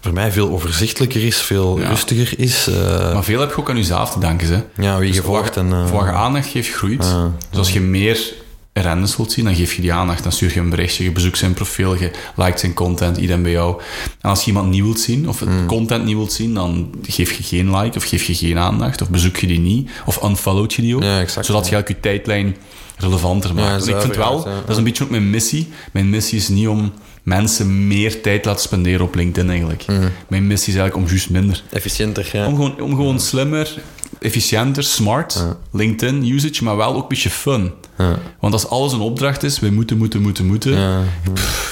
voor 0.00 0.12
mij 0.12 0.32
veel 0.32 0.50
overzichtelijker 0.50 1.24
is, 1.24 1.36
veel 1.36 1.80
rustiger 1.80 2.38
is. 2.38 2.68
Uh... 2.68 3.12
Maar 3.12 3.24
veel 3.24 3.40
heb 3.40 3.50
je 3.50 3.56
ook 3.56 3.70
aan 3.70 3.76
jezelf 3.76 4.10
te 4.10 4.18
danken. 4.18 4.48
Hè? 4.48 4.82
Ja, 4.82 4.98
wie 4.98 5.06
dus 5.06 5.16
je 5.16 5.22
volgt. 5.22 5.56
En, 5.56 5.66
uh... 5.66 5.86
Voor 5.86 6.04
je 6.04 6.12
aandacht 6.12 6.48
geeft, 6.48 6.72
groeit. 6.72 7.16
dus 7.50 7.58
als 7.58 7.72
je 7.72 7.80
meer 7.80 8.32
rendes 8.72 9.16
wilt 9.16 9.32
zien, 9.32 9.44
dan 9.44 9.54
geef 9.54 9.72
je 9.72 9.82
die 9.82 9.92
aandacht. 9.92 10.22
Dan 10.22 10.32
stuur 10.32 10.54
je 10.54 10.60
een 10.60 10.70
berichtje, 10.70 11.04
je 11.04 11.12
bezoekt 11.12 11.38
zijn 11.38 11.54
profiel, 11.54 11.94
je 11.94 12.10
liked 12.36 12.60
zijn 12.60 12.74
content, 12.74 13.16
iedereen 13.16 13.42
bij 13.42 13.52
jou. 13.52 13.80
En 14.20 14.30
als 14.30 14.40
je 14.40 14.46
iemand 14.46 14.70
nieuw 14.70 14.84
wilt 14.84 15.00
zien, 15.00 15.28
of 15.28 15.44
mm. 15.44 15.66
content 15.66 16.04
niet 16.04 16.16
wilt 16.16 16.32
zien, 16.32 16.54
dan 16.54 16.90
geef 17.02 17.32
je 17.32 17.42
geen 17.42 17.76
like, 17.76 17.96
of 17.96 18.04
geef 18.04 18.22
je 18.22 18.34
geen 18.34 18.58
aandacht, 18.58 19.02
of 19.02 19.10
bezoek 19.10 19.36
je 19.36 19.46
die 19.46 19.60
niet, 19.60 19.90
of 20.04 20.22
unfollowt 20.22 20.72
je 20.72 20.82
die 20.82 20.96
ook. 20.96 21.02
Ja, 21.02 21.20
exact, 21.20 21.46
zodat 21.46 21.68
je 21.68 21.76
ook 21.76 21.88
je 21.88 22.00
tijdlijn 22.00 22.56
relevanter. 23.00 23.54
Ja, 23.56 23.76
ik 23.76 24.00
vind 24.00 24.16
wel, 24.16 24.44
dat 24.44 24.68
is 24.68 24.76
een 24.76 24.84
beetje 24.84 25.04
ook 25.04 25.10
mijn 25.10 25.30
missie. 25.30 25.68
Mijn 25.92 26.10
missie 26.10 26.38
is 26.38 26.48
niet 26.48 26.68
om 26.68 26.92
mensen 27.22 27.86
meer 27.86 28.22
tijd 28.22 28.42
te 28.42 28.48
laten 28.48 28.64
spenderen 28.64 29.06
op 29.06 29.14
LinkedIn 29.14 29.50
eigenlijk. 29.50 29.86
Mhm. 29.86 30.08
Mijn 30.28 30.46
missie 30.46 30.72
is 30.72 30.78
eigenlijk 30.78 31.06
om 31.06 31.12
juist 31.14 31.30
minder. 31.30 31.62
Efficiënter, 31.70 32.28
ja. 32.32 32.46
Om 32.46 32.54
gewoon, 32.54 32.80
om 32.80 32.90
gewoon 32.90 33.20
slimmer, 33.20 33.78
efficiënter, 34.18 34.84
smart, 34.84 35.44
LinkedIn 35.72 36.28
usage, 36.28 36.64
maar 36.64 36.76
wel 36.76 36.94
ook 36.94 37.02
een 37.02 37.08
beetje 37.08 37.30
fun. 37.30 37.72
Want 38.40 38.52
als 38.52 38.68
alles 38.68 38.92
een 38.92 39.00
opdracht 39.00 39.42
is, 39.42 39.60
wij 39.60 39.70
moeten, 39.70 39.98
moeten, 39.98 40.22
moeten, 40.22 40.46
moeten, 40.46 40.72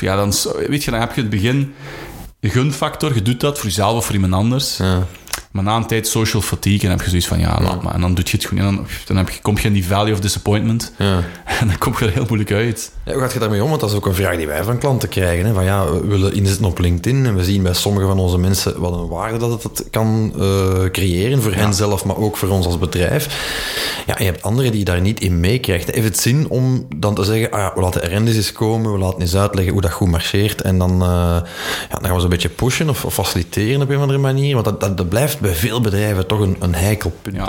ja, 0.01 0.17
dan, 0.17 0.33
weet 0.69 0.85
je, 0.85 0.91
dan 0.91 1.01
heb 1.01 1.14
je 1.14 1.21
het 1.21 1.31
begin 1.31 1.75
gunfactor, 2.41 3.14
je 3.14 3.23
doet 3.23 3.41
dat 3.41 3.59
voor 3.59 3.67
jezelf 3.67 3.97
of 3.97 4.05
voor 4.05 4.14
iemand 4.14 4.33
anders. 4.33 4.81
Maar 5.59 5.66
na 5.66 5.77
een 5.77 5.87
tijd 5.87 6.07
social 6.07 6.42
fatigue 6.42 6.83
en 6.83 6.90
heb 6.90 7.01
je 7.01 7.09
zoiets 7.09 7.27
van, 7.27 7.38
ja, 7.38 7.59
laat 7.62 7.83
maar. 7.83 7.94
En 7.94 8.01
dan 8.01 8.14
doe 8.14 8.25
je 8.25 8.37
het 8.37 8.47
gewoon. 8.47 8.66
En 8.66 8.75
dan, 8.75 8.87
dan 9.07 9.16
heb 9.16 9.29
je, 9.29 9.40
kom 9.40 9.57
je 9.57 9.62
in 9.62 9.73
die 9.73 9.87
valley 9.87 10.12
of 10.12 10.21
disappointment. 10.21 10.92
Ja. 10.99 11.23
En 11.61 11.66
dan 11.66 11.79
kom 11.79 11.94
je 11.99 12.05
er 12.05 12.12
heel 12.12 12.25
moeilijk 12.27 12.53
uit. 12.53 12.90
Ja, 13.05 13.12
hoe 13.12 13.23
gaat 13.23 13.33
je 13.33 13.38
daarmee 13.38 13.62
om? 13.62 13.68
Want 13.68 13.81
dat 13.81 13.90
is 13.90 13.97
ook 13.97 14.07
een 14.07 14.14
vraag 14.14 14.37
die 14.37 14.47
wij 14.47 14.64
van 14.64 14.79
klanten 14.79 15.09
krijgen. 15.09 15.47
Hè? 15.47 15.53
Van 15.53 15.64
ja, 15.64 15.92
we 15.92 16.07
willen 16.07 16.35
inzetten 16.35 16.64
op 16.64 16.79
LinkedIn. 16.79 17.27
En 17.27 17.37
we 17.37 17.44
zien 17.44 17.62
bij 17.62 17.75
sommige 17.75 18.07
van 18.07 18.18
onze 18.18 18.38
mensen 18.38 18.81
wat 18.81 18.92
een 18.92 19.09
waarde 19.09 19.38
dat 19.38 19.62
het 19.62 19.85
kan 19.90 20.33
uh, 20.37 20.85
creëren. 20.92 21.42
Voor 21.42 21.53
hen 21.53 21.75
zelf, 21.75 22.05
maar 22.05 22.16
ook 22.16 22.37
voor 22.37 22.49
ons 22.49 22.66
als 22.66 22.79
bedrijf. 22.79 23.27
Ja, 24.07 24.16
en 24.18 24.25
je 24.25 24.31
hebt 24.31 24.42
anderen 24.42 24.73
die 24.73 24.85
daar 24.85 25.01
niet 25.01 25.21
in 25.21 25.40
meekrijgt. 25.40 25.90
Heeft 25.90 26.07
het 26.07 26.18
zin 26.18 26.47
om 26.49 26.87
dan 26.97 27.14
te 27.14 27.25
zeggen, 27.25 27.51
ah 27.51 27.59
ja, 27.59 27.73
we 27.75 27.81
laten 27.81 28.16
RND's 28.16 28.37
eens 28.37 28.53
komen. 28.53 28.92
We 28.92 28.99
laten 28.99 29.21
eens 29.21 29.37
uitleggen 29.37 29.73
hoe 29.73 29.83
dat 29.83 29.92
goed 29.92 30.11
marcheert. 30.11 30.61
En 30.61 30.79
dan, 30.79 30.92
uh, 30.92 30.99
ja, 30.99 31.44
dan 31.90 32.05
gaan 32.05 32.12
we 32.12 32.18
ze 32.18 32.25
een 32.25 32.29
beetje 32.29 32.49
pushen 32.49 32.88
of, 32.88 33.05
of, 33.05 33.14
faciliteren 33.14 33.83
op 33.83 33.88
een 33.88 33.97
of 33.97 34.03
andere 34.03 34.18
manier. 34.18 34.53
Want 34.55 34.64
dat, 34.64 34.81
dat, 34.81 34.97
dat 34.97 35.09
blijft 35.09 35.40
bij 35.40 35.48
veel 35.55 35.81
bedrijven 35.81 36.27
toch 36.27 36.41
een, 36.41 36.57
een 36.61 36.75
heikel 36.75 37.13
punt. 37.23 37.37
Ja. 37.37 37.49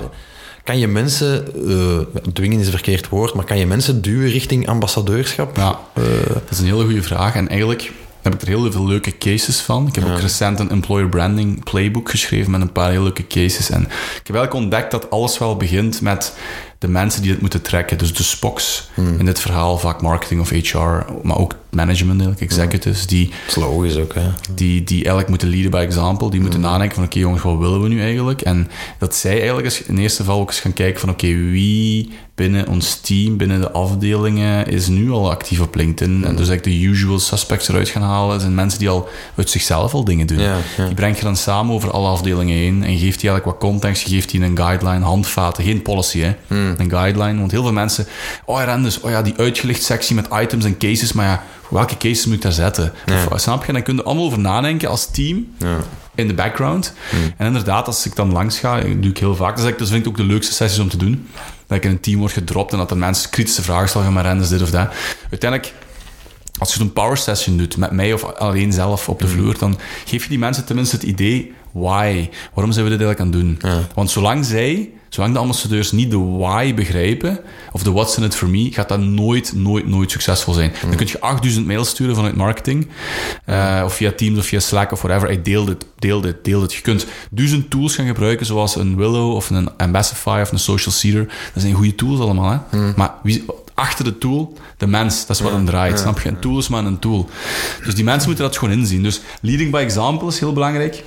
Kan 0.63 0.79
je 0.79 0.87
mensen, 0.87 1.47
uh, 1.69 1.99
dwingen 2.33 2.59
is 2.59 2.65
een 2.65 2.71
verkeerd 2.71 3.09
woord, 3.09 3.33
maar 3.33 3.45
kan 3.45 3.57
je 3.57 3.65
mensen 3.65 4.01
duwen 4.01 4.29
richting 4.29 4.67
ambassadeurschap? 4.67 5.55
Ja, 5.55 5.79
uh, 5.97 6.05
dat 6.33 6.49
is 6.49 6.59
een 6.59 6.65
hele 6.65 6.83
goede 6.83 7.03
vraag. 7.03 7.35
En 7.35 7.47
eigenlijk 7.47 7.91
heb 8.21 8.33
ik 8.33 8.41
er 8.41 8.47
heel 8.47 8.71
veel 8.71 8.87
leuke 8.87 9.17
cases 9.17 9.59
van. 9.59 9.87
Ik 9.87 9.95
heb 9.95 10.05
ook 10.05 10.19
recent 10.19 10.59
een 10.59 10.69
employer 10.69 11.09
branding 11.09 11.63
playbook 11.63 12.09
geschreven 12.09 12.51
met 12.51 12.61
een 12.61 12.71
paar 12.71 12.91
heel 12.91 13.03
leuke 13.03 13.27
cases. 13.27 13.69
En 13.69 13.81
ik 13.81 14.27
heb 14.27 14.35
eigenlijk 14.35 14.53
ontdekt 14.53 14.91
dat 14.91 15.09
alles 15.09 15.37
wel 15.37 15.57
begint 15.57 16.01
met 16.01 16.33
de 16.77 16.87
mensen 16.87 17.21
die 17.21 17.31
het 17.31 17.41
moeten 17.41 17.61
trekken. 17.61 17.97
Dus 17.97 18.13
de 18.13 18.23
SPOCs 18.23 18.89
hmm. 18.93 19.19
in 19.19 19.25
dit 19.25 19.39
verhaal, 19.39 19.77
vaak 19.77 20.01
marketing 20.01 20.41
of 20.41 20.49
HR, 20.49 21.11
maar 21.23 21.37
ook 21.37 21.55
management, 21.69 22.21
eigenlijk, 22.21 22.51
executives. 22.51 23.05
Die, 23.05 23.29
dat 23.29 23.47
is 23.47 23.55
logisch 23.55 23.95
ook, 23.95 24.13
hè? 24.13 24.29
Die, 24.53 24.83
die 24.83 24.97
eigenlijk 24.97 25.29
moeten 25.29 25.49
leaden 25.49 25.71
by 25.71 25.77
example. 25.77 26.29
Die 26.29 26.41
moeten 26.41 26.59
hmm. 26.59 26.69
nadenken 26.69 26.95
van, 26.95 27.05
oké 27.05 27.19
jongens, 27.19 27.43
wat 27.43 27.57
willen 27.57 27.81
we 27.81 27.87
nu 27.87 28.01
eigenlijk? 28.01 28.41
En 28.41 28.67
dat 28.97 29.15
zij 29.15 29.35
eigenlijk 29.35 29.65
eens, 29.65 29.81
in 29.81 29.97
eerste 29.97 30.23
geval 30.23 30.39
ook 30.39 30.49
eens 30.49 30.59
gaan 30.59 30.73
kijken 30.73 30.99
van, 30.99 31.09
oké, 31.09 31.27
wie 31.27 32.09
binnen 32.35 32.67
ons 32.67 32.95
team, 32.95 33.37
binnen 33.37 33.61
de 33.61 33.71
afdelingen, 33.71 34.67
is 34.67 34.87
nu 34.87 35.11
al 35.11 35.31
actief 35.31 35.59
op 35.59 35.75
LinkedIn. 35.75 36.13
En 36.25 36.35
dus 36.35 36.47
eigenlijk 36.47 36.63
de 36.63 36.87
usual 36.87 37.19
suspects 37.19 37.67
eruit 37.67 37.89
gaan 37.89 38.01
halen, 38.01 38.39
zijn 38.39 38.55
mensen 38.55 38.79
die 38.79 38.89
al 38.89 39.09
uit 39.35 39.49
zichzelf 39.49 39.93
al 39.93 40.03
dingen 40.03 40.27
doen. 40.27 40.37
Die 40.85 40.93
breng 40.95 41.17
je 41.17 41.23
dan 41.23 41.35
samen 41.35 41.73
over 41.73 41.91
alle 41.91 42.07
afdelingen 42.07 42.57
heen 42.57 42.83
en 42.83 42.97
geeft 42.97 43.19
die 43.19 43.29
eigenlijk 43.29 43.45
wat 43.45 43.69
context, 43.69 44.07
je 44.07 44.15
geeft 44.15 44.29
die 44.29 44.41
een 44.41 44.57
guideline, 44.57 45.05
handvaten, 45.05 45.63
geen 45.63 45.81
policy, 45.81 46.19
hè. 46.19 46.33
Hmm. 46.47 46.73
Een 46.77 46.89
guideline, 46.89 47.39
want 47.39 47.51
heel 47.51 47.63
veel 47.63 47.73
mensen, 47.73 48.05
oh 48.45 48.59
ja, 48.59 48.77
dus, 48.77 48.99
oh 48.99 49.09
ja, 49.09 49.21
die 49.21 49.33
uitgelicht 49.37 49.83
sectie 49.83 50.15
met 50.15 50.27
items 50.41 50.65
en 50.65 50.77
cases, 50.77 51.13
maar 51.13 51.25
ja, 51.25 51.43
welke 51.69 51.97
cases 51.97 52.25
moet 52.25 52.35
ik 52.35 52.41
daar 52.41 52.51
zetten? 52.51 52.93
Of, 53.31 53.39
snap 53.39 53.65
je? 53.65 53.73
Dan 53.73 53.83
kun 53.83 53.95
je 53.95 54.03
allemaal 54.03 54.25
over 54.25 54.39
nadenken 54.39 54.89
als 54.89 55.11
team. 55.11 55.47
In 56.15 56.27
de 56.27 56.33
background. 56.33 56.93
Hmm. 57.09 57.33
En 57.37 57.45
inderdaad, 57.45 57.87
als 57.87 58.05
ik 58.05 58.15
dan 58.15 58.31
langs 58.31 58.59
ga, 58.59 58.75
dat 58.75 59.01
doe 59.01 59.11
ik 59.11 59.17
heel 59.17 59.35
vaak. 59.35 59.55
Dus 59.55 59.65
dat 59.77 59.89
vind 59.89 60.05
ik 60.05 60.07
ook 60.07 60.17
de 60.17 60.23
leukste 60.23 60.53
sessies 60.53 60.79
om 60.79 60.89
te 60.89 60.97
doen 60.97 61.27
dat 61.67 61.77
ik 61.77 61.83
in 61.83 61.89
een 61.89 61.99
team 61.99 62.19
word 62.19 62.31
gedropt 62.31 62.71
en 62.71 62.77
dat 62.77 62.91
er 62.91 62.97
mensen 62.97 63.29
kritische 63.29 63.61
vragen 63.61 63.89
stellen, 63.89 64.13
maar 64.13 64.23
rennen 64.23 64.49
dit 64.49 64.61
of 64.61 64.69
dat. 64.69 64.89
Uiteindelijk, 65.29 65.73
als 66.57 66.73
je 66.73 66.79
zo'n 66.79 66.93
power 66.93 67.17
session 67.17 67.57
doet 67.57 67.77
met 67.77 67.91
mij 67.91 68.13
of 68.13 68.23
alleen 68.23 68.73
zelf 68.73 69.09
op 69.09 69.19
de 69.19 69.27
vloer, 69.27 69.57
dan 69.57 69.79
geef 70.05 70.23
je 70.23 70.29
die 70.29 70.39
mensen 70.39 70.65
tenminste 70.65 70.95
het 70.95 71.05
idee 71.05 71.53
why. 71.71 72.29
Waarom 72.53 72.73
zijn 72.73 72.85
we 72.85 72.97
dit 72.97 73.01
eigenlijk 73.01 73.19
aan 73.19 73.41
het 73.41 73.61
doen? 73.61 73.87
Want 73.93 74.09
zolang 74.11 74.45
zij 74.45 74.89
Zolang 75.09 75.33
de 75.33 75.39
ambassadeurs 75.39 75.91
niet 75.91 76.11
de 76.11 76.17
why 76.17 76.73
begrijpen, 76.73 77.39
of 77.71 77.83
de 77.83 77.91
what's 77.91 78.17
in 78.17 78.23
it 78.23 78.35
for 78.35 78.49
me, 78.49 78.71
gaat 78.71 78.89
dat 78.89 78.99
nooit, 78.99 79.53
nooit, 79.55 79.87
nooit 79.87 80.11
succesvol 80.11 80.53
zijn. 80.53 80.73
Dan 80.81 80.95
kun 80.95 81.07
je 81.07 81.21
8000 81.21 81.65
mails 81.65 81.89
sturen 81.89 82.15
vanuit 82.15 82.35
marketing, 82.35 82.87
uh, 83.45 83.81
of 83.85 83.93
via 83.93 84.11
Teams 84.11 84.39
of 84.39 84.45
via 84.45 84.59
Slack 84.59 84.91
of 84.91 85.01
whatever. 85.01 85.29
Ik 85.29 85.45
deel 85.45 85.65
dit, 85.65 85.85
deel 85.99 86.21
dit, 86.21 86.35
deel 86.43 86.59
dit. 86.59 86.73
Je 86.73 86.81
kunt 86.81 87.05
duizend 87.31 87.69
tools 87.69 87.95
gaan 87.95 88.05
gebruiken, 88.05 88.45
zoals 88.45 88.75
een 88.75 88.95
Willow 88.95 89.35
of 89.35 89.49
een 89.49 89.77
Ambassify 89.77 90.39
of 90.41 90.51
een 90.51 90.59
Social 90.59 90.93
Seeder. 90.93 91.25
Dat 91.53 91.63
zijn 91.63 91.73
goede 91.73 91.95
tools 91.95 92.19
allemaal, 92.19 92.51
hè? 92.51 92.57
Hmm. 92.69 92.93
Maar 92.95 93.13
wie, 93.23 93.45
achter 93.79 94.05
de 94.05 94.17
tool, 94.17 94.53
de 94.77 94.87
mens, 94.87 95.25
dat 95.25 95.35
is 95.35 95.41
wat 95.41 95.51
hem 95.51 95.65
draait, 95.65 95.99
snap 95.99 96.19
je? 96.19 96.29
Een 96.29 96.39
tool 96.39 96.57
is 96.57 96.67
maar 96.67 96.85
een 96.85 96.99
tool. 96.99 97.29
Dus 97.85 97.95
die 97.95 98.03
mensen 98.03 98.27
moeten 98.27 98.45
dat 98.45 98.57
gewoon 98.57 98.73
inzien. 98.73 99.03
Dus 99.03 99.21
leading 99.41 99.71
by 99.71 99.77
example 99.77 100.27
is 100.27 100.39
heel 100.39 100.53
belangrijk. 100.53 101.03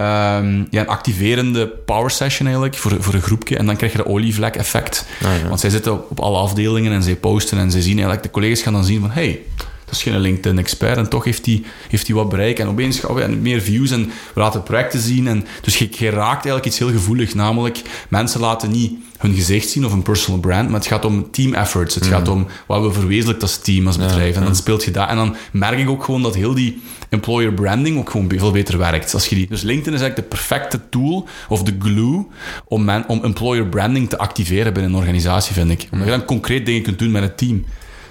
Um, 0.00 0.66
ja, 0.70 0.80
een 0.80 0.88
activerende 0.88 1.68
power 1.68 2.10
session 2.10 2.46
eigenlijk 2.46 2.76
voor, 2.76 3.02
voor 3.02 3.14
een 3.14 3.22
groepje. 3.22 3.56
En 3.56 3.66
dan 3.66 3.76
krijg 3.76 3.92
je 3.92 3.98
de 3.98 4.06
olievlek 4.06 4.56
effect. 4.56 5.06
Ah, 5.22 5.48
Want 5.48 5.60
zij 5.60 5.70
zitten 5.70 5.92
op, 5.92 6.10
op, 6.10 6.20
alle 6.20 6.38
afdelingen 6.38 6.92
en 6.92 7.02
zij 7.02 7.16
posten 7.16 7.58
en 7.58 7.70
zij 7.70 7.80
zien 7.80 7.94
eigenlijk, 7.94 8.22
de 8.22 8.30
collega's 8.30 8.62
gaan 8.62 8.72
dan 8.72 8.84
zien 8.84 9.00
van 9.00 9.10
hey, 9.10 9.42
dat 9.86 9.94
is 9.94 10.02
geen 10.02 10.20
LinkedIn-expert. 10.20 10.96
En 10.96 11.08
toch 11.08 11.24
heeft 11.24 11.46
hij 11.46 11.62
heeft 11.88 12.08
wat 12.08 12.28
bereik. 12.28 12.58
En 12.58 12.68
opeens 12.68 12.98
gaan 12.98 13.14
we 13.14 13.26
meer 13.26 13.60
views 13.60 13.90
en 13.90 14.06
we 14.34 14.40
laten 14.40 14.62
projecten 14.62 15.00
zien. 15.00 15.28
En, 15.28 15.46
dus 15.62 15.78
je, 15.78 15.88
je 15.90 16.10
raakt 16.10 16.32
eigenlijk 16.32 16.66
iets 16.66 16.78
heel 16.78 16.90
gevoelig. 16.90 17.34
Namelijk, 17.34 17.82
mensen 18.08 18.40
laten 18.40 18.70
niet 18.70 18.92
hun 19.18 19.34
gezicht 19.34 19.68
zien 19.68 19.84
of 19.84 19.92
een 19.92 20.02
personal 20.02 20.40
brand, 20.40 20.68
maar 20.68 20.78
het 20.78 20.88
gaat 20.88 21.04
om 21.04 21.30
team 21.30 21.54
efforts. 21.54 21.94
Het 21.94 22.06
gaat 22.06 22.28
om 22.28 22.46
wat 22.66 22.82
we 22.82 22.92
verwezenlijkt 22.92 23.42
als 23.42 23.58
team, 23.58 23.86
als 23.86 23.98
bedrijf. 23.98 24.36
en 24.36 24.44
dan 24.44 24.56
speelt 24.56 24.84
je 24.84 24.90
dat. 24.90 25.08
En 25.08 25.16
dan 25.16 25.36
merk 25.52 25.78
ik 25.78 25.88
ook 25.88 26.04
gewoon 26.04 26.22
dat 26.22 26.34
heel 26.34 26.54
die 26.54 26.82
employer 27.08 27.52
branding 27.52 27.98
ook 27.98 28.10
gewoon 28.10 28.28
veel 28.36 28.50
beter 28.50 28.78
werkt. 28.78 29.14
Als 29.14 29.26
je 29.26 29.34
die, 29.34 29.46
dus 29.46 29.62
LinkedIn 29.62 29.94
is 29.94 30.00
eigenlijk 30.00 30.30
de 30.30 30.36
perfecte 30.36 30.80
tool 30.88 31.28
of 31.48 31.62
de 31.62 31.76
glue 31.78 32.26
om, 32.64 32.84
men, 32.84 33.04
om 33.08 33.24
employer 33.24 33.66
branding 33.66 34.08
te 34.08 34.18
activeren 34.18 34.72
binnen 34.72 34.92
een 34.92 34.98
organisatie, 34.98 35.54
vind 35.54 35.70
ik. 35.70 35.88
Omdat 35.90 36.06
je 36.06 36.12
dan 36.16 36.24
concreet 36.24 36.66
dingen 36.66 36.82
kunt 36.82 36.98
doen 36.98 37.10
met 37.10 37.22
het 37.22 37.38
team. 37.38 37.64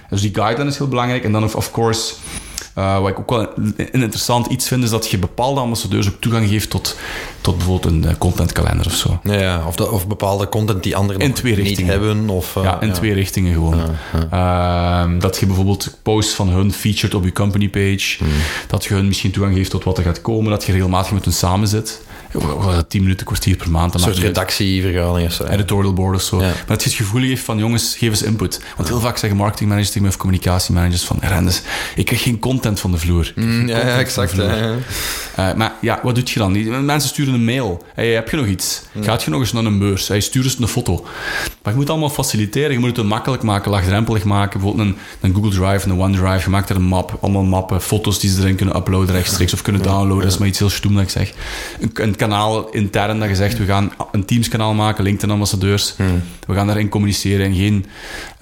Dus 0.10 0.22
die 0.22 0.34
guideline 0.34 0.70
is 0.70 0.78
heel 0.78 0.88
belangrijk. 0.88 1.24
En 1.24 1.32
dan, 1.32 1.44
of, 1.44 1.56
of 1.56 1.72
course, 1.72 2.14
uh, 2.78 3.00
wat 3.00 3.10
ik 3.10 3.20
ook 3.20 3.30
wel 3.30 3.48
een 3.56 4.02
interessant 4.02 4.48
iets 4.48 4.68
vind, 4.68 4.84
is 4.84 4.90
dat 4.90 5.10
je 5.10 5.18
bepaalde 5.18 5.60
ambassadeurs 5.60 6.08
ook 6.08 6.20
toegang 6.20 6.50
geeft 6.50 6.70
tot, 6.70 6.98
tot 7.42 7.58
bijvoorbeeld 7.58 7.94
een 7.94 8.04
uh, 8.04 8.18
contentkalender 8.18 8.86
of 8.86 8.94
zo. 8.94 9.20
Ja, 9.24 9.64
of, 9.68 9.76
de, 9.76 9.92
of 9.92 10.08
bepaalde 10.08 10.50
content 10.50 10.84
die 10.84 10.96
anderen 10.96 11.22
in 11.22 11.34
twee 11.34 11.56
niet 11.56 11.82
hebben. 11.82 12.30
Of, 12.30 12.56
uh, 12.56 12.64
ja, 12.64 12.82
in 12.82 12.88
ja. 12.88 12.94
twee 12.94 13.14
richtingen 13.14 13.54
gewoon. 13.54 13.80
Uh, 14.34 15.20
dat 15.20 15.38
je 15.38 15.46
bijvoorbeeld 15.46 15.98
posts 16.02 16.34
van 16.34 16.50
hun 16.50 16.74
featured 16.74 17.14
op 17.14 17.24
je 17.24 17.32
company 17.32 17.70
page. 17.70 18.16
Hmm. 18.18 18.28
Dat 18.68 18.86
je 18.86 18.94
hun 18.94 19.08
misschien 19.08 19.32
toegang 19.32 19.56
geeft 19.56 19.70
tot 19.70 19.84
wat 19.84 19.98
er 19.98 20.04
gaat 20.04 20.22
komen. 20.22 20.52
Dat 20.52 20.66
je 20.66 20.72
regelmatig 20.72 21.12
met 21.12 21.26
hun 21.26 21.34
samen 21.34 21.68
zit 21.68 22.02
10 22.88 23.02
minuten, 23.02 23.26
kwartier 23.26 23.56
per 23.56 23.72
maand. 23.72 23.94
Een 23.94 24.00
soort 24.00 24.18
redactievergadering 24.18 25.28
of 25.28 25.34
zo. 25.34 25.44
Editorial 25.44 25.94
board 25.94 26.16
of 26.16 26.22
zo. 26.22 26.38
Maar 26.38 26.64
dat 26.66 26.84
je 26.84 26.90
het 26.90 26.98
gevoel 26.98 27.22
heeft 27.22 27.44
van, 27.44 27.58
jongens, 27.58 27.96
geef 27.98 28.10
eens 28.10 28.24
input. 28.24 28.62
Want 28.76 28.88
heel 28.88 29.00
vaak 29.00 29.18
zeggen 29.18 29.38
marketingmanagers 29.38 29.88
tegen 29.88 30.02
mij 30.02 30.12
of 30.12 30.18
communicatiemanagers 30.18 31.04
van, 31.04 31.18
Rendes, 31.22 31.62
ik 31.96 32.06
krijg 32.06 32.22
geen 32.22 32.40
content 32.40 32.80
van 32.80 32.92
de 32.92 32.98
vloer. 32.98 33.34
Mm, 33.36 33.68
ja, 33.68 33.78
ja, 33.78 33.98
exact. 33.98 34.36
Ja, 34.36 34.76
uh, 35.40 35.54
maar 35.54 35.74
ja, 35.82 36.00
wat 36.04 36.16
doe 36.16 36.24
je 36.26 36.40
dan? 36.40 36.86
Mensen 36.86 37.10
sturen 37.10 37.34
een 37.34 37.46
mail. 37.46 37.84
Hey, 37.94 38.08
heb 38.08 38.30
je 38.30 38.38
nog 38.38 38.46
iets? 38.46 38.82
Mm. 38.92 39.04
Gaat 39.04 39.24
je 39.24 39.30
nog 39.30 39.40
eens 39.40 39.54
naar 39.54 39.66
een 39.66 39.80
beurs? 39.80 40.08
Hey, 40.08 40.20
stuur 40.20 40.44
eens 40.44 40.60
een 40.60 40.68
foto. 40.68 41.06
Maar 41.64 41.74
je 41.74 41.80
moet 41.80 41.90
allemaal 41.90 42.10
faciliteren. 42.10 42.72
Je 42.72 42.80
moet 42.80 42.98
het 42.98 43.06
makkelijk 43.06 43.44
maken, 43.44 43.72
laagdrempelig 43.72 44.24
maken. 44.24 44.60
Bijvoorbeeld 44.60 44.88
een, 44.88 44.98
een 45.22 45.34
Google 45.34 45.50
Drive, 45.50 45.90
een 45.90 46.00
OneDrive. 46.00 46.44
Je 46.44 46.50
maakt 46.50 46.70
er 46.70 46.76
een 46.76 46.82
map, 46.82 47.18
allemaal 47.22 47.44
mappen, 47.44 47.82
foto's 47.82 48.20
die 48.20 48.30
ze 48.30 48.42
erin 48.42 48.56
kunnen 48.56 48.76
uploaden 48.76 49.16
rechtstreeks 49.16 49.54
of 49.54 49.62
kunnen 49.62 49.82
downloaden. 49.82 50.24
Dat 50.24 50.32
is 50.32 50.38
maar 50.38 50.48
iets 50.48 50.60
heel 50.60 50.70
stoem 50.70 50.94
dat 50.94 51.04
ik 51.04 51.10
zeg. 51.10 51.34
Een, 51.80 51.92
een 51.94 52.16
kanaal 52.30 52.70
intern 52.70 53.20
dat 53.20 53.30
je 53.30 53.36
zegt, 53.36 53.58
we 53.58 53.66
gaan 53.66 53.92
een 54.12 54.26
Teams-kanaal 54.26 54.74
maken, 54.74 55.04
LinkedIn-ambassadeurs. 55.04 55.94
Hmm. 55.96 56.24
We 56.48 56.54
gaan 56.54 56.68
daarin 56.68 56.90
communiceren 56.90 57.46
en 57.46 57.56
geen 57.56 57.86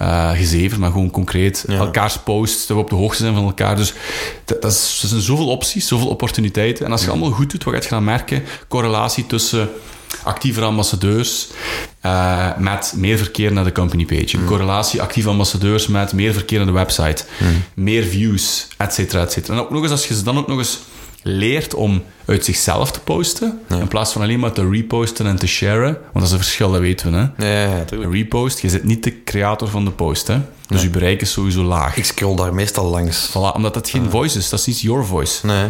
uh, 0.02 0.32
gezever, 0.32 0.80
maar 0.80 0.92
gewoon 0.92 1.12
concreet. 1.12 1.66
Elkaars 1.68 2.18
posts, 2.18 2.68
dat 2.68 2.78
we 2.78 2.84
op 2.84 2.90
de 2.90 2.96
hoogte 2.96 3.24
zijn 3.24 3.34
van 3.34 3.44
elkaar. 3.44 3.76
Dus 3.76 3.94
dat, 4.46 4.62
dat, 4.62 4.72
is, 4.72 5.00
er 5.02 5.08
zijn 5.08 5.22
zoveel 5.22 5.48
opties, 5.48 5.88
zoveel 5.88 6.08
opportuniteiten. 6.08 6.86
En 6.86 6.92
als 6.92 7.04
je 7.04 7.10
allemaal 7.10 7.32
goed 7.32 7.52
doet, 7.52 7.64
wat 7.64 7.74
ga 7.74 7.80
je 7.80 7.88
gaan 7.88 8.04
merken? 8.04 8.44
Correlatie 8.68 9.26
tussen 9.26 9.70
actieve 10.24 10.62
ambassadeurs 10.62 11.48
uh, 12.06 12.58
met 12.58 12.94
meer 12.96 13.18
verkeer 13.18 13.52
naar 13.52 13.64
de 13.64 13.72
company 13.72 14.06
page. 14.06 14.38
Een 14.38 14.46
correlatie 14.46 15.02
actieve 15.02 15.30
ambassadeurs 15.30 15.88
met 15.88 16.14
meer 16.14 16.34
verkeer 16.34 16.58
naar 16.58 16.68
de 16.68 16.74
website. 16.74 17.24
Meer 17.74 18.04
views, 18.04 18.68
et 18.78 18.94
cetera, 18.94 19.22
et 19.22 19.32
cetera. 19.32 19.54
En 19.54 19.60
ook 19.60 19.70
nog 19.70 19.82
eens, 19.82 19.92
als 19.92 20.08
je 20.08 20.16
ze 20.16 20.24
dan 20.24 20.38
ook 20.38 20.48
nog 20.48 20.58
eens 20.58 20.80
leert 21.24 21.74
om 21.74 22.04
uit 22.26 22.46
zichzelf 22.46 22.92
te 22.92 23.00
posten, 23.00 23.60
in 23.70 23.88
plaats 23.88 24.12
van 24.12 24.22
alleen 24.22 24.40
maar 24.40 24.52
te 24.52 24.70
reposten 24.70 25.26
en 25.26 25.36
te 25.36 25.48
sharen. 25.48 25.94
Want 25.94 26.14
dat 26.14 26.24
is 26.24 26.32
een 26.32 26.38
verschil, 26.38 26.72
dat 26.72 26.82
weten 26.82 27.12
we. 27.12 27.18
Hè? 27.18 27.54
Ja, 27.54 27.70
ja, 27.70 27.86
ja 27.90 28.10
repost, 28.10 28.60
je 28.60 28.70
zit 28.70 28.84
niet 28.84 29.04
de 29.04 29.24
creator 29.24 29.68
van 29.68 29.86
de 29.86 29.92
post. 29.92 30.28
Hè? 30.28 30.38
Dus 30.68 30.82
je 30.82 30.90
bereik 30.90 31.22
is 31.22 31.32
sowieso 31.32 31.64
laag. 31.64 31.98
Ik 31.98 32.06
scroll 32.06 32.36
daar 32.36 32.54
meestal 32.54 32.86
langs. 32.86 33.30
Voilà, 33.30 33.56
omdat 33.56 33.74
dat 33.74 33.90
geen 33.90 34.10
voice 34.10 34.38
is, 34.38 34.50
dat 34.50 34.60
is 34.60 34.66
niet 34.66 34.82
your 34.82 35.06
voice. 35.06 35.46
Nee. 35.46 35.68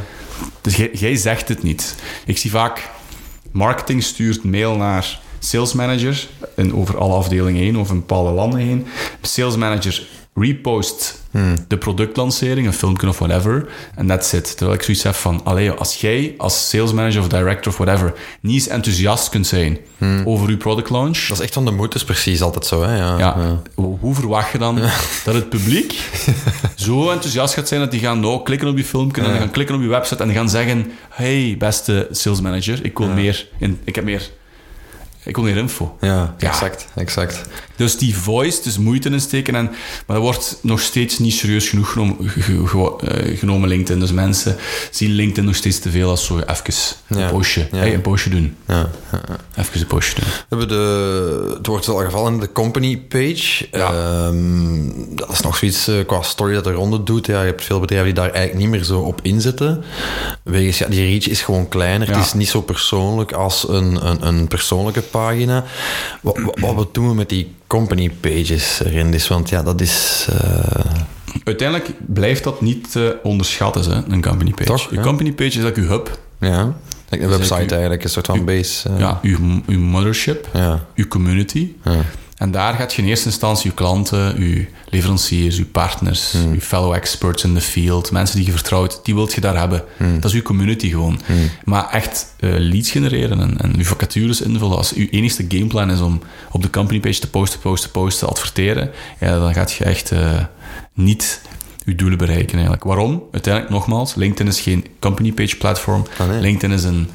Dus 0.61 0.75
jij, 0.93 1.15
zegt 1.15 1.47
het 1.47 1.63
niet. 1.63 1.95
Ik 2.25 2.37
zie 2.37 2.51
vaak, 2.51 2.89
marketing 3.51 4.03
stuurt 4.03 4.43
mail 4.43 4.75
naar 4.75 5.19
sales 5.39 5.73
manager, 5.73 6.27
en 6.55 6.75
over 6.75 6.97
alle 6.97 7.13
afdelingen 7.13 7.61
heen, 7.61 7.77
of 7.77 7.89
een 7.89 7.99
bepaalde 7.99 8.31
landen 8.31 8.59
heen. 8.59 8.87
Sales 9.21 9.55
manager 9.55 10.07
repost 10.35 11.21
hmm. 11.31 11.55
de 11.67 11.77
productlancering, 11.77 12.67
een 12.67 12.73
filmpje 12.73 13.07
of 13.07 13.19
whatever, 13.19 13.67
en 13.95 14.07
that's 14.07 14.33
it. 14.33 14.57
Terwijl 14.57 14.77
ik 14.77 14.83
zoiets 14.83 15.03
heb 15.03 15.13
van, 15.15 15.41
allee, 15.43 15.71
als 15.71 16.01
jij 16.01 16.33
als 16.37 16.69
sales 16.69 16.91
manager 16.93 17.21
of 17.21 17.27
director 17.27 17.71
of 17.71 17.77
whatever 17.77 18.13
niet 18.41 18.53
eens 18.53 18.67
enthousiast 18.67 19.29
kunt 19.29 19.47
zijn 19.47 19.77
hmm. 19.97 20.21
over 20.25 20.49
je 20.49 20.57
product 20.57 20.89
launch... 20.89 21.27
Dat 21.27 21.37
is 21.37 21.43
echt 21.43 21.53
van 21.53 21.65
de 21.65 21.71
moed, 21.71 21.95
is 21.95 22.03
precies 22.03 22.41
altijd 22.41 22.65
zo, 22.65 22.83
hè? 22.83 22.97
Ja, 22.97 23.17
ja, 23.17 23.61
Hoe 23.75 24.15
verwacht 24.15 24.51
je 24.51 24.57
dan 24.57 24.75
dat 25.25 25.33
het 25.33 25.49
publiek 25.49 26.09
zo 26.75 27.09
enthousiast 27.09 27.53
gaat 27.53 27.67
zijn 27.67 27.79
dat 27.79 27.91
die 27.91 27.99
gaan 27.99 28.19
nou 28.19 28.43
klikken 28.43 28.67
op 28.67 28.77
je 28.77 28.85
filmpje 28.85 29.21
en 29.21 29.37
gaan 29.37 29.51
klikken 29.51 29.75
op 29.75 29.81
je 29.81 29.87
website 29.87 30.21
en 30.21 30.27
die 30.27 30.37
gaan 30.37 30.49
zeggen, 30.49 30.91
hey, 31.09 31.55
beste 31.57 32.07
sales 32.11 32.41
manager, 32.41 32.85
ik 32.85 32.97
wil 32.97 33.07
meer... 33.07 33.47
In, 33.57 33.79
ik 33.83 33.95
heb 33.95 34.03
meer 34.03 34.29
ik 35.25 35.35
wil 35.35 35.45
meer 35.45 35.57
info. 35.57 35.97
Ja, 36.01 36.35
exact, 36.37 36.87
exact. 36.95 37.41
Dus 37.75 37.97
die 37.97 38.17
voice, 38.17 38.61
dus 38.63 38.77
moeite 38.77 39.09
insteken. 39.09 39.55
En, 39.55 39.65
maar 40.07 40.15
dat 40.15 40.25
wordt 40.25 40.57
nog 40.61 40.81
steeds 40.81 41.19
niet 41.19 41.33
serieus 41.33 41.69
genoeg 41.69 41.91
genomen, 41.91 42.31
eh, 42.99 43.37
genomen 43.37 43.69
LinkedIn. 43.69 43.99
Dus 43.99 44.11
mensen 44.11 44.55
zien 44.91 45.11
LinkedIn 45.11 45.45
nog 45.45 45.55
steeds 45.55 45.79
te 45.79 45.89
veel 45.89 46.09
als 46.09 46.25
zo 46.25 46.37
even 46.37 46.73
een 47.07 47.29
postje. 47.29 47.67
Hey, 47.71 47.93
een 47.93 48.01
postje 48.01 48.29
doen. 48.29 48.55
Ja. 48.67 48.89
Even 49.55 49.81
een 49.81 49.87
postje 49.87 50.15
doen. 50.15 50.29
We 50.29 50.45
hebben 50.49 50.67
de, 50.67 51.53
het 51.57 51.67
wordt 51.67 51.87
al 51.87 51.97
gevallen 51.97 52.39
de 52.39 52.51
company 52.51 52.97
page. 52.97 53.67
Um, 54.27 55.15
dat 55.15 55.29
is 55.29 55.41
nog 55.41 55.57
zoiets 55.57 55.89
uh, 55.89 56.05
qua 56.05 56.21
story 56.21 56.53
dat 56.53 56.65
er 56.65 56.73
ronde 56.73 57.03
doet. 57.03 57.25
Ja, 57.25 57.39
je 57.39 57.45
hebt 57.45 57.63
veel 57.63 57.79
bedrijven 57.79 58.13
die 58.13 58.23
daar 58.23 58.31
eigenlijk 58.31 58.65
niet 58.65 58.69
meer 58.69 58.83
zo 58.83 58.99
op 58.99 59.19
inzetten. 59.23 59.83
Wegens, 60.43 60.77
ja, 60.77 60.87
die 60.87 61.05
reach 61.05 61.27
is 61.27 61.41
gewoon 61.41 61.67
kleiner. 61.67 62.15
Het 62.15 62.25
is 62.25 62.33
niet 62.33 62.47
zo 62.47 62.61
persoonlijk 62.61 63.31
als 63.31 63.69
een, 63.69 64.07
een, 64.07 64.27
een 64.27 64.47
persoonlijke 64.47 65.01
pagina. 65.01 65.63
Wat, 66.21 66.39
wat, 66.59 66.75
wat 66.75 66.93
doen 66.93 67.07
we 67.07 67.15
met 67.15 67.29
die 67.29 67.55
company 67.67 68.09
pages 68.09 68.81
erin. 68.83 69.15
Want 69.27 69.49
ja, 69.49 69.63
dat 69.63 69.81
is. 69.81 70.27
Uh... 70.29 70.65
Uiteindelijk 71.43 71.91
blijft 72.13 72.43
dat 72.43 72.61
niet 72.61 72.91
te 72.91 73.17
onderschatten, 73.23 73.91
hè, 73.91 74.13
een 74.13 74.21
company 74.21 74.51
page. 74.51 74.69
Toch, 74.69 74.89
je 74.91 74.99
company 74.99 75.31
page 75.31 75.57
is 75.57 75.61
dat 75.61 75.75
je 75.75 75.81
hub. 75.81 76.19
Ja. 76.39 76.75
Like 77.09 77.23
een 77.23 77.29
website 77.29 77.73
eigenlijk, 77.73 78.03
een 78.03 78.09
soort 78.09 78.25
van 78.25 78.45
base. 78.45 78.89
Uh... 78.89 78.99
Ja, 78.99 79.19
je, 79.21 79.61
je 79.67 79.77
mothership, 79.77 80.49
ja. 80.53 80.85
je 80.95 81.07
community. 81.07 81.71
En 82.37 82.51
daar 82.51 82.73
gaat 82.73 82.93
je 82.93 83.01
in 83.01 83.07
eerste 83.07 83.25
instantie 83.25 83.69
je 83.69 83.75
klanten, 83.75 84.43
je 84.43 84.65
leveranciers, 84.89 85.57
je 85.57 85.65
partners, 85.65 86.31
hmm. 86.31 86.53
je 86.53 86.61
fellow 86.61 86.93
experts 86.93 87.43
in 87.43 87.53
the 87.53 87.61
field, 87.61 88.11
mensen 88.11 88.37
die 88.37 88.45
je 88.45 88.51
vertrouwt, 88.51 88.99
die 89.03 89.13
wilt 89.13 89.33
je 89.33 89.41
daar 89.41 89.57
hebben. 89.57 89.83
Hmm. 89.97 90.19
Dat 90.19 90.31
is 90.31 90.37
je 90.37 90.41
community 90.41 90.89
gewoon. 90.89 91.21
Hmm. 91.25 91.49
Maar 91.63 91.89
echt 91.89 92.33
uh, 92.39 92.53
leads 92.57 92.91
genereren 92.91 93.39
en, 93.39 93.57
en 93.57 93.73
je 93.77 93.85
vacatures 93.85 94.41
invullen 94.41 94.77
als 94.77 94.89
je 94.89 95.09
enigste 95.09 95.45
gameplan 95.47 95.91
is 95.91 95.99
om 95.99 96.21
op 96.51 96.61
de 96.61 96.69
company 96.69 96.99
page 96.99 97.19
te 97.19 97.29
posten, 97.29 97.59
posten, 97.59 97.91
posten, 97.91 98.27
adverteren, 98.29 98.91
ja, 99.19 99.39
dan 99.39 99.53
gaat 99.53 99.71
je 99.73 99.83
echt 99.83 100.11
uh, 100.11 100.43
niet 100.93 101.41
je 101.85 101.95
doelen 101.95 102.17
bereiken 102.17 102.53
eigenlijk. 102.53 102.83
Waarom? 102.83 103.23
Uiteindelijk 103.31 103.73
nogmaals, 103.73 104.15
LinkedIn 104.15 104.47
is 104.47 104.61
geen 104.61 104.85
company 104.99 105.31
page 105.31 105.57
platform. 105.57 106.05
Ah, 106.17 106.27
nee. 106.27 106.41
LinkedIn 106.41 106.71
is 106.71 106.83
een 106.83 107.09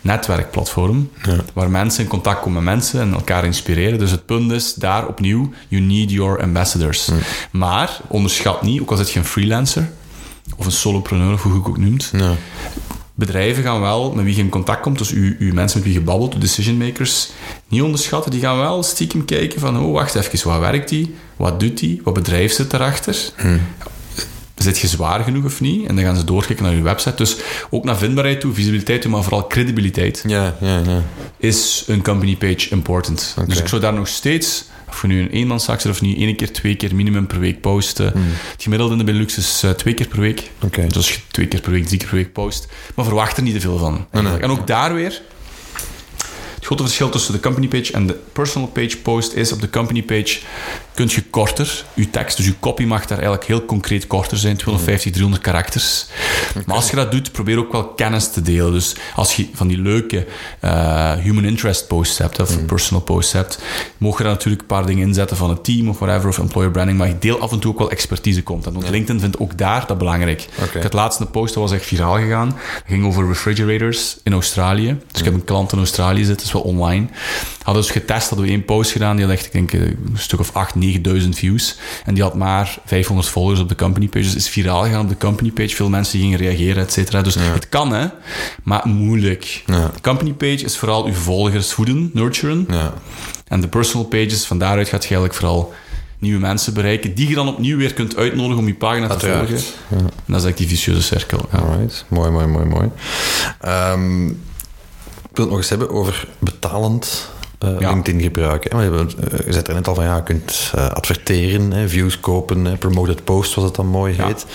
netwerkplatform 0.00 1.10
ja. 1.22 1.36
waar 1.52 1.70
mensen 1.70 2.02
in 2.02 2.08
contact 2.08 2.40
komen 2.40 2.64
met 2.64 2.74
mensen 2.74 3.00
en 3.00 3.12
elkaar 3.12 3.44
inspireren. 3.44 3.98
Dus 3.98 4.10
het 4.10 4.26
punt 4.26 4.52
is 4.52 4.74
daar 4.74 5.06
opnieuw, 5.06 5.52
you 5.68 5.82
need 5.82 6.10
your 6.10 6.42
ambassadors. 6.42 7.10
Maar 7.50 8.00
onderschat 8.08 8.62
niet, 8.62 8.80
ook 8.80 8.90
al 8.90 8.96
zit 8.96 9.10
je 9.10 9.18
een 9.18 9.24
freelancer 9.24 9.90
of 10.56 10.66
een 10.66 10.72
solopreneur 10.72 11.32
of 11.32 11.42
hoe 11.42 11.52
je 11.52 11.58
het 11.58 11.68
ook 11.68 11.78
noemt, 11.78 12.10
ja. 12.16 12.34
bedrijven 13.14 13.62
gaan 13.62 13.80
wel, 13.80 14.12
met 14.12 14.24
wie 14.24 14.36
je 14.36 14.42
in 14.42 14.48
contact 14.48 14.80
komt, 14.80 14.98
dus 14.98 15.10
uw, 15.10 15.34
uw 15.38 15.52
mensen 15.54 15.78
met 15.78 15.88
wie 15.88 15.98
je 15.98 16.04
babbelt, 16.04 16.32
de 16.32 16.38
decision 16.38 16.76
makers, 16.76 17.30
niet 17.68 17.82
onderschatten. 17.82 18.30
Die 18.30 18.40
gaan 18.40 18.58
wel 18.58 18.82
stiekem 18.82 19.24
kijken 19.24 19.60
van, 19.60 19.78
oh, 19.78 19.92
wacht 19.92 20.14
even, 20.14 20.48
wat 20.48 20.60
werkt 20.60 20.88
die? 20.88 21.14
Wat 21.36 21.60
doet 21.60 21.78
die? 21.78 22.00
Wat 22.04 22.14
bedrijf 22.14 22.52
zit 22.52 22.72
erachter? 22.72 23.16
Zit 24.62 24.78
je 24.78 24.86
zwaar 24.86 25.24
genoeg 25.24 25.44
of 25.44 25.60
niet? 25.60 25.86
En 25.86 25.94
dan 25.94 26.04
gaan 26.04 26.16
ze 26.16 26.24
doorkijken 26.24 26.64
naar 26.64 26.74
je 26.74 26.82
website. 26.82 27.16
Dus 27.16 27.36
ook 27.70 27.84
naar 27.84 27.96
vindbaarheid 27.96 28.40
toe, 28.40 28.54
visibiliteit 28.54 29.02
toe, 29.02 29.10
maar 29.10 29.22
vooral 29.22 29.46
credibiliteit. 29.46 30.24
Ja, 30.26 30.56
ja, 30.60 30.78
ja. 30.86 31.02
Is 31.36 31.84
een 31.86 32.02
company 32.02 32.36
page 32.36 32.70
important. 32.70 33.32
Okay. 33.36 33.48
Dus 33.48 33.58
ik 33.58 33.68
zou 33.68 33.80
daar 33.80 33.92
nog 33.92 34.08
steeds, 34.08 34.64
of 34.88 35.02
je 35.02 35.08
nu 35.08 35.20
een 35.20 35.30
eenmanszaak 35.30 35.80
zit 35.80 35.90
of 35.90 36.00
niet, 36.00 36.18
één 36.18 36.36
keer, 36.36 36.52
twee 36.52 36.74
keer 36.76 36.94
minimum 36.94 37.26
per 37.26 37.40
week 37.40 37.60
posten. 37.60 38.12
Hmm. 38.12 38.22
Het 38.52 38.62
gemiddelde 38.62 38.92
in 38.92 38.98
de 38.98 39.04
Benelux 39.04 39.36
is 39.36 39.62
uh, 39.64 39.70
twee 39.70 39.94
keer 39.94 40.08
per 40.08 40.20
week. 40.20 40.50
Okay. 40.60 40.86
Dus 40.86 40.96
als 40.96 41.14
je 41.14 41.20
twee 41.30 41.46
keer 41.46 41.60
per 41.60 41.70
week, 41.70 41.86
drie 41.86 41.98
keer 41.98 42.08
per 42.08 42.16
week 42.16 42.32
post. 42.32 42.68
Maar 42.94 43.04
verwacht 43.04 43.36
er 43.36 43.42
niet 43.42 43.54
te 43.54 43.60
veel 43.60 43.78
van. 43.78 44.06
Nee, 44.12 44.22
nee. 44.22 44.36
En 44.36 44.50
ook 44.50 44.66
daar 44.66 44.94
weer, 44.94 45.22
het 46.54 46.64
grote 46.64 46.82
verschil 46.82 47.08
tussen 47.08 47.32
de 47.32 47.40
company 47.40 47.68
page 47.68 47.92
en 47.92 48.06
de 48.06 48.18
personal 48.32 48.68
page 48.68 48.96
post 48.98 49.32
is 49.32 49.52
op 49.52 49.60
de 49.60 49.70
company 49.70 50.02
page 50.02 50.38
kun 50.94 51.08
je 51.10 51.22
korter, 51.30 51.84
je 51.94 52.10
tekst, 52.10 52.36
dus 52.36 52.46
je 52.46 52.58
copy 52.60 52.84
mag 52.84 53.00
daar 53.00 53.18
eigenlijk 53.18 53.46
heel 53.46 53.64
concreet 53.64 54.06
korter 54.06 54.38
zijn, 54.38 54.56
250, 54.56 55.12
300 55.12 55.42
karakters. 55.42 56.06
Maar 56.66 56.76
als 56.76 56.90
je 56.90 56.96
dat 56.96 57.10
doet, 57.10 57.32
probeer 57.32 57.58
ook 57.58 57.72
wel 57.72 57.86
kennis 57.88 58.30
te 58.30 58.42
delen. 58.42 58.72
Dus 58.72 58.96
als 59.14 59.36
je 59.36 59.48
van 59.54 59.68
die 59.68 59.78
leuke 59.78 60.26
uh, 60.64 61.12
human 61.12 61.44
interest 61.44 61.86
posts 61.88 62.18
hebt, 62.18 62.40
of 62.40 62.58
mm. 62.58 62.66
personal 62.66 63.02
posts 63.02 63.32
hebt, 63.32 63.58
mogen 63.98 64.18
je 64.18 64.24
daar 64.24 64.32
natuurlijk 64.32 64.60
een 64.60 64.68
paar 64.68 64.86
dingen 64.86 65.06
inzetten 65.06 65.36
van 65.36 65.50
het 65.50 65.64
team 65.64 65.88
of 65.88 65.98
whatever, 65.98 66.28
of 66.28 66.38
employer 66.38 66.70
branding, 66.70 66.98
maar 66.98 67.08
je 67.08 67.18
deel 67.18 67.40
af 67.40 67.52
en 67.52 67.58
toe 67.58 67.72
ook 67.72 67.78
wel 67.78 67.90
expertise 67.90 68.42
content. 68.42 68.74
Want 68.74 68.90
LinkedIn 68.90 69.20
vindt 69.20 69.38
ook 69.38 69.58
daar 69.58 69.86
dat 69.86 69.98
belangrijk. 69.98 70.48
Okay. 70.54 70.76
Ik 70.76 70.82
had 70.82 70.92
laatst 70.92 71.20
een 71.20 71.30
post, 71.30 71.54
dat 71.54 71.62
was 71.62 71.72
echt 71.72 71.84
viraal 71.84 72.16
gegaan. 72.16 72.48
Dat 72.48 72.82
ging 72.86 73.06
over 73.06 73.26
refrigerators 73.26 74.16
in 74.22 74.32
Australië. 74.32 74.98
Dus 75.10 75.20
ik 75.20 75.24
heb 75.24 75.34
een 75.34 75.44
klant 75.44 75.72
in 75.72 75.78
Australië 75.78 76.24
zitten, 76.24 76.36
dat 76.36 76.44
is 76.44 76.52
wel 76.52 76.62
online. 76.62 77.06
Hadden 77.62 77.82
dus 77.82 77.92
getest, 77.92 78.28
hadden 78.28 78.46
we 78.46 78.52
één 78.52 78.64
post 78.64 78.90
gedaan, 78.90 79.16
die 79.16 79.24
had 79.24 79.34
echt, 79.34 79.46
ik 79.46 79.52
denk, 79.52 79.72
een 79.72 79.98
stuk 80.14 80.40
of 80.40 80.50
8, 80.52 80.74
9000 80.82 81.36
views. 81.36 81.78
En 82.04 82.14
die 82.14 82.22
had 82.22 82.34
maar 82.34 82.78
500 82.84 83.28
volgers 83.28 83.60
op 83.60 83.68
de 83.68 83.74
company 83.74 84.08
page. 84.08 84.24
Dus 84.24 84.34
is 84.34 84.48
viraal 84.48 84.82
gegaan 84.82 85.00
op 85.00 85.08
de 85.08 85.16
company 85.16 85.50
page. 85.50 85.74
Veel 85.74 85.88
mensen 85.88 86.18
gingen 86.18 86.38
reageren, 86.38 86.82
et 86.82 86.92
cetera. 86.92 87.22
Dus 87.22 87.34
het 87.34 87.68
kan, 87.68 87.92
hè, 87.92 88.06
maar 88.62 88.82
moeilijk. 88.88 89.62
Ja. 89.66 89.90
De 89.94 90.00
company 90.00 90.32
page 90.32 90.64
is 90.64 90.76
vooral 90.76 91.06
uw 91.06 91.14
volgers 91.14 91.72
voeden, 91.72 92.10
nurturen. 92.12 92.66
Ja. 92.70 92.94
En 93.48 93.60
de 93.60 93.68
personal 93.68 94.06
pages, 94.06 94.44
van 94.44 94.58
daaruit 94.58 94.88
gaat 94.88 95.02
je 95.02 95.08
eigenlijk 95.08 95.34
vooral 95.34 95.74
nieuwe 96.18 96.40
mensen 96.40 96.74
bereiken, 96.74 97.14
die 97.14 97.28
je 97.28 97.34
dan 97.34 97.48
opnieuw 97.48 97.76
weer 97.76 97.94
kunt 97.94 98.16
uitnodigen 98.16 98.58
om 98.58 98.66
je 98.66 98.74
pagina 98.74 99.06
te 99.06 99.26
volgen. 99.26 99.56
Ja. 99.88 99.96
En 99.96 100.04
dat 100.04 100.10
is 100.14 100.44
eigenlijk 100.44 100.56
die 100.56 100.68
vicieuze 100.68 101.02
cirkel. 101.02 101.48
Ja. 101.52 101.58
Alright. 101.58 102.04
Mooi, 102.08 102.30
mooi, 102.30 102.46
mooi, 102.46 102.64
mooi. 102.64 102.88
Um, 103.66 104.28
ik 104.28 105.38
wil 105.38 105.44
het 105.44 105.48
nog 105.48 105.56
eens 105.56 105.68
hebben 105.68 105.90
over 105.90 106.28
betalend 106.38 107.30
uh, 107.64 107.78
LinkedIn 107.78 108.20
gebruiken. 108.20 108.76
Maar 108.76 108.84
je, 108.84 109.62
er 109.66 109.74
net 109.74 109.88
al 109.88 109.94
van 109.94 110.04
ja, 110.04 110.16
je 110.16 110.22
kunt 110.22 110.72
uh, 110.74 110.90
adverteren, 110.90 111.72
hè, 111.72 111.88
views 111.88 112.20
kopen, 112.20 112.64
hè, 112.64 112.76
promoted 112.76 113.24
post, 113.24 113.52
zoals 113.52 113.68
het 113.68 113.76
dan 113.76 113.86
mooi 113.86 114.14
heet. 114.22 114.46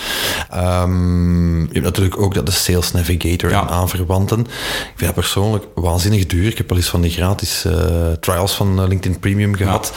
Um, 0.54 1.60
je 1.60 1.72
hebt 1.72 1.84
natuurlijk 1.84 2.20
ook 2.20 2.34
dat 2.34 2.46
de 2.46 2.52
Sales 2.52 2.92
Navigator 2.92 3.50
ja. 3.50 3.60
en 3.60 3.68
aanverwanten. 3.68 4.40
Ik 4.40 4.92
vind 4.94 5.00
dat 5.00 5.14
persoonlijk 5.14 5.64
waanzinnig 5.74 6.26
duur. 6.26 6.50
Ik 6.50 6.58
heb 6.58 6.70
al 6.70 6.76
eens 6.76 6.88
van 6.88 7.00
die 7.00 7.10
gratis 7.10 7.64
uh, 7.66 7.72
trials 8.20 8.54
van 8.54 8.88
LinkedIn 8.88 9.18
Premium 9.18 9.54
gehad. 9.54 9.92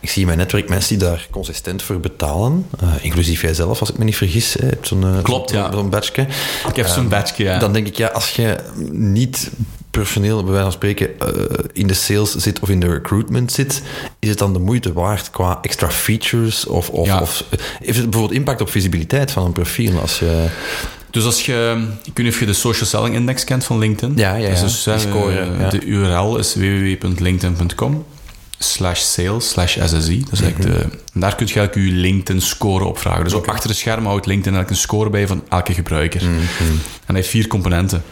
Ik 0.00 0.10
zie 0.10 0.20
in 0.20 0.26
mijn 0.26 0.38
netwerk 0.38 0.68
mensen 0.68 0.98
die 0.98 1.08
daar 1.08 1.26
consistent 1.30 1.82
voor 1.82 2.00
betalen, 2.00 2.66
inclusief 3.00 3.40
jij 3.40 3.54
zelf, 3.54 3.80
als 3.80 3.90
ik 3.90 3.98
me 3.98 4.04
niet 4.04 4.16
vergis. 4.16 4.56
Hè, 4.60 4.68
zo'n, 4.80 5.22
Klopt, 5.22 5.50
ja. 5.50 5.72
Zo'n 5.72 5.90
badge. 5.90 6.26
Ik 6.68 6.76
heb 6.76 6.86
zo'n 6.86 7.08
badge, 7.08 7.42
ja. 7.42 7.58
Dan 7.58 7.72
denk 7.72 7.86
ik, 7.86 7.96
ja, 7.96 8.08
als 8.08 8.30
je 8.30 8.56
niet 8.92 9.50
personeel, 9.98 10.36
bij 10.36 10.52
wijze 10.52 10.62
van 10.62 10.72
spreken, 10.72 11.10
uh, 11.22 11.28
in 11.72 11.86
de 11.86 11.94
sales 11.94 12.34
zit 12.34 12.60
of 12.60 12.68
in 12.68 12.80
de 12.80 12.88
recruitment 12.88 13.52
zit, 13.52 13.82
is 14.18 14.28
het 14.28 14.38
dan 14.38 14.52
de 14.52 14.58
moeite 14.58 14.92
waard 14.92 15.30
qua 15.30 15.58
extra 15.62 15.90
features? 15.90 16.66
Of, 16.66 16.88
of, 16.88 17.06
ja. 17.06 17.20
of 17.20 17.44
heeft 17.78 17.98
het 17.98 18.10
bijvoorbeeld 18.10 18.38
impact 18.38 18.60
op 18.60 18.70
visibiliteit 18.70 19.30
van 19.30 19.44
een 19.44 19.52
profiel? 19.52 20.00
Als 20.00 20.18
je... 20.18 20.46
Dus 21.10 21.24
als 21.24 21.46
je, 21.46 21.86
ik 22.04 22.16
weet 22.16 22.24
niet 22.24 22.34
of 22.34 22.40
je 22.40 22.46
de 22.46 22.52
Social 22.52 22.86
Selling 22.86 23.14
Index 23.14 23.44
kent 23.44 23.64
van 23.64 23.78
LinkedIn. 23.78 24.16
Ja, 24.16 24.34
ja, 24.34 24.48
ja. 24.48 24.60
Dus, 24.60 24.86
uh, 24.86 24.98
score, 24.98 25.56
ja. 25.58 25.68
De 25.68 25.84
URL 25.84 26.38
is 26.38 26.54
www.linkedin.com 26.54 28.04
slash 28.58 29.00
sales 29.00 29.48
slash 29.48 29.78
SSI. 29.84 30.24
Dat 30.24 30.32
is 30.32 30.40
mm 30.40 30.52
-hmm. 30.54 30.60
de, 30.60 30.86
daar 31.12 31.34
kun 31.34 31.46
je 31.46 31.54
eigenlijk 31.54 31.74
je 31.74 31.94
LinkedIn 32.00 32.40
score 32.40 32.84
opvragen. 32.84 33.24
Dus 33.24 33.32
okay. 33.32 33.48
ook 33.48 33.54
achter 33.54 33.68
de 33.68 33.76
scherm 33.76 34.06
houdt 34.06 34.26
LinkedIn 34.26 34.54
eigenlijk 34.54 34.70
een 34.70 34.88
score 34.88 35.10
bij 35.10 35.26
van 35.26 35.44
elke 35.48 35.74
gebruiker. 35.74 36.22
Mm 36.22 36.28
-hmm. 36.28 36.68
En 36.68 36.80
hij 37.06 37.16
heeft 37.16 37.28
vier 37.28 37.46
componenten. 37.46 38.02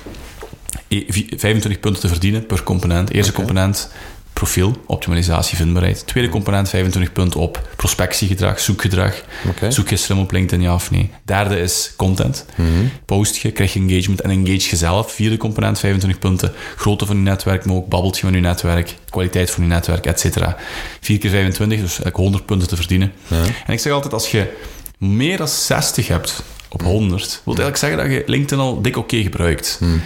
25 0.89 1.81
punten 1.81 2.01
te 2.01 2.09
verdienen 2.09 2.47
per 2.47 2.63
component. 2.63 3.11
Eerste 3.11 3.33
okay. 3.33 3.45
component, 3.45 3.91
profiel, 4.33 4.77
optimalisatie, 4.87 5.57
vindbaarheid. 5.57 6.07
Tweede 6.07 6.29
component, 6.29 6.69
25 6.69 7.13
punten 7.13 7.41
op 7.41 7.69
prospectiegedrag, 7.77 8.61
zoekgedrag. 8.61 9.23
Okay. 9.49 9.71
Zoek 9.71 9.89
je 9.89 9.97
slim 9.97 10.19
op 10.19 10.31
LinkedIn, 10.31 10.65
ja 10.65 10.75
of 10.75 10.91
nee. 10.91 11.11
Derde 11.25 11.61
is 11.61 11.93
content. 11.97 12.47
Mm 12.55 12.67
-hmm. 12.67 12.91
Post 13.05 13.37
je, 13.37 13.51
krijg 13.51 13.73
je 13.73 13.81
engagement 13.81 14.21
en 14.21 14.31
engage 14.31 14.71
jezelf. 14.71 15.13
Vierde 15.13 15.37
component, 15.37 15.79
25 15.79 16.21
punten. 16.21 16.53
Grootte 16.77 17.07
van 17.07 17.17
je 17.17 17.23
netwerk, 17.23 17.65
maar 17.65 17.77
ook 17.77 17.89
babbelt 17.89 18.19
je 18.19 18.27
met 18.27 18.35
je 18.35 18.41
netwerk. 18.41 18.95
Kwaliteit 19.11 19.51
van 19.51 19.63
je 19.63 19.69
netwerk, 19.69 20.07
et 20.07 20.21
cetera. 20.21 20.57
4 21.01 21.19
keer 21.19 21.31
25, 21.31 21.79
dus 21.79 21.89
eigenlijk 21.89 22.17
100 22.17 22.47
punten 22.47 22.69
te 22.69 22.77
verdienen. 22.77 23.13
Ja. 23.27 23.43
En 23.67 23.73
ik 23.73 23.81
zeg 23.81 23.93
altijd, 23.93 24.13
als 24.13 24.31
je 24.31 24.57
meer 24.99 25.37
dan 25.37 25.49
60 25.49 26.09
hebt 26.09 26.43
op 26.69 26.83
100, 26.83 27.41
wil 27.45 27.55
eigenlijk 27.55 27.77
zeggen 27.77 27.99
dat 27.99 28.11
je 28.11 28.23
LinkedIn 28.27 28.65
al 28.65 28.83
dik 28.83 28.97
oké 28.97 29.15
okay 29.15 29.23
gebruikt. 29.23 29.77
Hmm. 29.79 30.03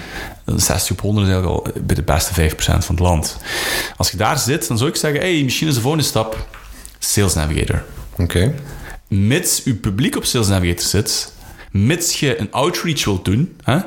60 0.47 0.91
op 0.91 1.01
100 1.01 1.27
is 1.27 1.33
eigenlijk 1.33 1.67
al 1.67 1.73
bij 1.83 1.95
de 1.95 2.03
beste 2.03 2.51
5% 2.51 2.55
van 2.57 2.95
het 2.95 2.99
land. 2.99 3.37
Als 3.97 4.11
je 4.11 4.17
daar 4.17 4.39
zit, 4.39 4.69
dan 4.69 4.79
zou 4.79 4.91
ik 4.91 4.97
zeggen, 4.97 5.21
hey, 5.21 5.43
misschien 5.43 5.69
is 5.69 5.75
de 5.75 5.81
volgende 5.81 6.05
stap 6.07 6.47
Sales 6.99 7.35
Navigator. 7.35 7.85
Oké. 8.13 8.23
Okay. 8.23 8.55
Mits 9.09 9.61
je 9.65 9.75
publiek 9.75 10.17
op 10.17 10.25
Sales 10.25 10.49
Navigator 10.49 10.87
zit, 10.87 11.33
mits 11.71 12.21
je 12.21 12.41
een 12.41 12.53
outreach 12.53 13.05
wilt 13.05 13.25
doen, 13.25 13.57
hè, 13.63 13.79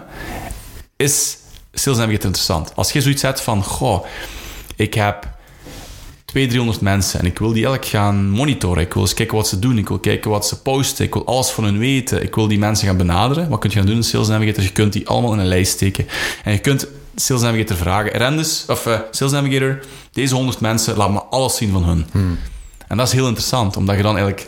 is 0.96 1.38
Sales 1.74 1.98
Navigator 1.98 2.26
interessant. 2.26 2.72
Als 2.76 2.92
je 2.92 3.02
zoiets 3.02 3.22
hebt 3.22 3.42
van, 3.42 3.64
goh, 3.64 4.06
ik 4.76 4.94
heb 4.94 5.28
200, 6.30 6.50
300 6.50 6.82
mensen 6.82 7.20
en 7.20 7.26
ik 7.26 7.40
wil 7.40 7.54
die 7.54 7.66
elk 7.66 7.86
gaan 7.86 8.30
monitoren. 8.30 8.84
Ik 8.84 8.94
wil 8.94 9.02
eens 9.02 9.14
kijken 9.14 9.36
wat 9.38 9.48
ze 9.48 9.60
doen. 9.60 9.78
Ik 9.78 9.88
wil 9.88 10.00
kijken 10.00 10.30
wat 10.30 10.48
ze 10.48 10.62
posten. 10.62 11.06
Ik 11.06 11.14
wil 11.14 11.26
alles 11.26 11.50
van 11.50 11.64
hun 11.64 11.78
weten. 11.78 12.24
Ik 12.24 12.36
wil 12.36 12.48
die 12.48 12.60
mensen 12.60 12.88
gaan 12.88 12.98
benaderen. 12.98 13.50
Wat 13.50 13.60
kun 13.60 13.70
je 13.70 13.76
gaan 13.76 13.86
doen 13.86 13.96
in 13.96 14.04
Sales 14.04 14.28
Navigator? 14.28 14.64
Je 14.64 14.72
kunt 14.72 14.94
die 14.94 15.08
allemaal 15.08 15.34
in 15.34 15.40
een 15.40 15.48
lijst 15.48 15.72
steken. 15.72 16.08
En 16.44 16.52
je 16.52 16.60
kunt 16.60 16.88
Sales 17.16 17.42
Navigator 17.42 17.78
vragen. 17.78 18.12
Rendes, 18.12 18.64
of 18.68 18.86
uh, 18.86 19.00
Sales 19.12 19.32
Navigator, 19.32 19.80
deze 20.12 20.36
100 20.36 20.60
mensen, 20.60 20.98
laat 20.98 21.12
me 21.12 21.22
alles 21.24 21.56
zien 21.56 21.72
van 21.72 21.84
hun. 21.84 22.06
Hmm. 22.12 22.38
En 22.88 22.98
dat 22.98 23.08
is 23.08 23.14
heel 23.14 23.28
interessant, 23.28 23.78
omdat 23.78 23.96
je 23.96 24.02
dan 24.02 24.18
eigenlijk 24.18 24.48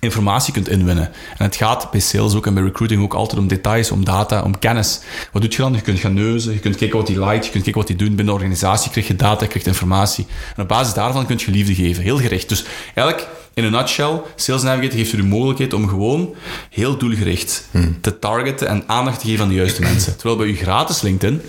informatie 0.00 0.52
kunt 0.52 0.68
inwinnen. 0.68 1.10
En 1.38 1.44
het 1.44 1.56
gaat 1.56 1.90
bij 1.90 2.00
sales 2.00 2.34
ook 2.34 2.46
en 2.46 2.54
bij 2.54 2.62
recruiting 2.62 3.02
ook 3.02 3.14
altijd 3.14 3.40
om 3.40 3.48
details, 3.48 3.90
om 3.90 4.04
data, 4.04 4.42
om 4.42 4.58
kennis. 4.58 5.00
Wat 5.32 5.42
doe 5.42 5.50
je 5.50 5.56
dan? 5.56 5.72
Je 5.72 5.80
kunt 5.80 5.98
gaan 5.98 6.14
neuzen, 6.14 6.52
je 6.52 6.58
kunt 6.58 6.76
kijken 6.76 6.96
wat 6.96 7.06
die 7.06 7.18
light, 7.18 7.44
je 7.44 7.50
kunt 7.50 7.62
kijken 7.62 7.80
wat 7.80 7.86
die 7.86 7.96
doen. 7.96 8.08
Binnen 8.08 8.26
de 8.26 8.32
organisatie 8.32 8.90
krijg 8.90 9.06
je 9.06 9.16
data, 9.16 9.42
je 9.42 9.48
krijgt 9.48 9.66
informatie. 9.66 10.26
En 10.56 10.62
op 10.62 10.68
basis 10.68 10.94
daarvan 10.94 11.26
kun 11.26 11.38
je 11.38 11.50
liefde 11.50 11.74
geven. 11.74 12.02
Heel 12.02 12.18
gericht. 12.18 12.48
Dus 12.48 12.64
eigenlijk, 12.94 13.28
in 13.54 13.64
een 13.64 13.72
nutshell, 13.72 14.20
Sales 14.36 14.62
Navigator 14.62 14.98
geeft 14.98 15.10
je 15.10 15.16
de 15.16 15.22
mogelijkheid 15.22 15.72
om 15.72 15.88
gewoon 15.88 16.34
heel 16.70 16.96
doelgericht 16.96 17.68
hmm. 17.70 18.00
te 18.00 18.18
targeten 18.18 18.68
en 18.68 18.84
aandacht 18.86 19.20
te 19.20 19.26
geven 19.26 19.42
aan 19.42 19.48
de 19.48 19.54
juiste 19.54 19.82
mensen. 19.90 20.16
Terwijl 20.16 20.36
bij 20.36 20.46
je 20.46 20.54
gratis 20.54 21.00
LinkedIn 21.00 21.40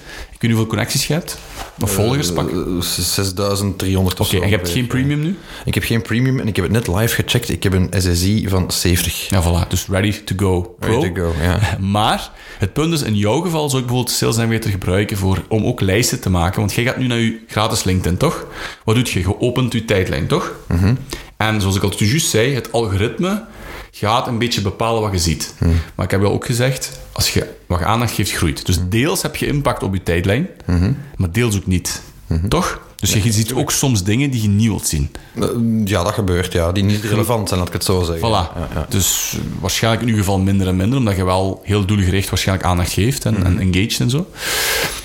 weet 0.42 0.50
je 0.52 0.58
hoeveel 0.58 0.68
connecties 0.68 1.08
je 1.08 1.14
hebt? 1.14 1.38
Volgers 1.78 2.32
pak? 2.32 2.52
Uh, 2.52 2.82
6300 2.82 4.20
Oké, 4.20 4.38
en 4.40 4.50
je 4.50 4.56
hebt 4.56 4.70
geen 4.70 4.88
premium 4.88 5.20
nu? 5.20 5.38
Ik 5.66 5.74
heb 5.74 5.84
geen 5.84 6.02
premium 6.02 6.40
en 6.40 6.48
ik 6.48 6.56
heb 6.56 6.66
het 6.66 6.74
net 6.74 6.88
live 6.88 7.16
gecheckt. 7.16 7.50
Ik 7.50 7.64
heb 7.64 7.74
een 7.74 7.90
SSI 7.98 8.46
van 8.50 8.72
70. 8.72 9.30
Ja, 9.30 9.44
voilà. 9.44 9.68
Dus 9.68 9.86
ready 9.88 10.24
to 10.24 10.36
go. 10.38 10.76
Pro. 10.80 10.90
Ready 10.90 11.14
to 11.14 11.22
go, 11.22 11.34
ja. 11.42 11.78
Maar 11.98 12.32
het 12.58 12.74
punt 12.74 12.94
is, 12.94 13.02
in 13.02 13.16
jouw 13.16 13.42
geval 13.42 13.70
zou 13.70 13.82
ik 13.82 13.88
bijvoorbeeld 13.88 14.18
Sales 14.18 14.36
Navigator 14.36 14.72
gebruiken 14.72 15.18
voor, 15.18 15.44
om 15.48 15.66
ook 15.66 15.82
lijsten 15.82 16.20
te 16.20 16.30
maken. 16.30 16.60
Want 16.60 16.74
jij 16.74 16.84
gaat 16.84 16.98
nu 16.98 17.08
naar 17.08 17.20
je 17.20 17.40
gratis 17.48 17.84
LinkedIn, 17.84 18.18
toch? 18.18 18.46
Wat 18.84 18.96
doet 18.96 19.10
je? 19.10 19.20
Je 19.20 19.40
opent 19.40 19.74
je 19.74 19.86
tijdlijn, 19.86 20.28
toch? 20.28 20.54
Mm 20.68 20.78
-hmm. 20.78 20.98
En 21.38 21.62
zoals 21.62 21.76
ik 21.76 21.84
al 21.84 21.94
juist 21.98 22.30
zei, 22.30 22.54
het 22.54 22.72
algoritme 22.72 23.44
gaat 23.92 24.28
een 24.28 24.38
beetje 24.38 24.62
bepalen 24.62 25.02
wat 25.02 25.12
je 25.12 25.20
ziet. 25.20 25.54
Hmm. 25.58 25.80
Maar 25.96 26.06
ik 26.06 26.12
heb 26.12 26.22
wel 26.22 26.32
ook 26.32 26.46
gezegd, 26.46 27.00
als 27.12 27.34
je 27.34 27.48
wat 27.66 27.82
aandacht 27.82 28.14
geeft, 28.14 28.32
groeit. 28.32 28.66
Dus 28.66 28.78
deels 28.90 29.22
heb 29.22 29.36
je 29.36 29.48
impact 29.48 29.84
op 29.84 29.94
je 29.94 30.04
tijdlijn, 30.04 30.48
hmm. 30.66 30.98
maar 31.16 31.32
deels 31.32 31.56
ook 31.56 31.68
niet. 31.68 32.02
Hmm. 32.28 32.50
Toch? 32.50 32.82
Dus 33.02 33.14
je 33.14 33.32
ziet 33.32 33.54
ook 33.54 33.72
soms 33.72 34.04
dingen 34.04 34.30
die 34.30 34.42
je 34.42 34.48
niet 34.48 34.68
wilt 34.68 34.88
zien. 34.88 35.12
Eh, 35.36 35.48
ja, 35.86 36.04
dat 36.04 36.14
gebeurt, 36.14 36.54
ja. 36.54 36.72
Die 36.72 36.84
niet 36.84 37.04
relevant 37.04 37.48
zijn, 37.48 37.60
laat 37.60 37.68
ik 37.68 37.74
het 37.74 37.84
zo 37.84 38.04
zeggen. 38.04 38.28
Voilà. 38.28 38.56
Ja, 38.56 38.70
ja. 38.74 38.86
Dus 38.90 39.38
waarschijnlijk 39.60 40.02
in 40.02 40.10
ieder 40.10 40.24
geval 40.24 40.40
minder 40.40 40.68
en 40.68 40.76
minder, 40.76 40.98
omdat 40.98 41.16
je 41.16 41.24
wel 41.24 41.62
heel 41.64 41.86
doelgericht 41.86 42.30
waarschijnlijk 42.30 42.68
aandacht 42.68 42.92
geeft 42.92 43.26
en, 43.26 43.46
en 43.46 43.60
engaged 43.60 44.00
en 44.00 44.10
zo. 44.10 44.28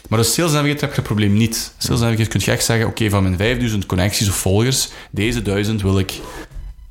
Maar 0.09 0.18
dus 0.18 0.32
Sales 0.32 0.53
Navigator 0.53 0.80
heb 0.80 0.91
je 0.91 0.97
het 0.97 1.05
probleem 1.05 1.32
niet. 1.32 1.72
Sales 1.78 2.01
Navigator 2.01 2.28
kun 2.28 2.41
je 2.45 2.51
echt 2.51 2.64
zeggen, 2.64 2.87
oké, 2.87 2.97
okay, 2.97 3.11
van 3.11 3.22
mijn 3.22 3.37
5000 3.37 3.87
connecties 3.87 4.28
of 4.28 4.34
volgers, 4.34 4.89
deze 5.11 5.43
1000 5.43 5.82
wil 5.82 5.99
ik 5.99 6.12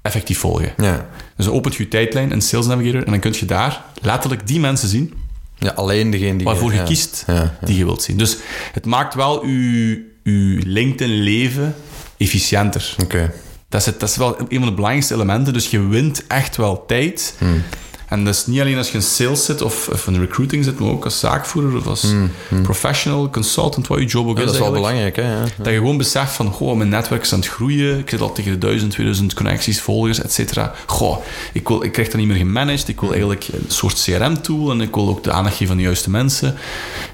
effectief 0.06 0.40
volgen. 0.40 0.74
Ja. 0.78 1.10
Dus 1.36 1.46
dan 1.46 1.56
opent 1.56 1.76
je 1.76 1.88
tijdlijn 1.88 2.32
in 2.32 2.42
Sales 2.42 2.66
Navigator 2.66 3.04
en 3.04 3.12
dan 3.12 3.20
kun 3.20 3.34
je 3.40 3.46
daar 3.46 3.84
letterlijk 4.02 4.48
die 4.48 4.60
mensen 4.60 4.90
zien. 4.90 5.14
Ja, 5.58 5.72
alleen 5.72 6.12
degene 6.12 6.36
die 6.38 6.46
waarvoor 6.46 6.74
je, 6.74 6.84
kiest, 6.84 7.24
ja, 7.28 7.58
die 7.62 7.78
je 7.78 7.86
wilt 7.86 8.04
zien. 8.04 8.18
Dus 8.18 8.38
het 8.72 8.86
maakt 8.86 9.14
wel 9.14 9.46
je, 9.46 10.06
je 10.24 10.62
LinkedIn-leven 10.66 11.76
efficiënter. 12.18 12.96
Oké. 13.04 13.34
Dat, 13.70 13.80
is 13.80 13.86
het, 13.86 14.00
dat 14.00 14.10
is 14.10 14.16
wel 14.16 14.40
een 14.40 14.58
van 14.58 14.66
de 14.66 14.74
belangrijkste 14.74 15.14
elementen. 15.14 15.54
Dus 15.54 15.70
je 15.70 15.88
wint 15.88 16.28
echt 16.28 16.56
wel 16.56 16.86
tijd. 16.86 17.36
Hmm. 17.38 17.64
En 18.08 18.24
dat 18.24 18.34
is 18.34 18.46
niet 18.46 18.60
alleen 18.60 18.78
als 18.78 18.88
je 18.88 18.94
in 18.94 19.02
sales 19.02 19.46
zit 19.46 19.62
of, 19.62 19.88
of 19.88 20.08
in 20.08 20.20
recruiting 20.20 20.64
zit, 20.64 20.80
maar 20.80 20.90
ook 20.90 21.04
als 21.04 21.20
zaakvoerder 21.20 21.78
of 21.78 21.88
als 21.88 22.04
mm, 22.04 22.32
mm. 22.50 22.62
professional, 22.62 23.30
consultant, 23.30 23.88
wat 23.88 24.00
je 24.00 24.06
job 24.06 24.28
ook 24.28 24.38
ja, 24.38 24.44
is. 24.44 24.46
Dat 24.46 24.56
is 24.56 24.62
wel 24.62 24.72
belangrijk, 24.72 25.16
hè? 25.16 25.34
Ja. 25.34 25.44
Dat 25.58 25.68
je 25.68 25.74
gewoon 25.74 25.98
beseft 25.98 26.34
van, 26.34 26.52
goh, 26.52 26.78
mijn 26.78 26.90
netwerk 26.90 27.22
is 27.22 27.34
aan 27.34 27.40
het 27.40 27.48
groeien. 27.48 28.00
Ik 28.00 28.10
zit 28.10 28.22
al 28.22 28.32
tegen 28.32 28.52
de 28.52 28.58
1000, 28.58 28.92
2000 28.92 29.34
connecties, 29.34 29.82
volgers, 29.82 30.22
et 30.22 30.34
cetera. 30.34 30.74
Goh, 30.86 31.18
ik, 31.54 31.68
wil, 31.68 31.84
ik 31.84 31.92
krijg 31.92 32.08
dat 32.08 32.18
niet 32.18 32.28
meer 32.28 32.38
gemanaged. 32.38 32.88
Ik 32.88 33.00
wil 33.00 33.10
eigenlijk 33.10 33.48
een 33.48 33.66
soort 33.68 34.04
CRM-tool 34.04 34.72
en 34.72 34.82
ik 34.82 34.96
wil 34.96 35.08
ook 35.08 35.24
de 35.24 35.32
aandacht 35.32 35.56
geven 35.56 35.72
aan 35.72 35.78
de 35.78 35.84
juiste 35.84 36.10
mensen. 36.10 36.56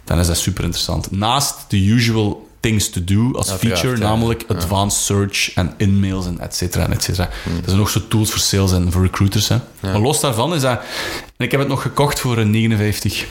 Dan 0.04 0.20
is 0.20 0.28
dat 0.28 0.38
super 0.38 0.64
interessant. 0.64 1.12
Naast 1.12 1.56
de 1.68 1.86
usual 1.86 2.50
things 2.62 2.90
to 2.90 3.04
do 3.04 3.32
als 3.34 3.52
feature, 3.52 3.98
namelijk 3.98 4.44
advanced 4.48 5.04
search 5.04 5.54
en 5.54 5.74
in-mails 5.78 6.26
en 6.26 6.40
et 6.40 6.56
cetera, 6.56 6.90
et 6.90 7.04
cetera. 7.04 7.30
Hmm. 7.44 7.56
Dat 7.56 7.66
zijn 7.66 7.78
nog 7.78 7.90
zo 7.90 8.08
tools 8.08 8.30
voor 8.32 8.40
sales 8.40 8.72
en 8.72 8.92
voor 8.92 9.02
recruiters. 9.02 9.48
Hè. 9.48 9.58
Maar 9.80 10.00
los 10.00 10.20
daarvan 10.20 10.54
is 10.54 10.62
dat... 10.62 10.80
En 11.38 11.46
ik 11.46 11.52
heb 11.52 11.60
het 11.60 11.70
nog 11.70 11.82
gekocht 11.82 12.20
voor 12.20 12.38
een 12.38 12.50
59 12.52 13.26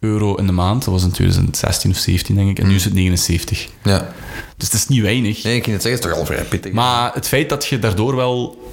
euro 0.00 0.34
in 0.34 0.46
de 0.46 0.52
maand. 0.52 0.84
Dat 0.84 0.94
was 0.94 1.02
in 1.02 1.10
2016 1.10 1.90
of 1.90 1.96
17, 1.96 2.34
denk 2.34 2.50
ik. 2.50 2.58
En 2.58 2.68
nu 2.68 2.74
is 2.74 2.84
het 2.84 2.94
79. 2.94 3.68
Ja. 3.82 3.98
Dus 4.56 4.66
het 4.70 4.72
is 4.80 4.88
niet 4.88 5.02
weinig. 5.02 5.42
Nee, 5.42 5.56
ik 5.56 5.62
kan 5.62 5.72
het 5.72 5.82
zeggen, 5.82 6.00
het 6.02 6.10
is 6.10 6.16
toch 6.18 6.28
al 6.28 6.34
vrij 6.34 6.44
pittig. 6.48 6.72
Maar 6.72 7.10
het 7.14 7.28
feit 7.28 7.48
dat 7.48 7.66
je 7.66 7.78
daardoor 7.78 8.16
wel 8.16 8.70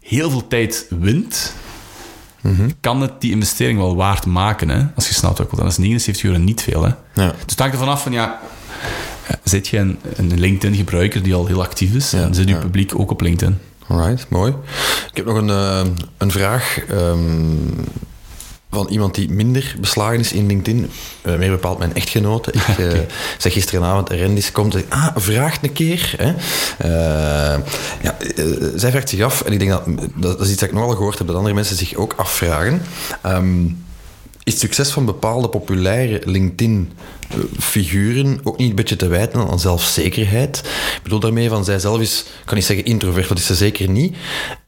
heel 0.00 0.30
veel 0.30 0.48
tijd 0.48 0.86
wint, 1.00 1.52
Mhm. 2.40 2.68
kan 2.80 3.00
het 3.00 3.20
die 3.20 3.30
investering 3.30 3.78
wel 3.78 3.96
waard 3.96 4.26
maken. 4.26 4.68
Hè? 4.68 4.82
Als 4.94 5.08
je 5.08 5.14
snapt 5.14 5.38
wat 5.38 5.46
ik 5.46 5.52
wil. 5.52 5.60
Dan 5.60 5.68
is 5.68 5.76
79 5.78 6.24
euro 6.24 6.38
niet 6.38 6.62
veel. 6.62 6.82
Hè? 6.82 6.88
Ja. 7.22 7.30
Dus 7.30 7.40
het 7.46 7.58
hangt 7.58 7.74
ervan 7.74 7.88
af 7.88 8.02
van, 8.02 8.12
ja... 8.12 8.40
Zit 9.44 9.68
je 9.68 9.78
een, 9.78 9.98
een 10.16 10.40
LinkedIn-gebruiker 10.40 11.22
die 11.22 11.34
al 11.34 11.46
heel 11.46 11.62
actief 11.62 11.94
is? 11.94 12.12
En 12.12 12.34
zit 12.34 12.48
je 12.48 12.56
publiek 12.56 12.98
ook 12.98 13.10
op 13.10 13.20
LinkedIn? 13.20 13.58
Alright, 13.88 14.28
mooi. 14.28 14.54
Ik 15.10 15.16
heb 15.16 15.26
nog 15.26 15.36
een, 15.36 15.50
eh, 15.50 15.84
een 16.18 16.30
vraag 16.30 16.78
ehm, 16.88 17.18
van 18.70 18.88
iemand 18.88 19.14
die 19.14 19.30
minder 19.30 19.76
beslagen 19.80 20.18
is 20.18 20.32
in 20.32 20.46
LinkedIn. 20.46 20.90
Eh, 21.22 21.36
meer 21.36 21.50
bepaald 21.50 21.78
mijn 21.78 21.94
echtgenote. 21.94 22.52
Ik 22.52 22.78
eh, 22.78 22.98
zeg 23.38 23.52
gisteravond, 23.52 24.10
Rendis 24.10 24.52
komt 24.52 24.74
en 24.74 24.84
ah, 24.88 25.08
vraag 25.14 25.62
een 25.62 25.72
keer. 25.72 26.14
Hè. 26.16 26.32
Ja, 28.02 28.16
zij 28.74 28.90
vraagt 28.90 29.08
zich 29.08 29.20
af, 29.20 29.42
en 29.42 29.52
ik 29.52 29.58
denk 29.58 29.70
dat, 29.70 29.84
dat 30.14 30.40
is 30.40 30.50
iets 30.50 30.60
dat 30.60 30.68
ik 30.68 30.74
nogal 30.74 30.96
gehoord 30.96 31.18
heb, 31.18 31.26
dat 31.26 31.36
andere 31.36 31.54
mensen 31.54 31.76
zich 31.76 31.94
ook 31.94 32.14
afvragen. 32.16 32.82
Ehm, 33.22 33.64
is 34.44 34.52
het 34.52 34.58
succes 34.58 34.90
van 34.90 35.04
bepaalde 35.04 35.48
populaire 35.48 36.20
LinkedIn-figuren 37.30 38.40
ook 38.42 38.58
niet 38.58 38.68
een 38.70 38.76
beetje 38.76 38.96
te 38.96 39.08
wijten 39.08 39.48
aan 39.48 39.60
zelfzekerheid? 39.60 40.62
Ik 40.96 41.02
bedoel 41.02 41.20
daarmee 41.20 41.48
van, 41.48 41.64
zij 41.64 41.78
zelf 41.78 42.00
is, 42.00 42.24
kan 42.44 42.56
niet 42.56 42.64
zeggen 42.64 42.84
introvert, 42.84 43.28
dat 43.28 43.38
is 43.38 43.46
ze 43.46 43.54
zeker 43.54 43.88
niet. 43.88 44.16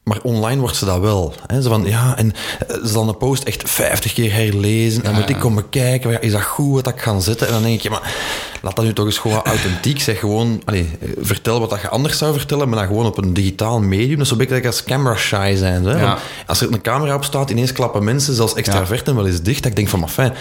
Maar 0.07 0.19
online 0.23 0.59
wordt 0.59 0.75
ze 0.75 0.85
dat 0.85 0.99
wel. 0.99 1.33
Hè? 1.47 1.61
Ze 1.61 1.69
van, 1.69 1.85
ja, 1.85 2.17
en 2.17 2.33
eh, 2.67 2.75
ze 2.75 2.87
zal 2.87 3.07
een 3.07 3.17
post 3.17 3.43
echt 3.43 3.69
50 3.69 4.13
keer 4.13 4.33
herlezen. 4.33 5.03
En 5.03 5.13
moet 5.13 5.29
ik 5.29 5.39
komen 5.39 5.69
kijken, 5.69 6.11
ja, 6.11 6.19
is 6.19 6.31
dat 6.31 6.43
goed 6.43 6.73
wat 6.73 6.93
ik 6.93 7.01
ga 7.01 7.19
zetten? 7.19 7.47
En 7.47 7.53
dan 7.53 7.61
denk 7.61 7.75
ik, 7.75 7.81
ja, 7.81 7.89
maar 7.89 8.13
laat 8.61 8.75
dat 8.75 8.85
nu 8.85 8.93
toch 8.93 9.05
eens 9.05 9.17
gewoon 9.17 9.43
authentiek. 9.43 10.01
Zeg 10.01 10.19
gewoon, 10.19 10.61
eh, 10.65 10.83
vertel 11.19 11.59
wat 11.59 11.69
dat 11.69 11.81
je 11.81 11.89
anders 11.89 12.17
zou 12.17 12.33
vertellen, 12.33 12.69
maar 12.69 12.77
dan 12.77 12.87
gewoon 12.87 13.05
op 13.05 13.17
een 13.17 13.33
digitaal 13.33 13.79
medium. 13.79 14.11
Dat 14.11 14.21
is 14.21 14.27
zo'n 14.27 14.37
beetje 14.37 14.55
like 14.55 14.67
als 14.67 14.83
camera 14.83 15.15
shy 15.15 15.53
zijn. 15.57 15.83
Hè? 15.83 16.01
Ja. 16.01 16.17
Als 16.45 16.61
er 16.61 16.73
een 16.73 16.81
camera 16.81 17.15
op 17.15 17.23
staat, 17.23 17.49
ineens 17.49 17.71
klappen 17.71 18.03
mensen, 18.03 18.33
zelfs 18.33 18.53
extraverten, 18.53 19.15
wel 19.15 19.27
eens 19.27 19.41
dicht. 19.41 19.61
Dat 19.61 19.71
ik 19.71 19.77
denk 19.77 19.89
van, 19.89 19.99
maar 19.99 20.09
fijn, 20.09 20.33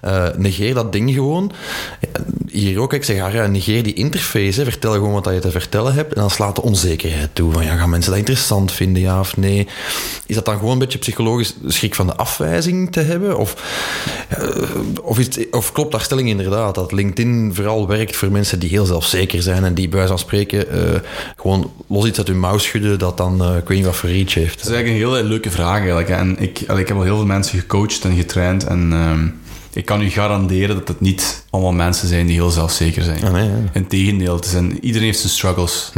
eh, 0.00 0.26
negeer 0.36 0.74
dat 0.74 0.92
ding 0.92 1.12
gewoon. 1.12 1.52
Hier 2.50 2.80
ook, 2.80 2.92
ik 2.92 3.04
zeg, 3.04 3.32
ja, 3.32 3.46
negeer 3.46 3.82
die 3.82 3.94
interface. 3.94 4.64
Vertel 4.64 4.92
gewoon 4.92 5.12
wat 5.12 5.24
je 5.24 5.38
te 5.38 5.50
vertellen 5.50 5.94
hebt. 5.94 6.14
En 6.14 6.20
dan 6.20 6.30
slaat 6.30 6.54
de 6.54 6.62
onzekerheid 6.62 7.30
toe. 7.32 7.52
Van, 7.52 7.64
ja, 7.64 7.76
gaan 7.76 7.90
mensen 7.90 8.10
dat 8.10 8.20
interessant 8.20 8.72
vinden, 8.72 9.02
ja 9.02 9.20
of 9.20 9.36
nee? 9.36 9.66
Is 10.26 10.34
dat 10.34 10.44
dan 10.44 10.56
gewoon 10.56 10.72
een 10.72 10.78
beetje 10.78 10.98
psychologisch 10.98 11.54
schrik 11.66 11.94
van 11.94 12.06
de 12.06 12.16
afwijzing 12.16 12.92
te 12.92 13.00
hebben? 13.00 13.38
Of, 13.38 13.56
eh, 14.28 15.48
of, 15.50 15.72
klopt 15.72 15.92
daar 15.92 16.00
stelling 16.00 16.28
inderdaad 16.28 16.74
dat 16.74 16.92
LinkedIn 16.92 17.50
vooral 17.54 17.86
werkt 17.86 18.16
voor 18.16 18.30
mensen 18.30 18.58
die 18.58 18.68
heel 18.68 18.84
zelfzeker 18.84 19.42
zijn 19.42 19.64
en 19.64 19.74
die 19.74 19.88
bij 19.88 19.96
wijze 19.96 20.12
van 20.12 20.18
spreken 20.18 20.70
eh, 20.70 21.00
gewoon 21.36 21.72
los 21.86 22.06
iets 22.06 22.18
uit 22.18 22.28
hun 22.28 22.40
mouw 22.40 22.58
schudden 22.58 22.98
dat 22.98 23.16
dan, 23.16 23.42
eh, 23.42 23.56
ik 23.56 23.68
weet 23.68 23.76
niet 23.76 23.86
wat 23.86 23.96
voor 23.96 24.10
reach 24.10 24.34
heeft? 24.34 24.56
Dat 24.58 24.68
is 24.68 24.72
eigenlijk 24.72 25.04
een 25.04 25.10
hele 25.10 25.28
leuke 25.28 25.50
vraag 25.50 25.78
eigenlijk. 25.78 26.08
En 26.08 26.36
ik, 26.38 26.60
ik 26.60 26.88
heb 26.88 26.96
al 26.96 27.02
heel 27.02 27.16
veel 27.16 27.26
mensen 27.26 27.58
gecoacht 27.58 28.04
en 28.04 28.16
getraind. 28.16 28.64
En 28.64 28.92
ehm, 28.92 29.26
ik 29.72 29.84
kan 29.84 30.02
u 30.02 30.10
garanderen 30.10 30.76
dat 30.76 30.88
het 30.88 31.00
niet 31.00 31.44
allemaal 31.50 31.72
mensen 31.72 32.08
zijn 32.08 32.26
die 32.26 32.34
heel 32.34 32.50
zelfzeker 32.50 33.02
zijn. 33.02 33.24
Ah, 33.24 33.32
nee, 33.32 33.48
ja. 33.48 33.56
Integendeel, 33.72 34.34
het 34.34 34.46
zijn, 34.46 34.84
iedereen 34.84 35.06
heeft 35.06 35.18
zijn 35.18 35.32
struggles. 35.32 35.92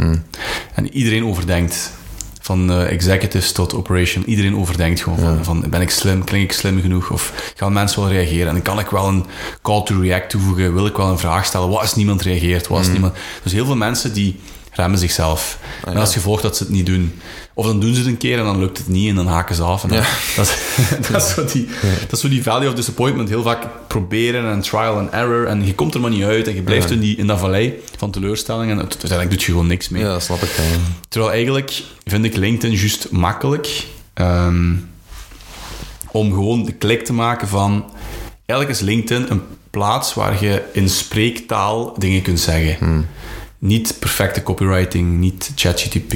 En 0.73 0.93
iedereen 0.93 1.25
overdenkt. 1.25 1.99
Van 2.43 2.71
eh, 2.71 2.91
executives 2.91 3.51
tot 3.51 3.73
operation. 3.73 4.25
Iedereen 4.25 4.57
overdenkt 4.57 5.01
gewoon 5.01 5.19
van, 5.19 5.43
van, 5.43 5.69
ben 5.69 5.81
ik 5.81 5.89
slim? 5.89 6.23
Klink 6.23 6.43
ik 6.43 6.51
slim 6.51 6.81
genoeg? 6.81 7.09
Of 7.09 7.53
gaan 7.55 7.73
mensen 7.73 8.01
wel 8.01 8.09
reageren? 8.09 8.55
En 8.55 8.61
kan 8.61 8.79
ik 8.79 8.89
wel 8.89 9.07
een 9.07 9.25
call 9.61 9.83
to 9.83 9.99
react 9.99 10.29
toevoegen. 10.29 10.73
Wil 10.73 10.85
ik 10.85 10.95
wel 10.97 11.07
een 11.07 11.17
vraag 11.17 11.45
stellen? 11.45 11.69
Wat 11.69 11.79
als 11.79 11.95
niemand 11.95 12.21
reageert? 12.21 12.67
Wat 12.67 12.77
als 12.77 12.87
niemand... 12.87 13.13
Dus 13.43 13.51
heel 13.51 13.65
veel 13.65 13.75
mensen 13.75 14.13
die 14.13 14.39
remmen 14.71 14.99
zichzelf. 14.99 15.57
en 15.85 15.97
als 15.97 16.13
gevolg 16.13 16.41
dat 16.41 16.57
ze 16.57 16.63
het 16.63 16.71
niet 16.71 16.85
doen. 16.85 17.19
Of 17.61 17.67
dan 17.67 17.79
doen 17.79 17.93
ze 17.93 17.99
het 17.99 18.07
een 18.09 18.17
keer 18.17 18.37
en 18.37 18.43
dan 18.43 18.59
lukt 18.59 18.77
het 18.77 18.87
niet 18.87 19.09
en 19.09 19.15
dan 19.15 19.27
haken 19.27 19.55
ze 19.55 19.63
af. 19.63 19.83
En 19.83 19.89
dan- 19.89 19.97
dat, 20.35 20.47
is, 20.47 20.57
dat, 21.11 21.21
is 21.23 21.33
zo 21.33 21.45
die, 21.45 21.67
dat 21.99 22.11
is 22.11 22.19
zo 22.19 22.29
die 22.29 22.43
value 22.43 22.67
of 22.69 22.73
disappointment. 22.73 23.29
Heel 23.29 23.41
vaak 23.43 23.67
proberen 23.87 24.51
en 24.51 24.61
trial 24.61 24.97
and 24.97 25.09
error. 25.09 25.47
En 25.47 25.65
je 25.65 25.75
komt 25.75 25.93
er 25.93 25.99
maar 26.01 26.09
niet 26.09 26.23
uit. 26.23 26.47
En 26.47 26.55
je 26.55 26.61
blijft 26.61 26.91
in, 26.91 26.99
die, 26.99 27.17
in 27.17 27.27
dat 27.27 27.39
vallei 27.39 27.73
van 27.97 28.11
teleurstellingen. 28.11 28.75
En 28.79 28.81
uiteindelijk 28.81 29.29
doe 29.29 29.39
je 29.39 29.45
gewoon 29.45 29.67
niks 29.67 29.89
mee. 29.89 30.01
Ja, 30.03 30.11
dat 30.11 30.23
snap 30.23 30.41
ik. 30.41 30.49
Terwijl 31.09 31.31
eigenlijk 31.33 31.83
vind 32.05 32.25
ik 32.25 32.35
LinkedIn 32.35 32.77
juist 32.77 33.07
makkelijk 33.11 33.85
ehm, 34.13 34.73
om 36.11 36.29
gewoon 36.33 36.65
de 36.65 36.71
klik 36.73 37.05
te 37.05 37.13
maken 37.13 37.47
van... 37.47 37.85
Eigenlijk 38.45 38.79
is 38.79 38.85
LinkedIn 38.85 39.25
een 39.31 39.41
plaats 39.69 40.13
waar 40.13 40.43
je 40.43 40.63
in 40.73 40.89
spreektaal 40.89 41.93
dingen 41.97 42.21
kunt 42.21 42.39
zeggen. 42.39 43.07
Niet 43.59 43.95
perfecte 43.99 44.43
copywriting, 44.43 45.19
niet 45.19 45.51
ChatGPT, 45.55 46.13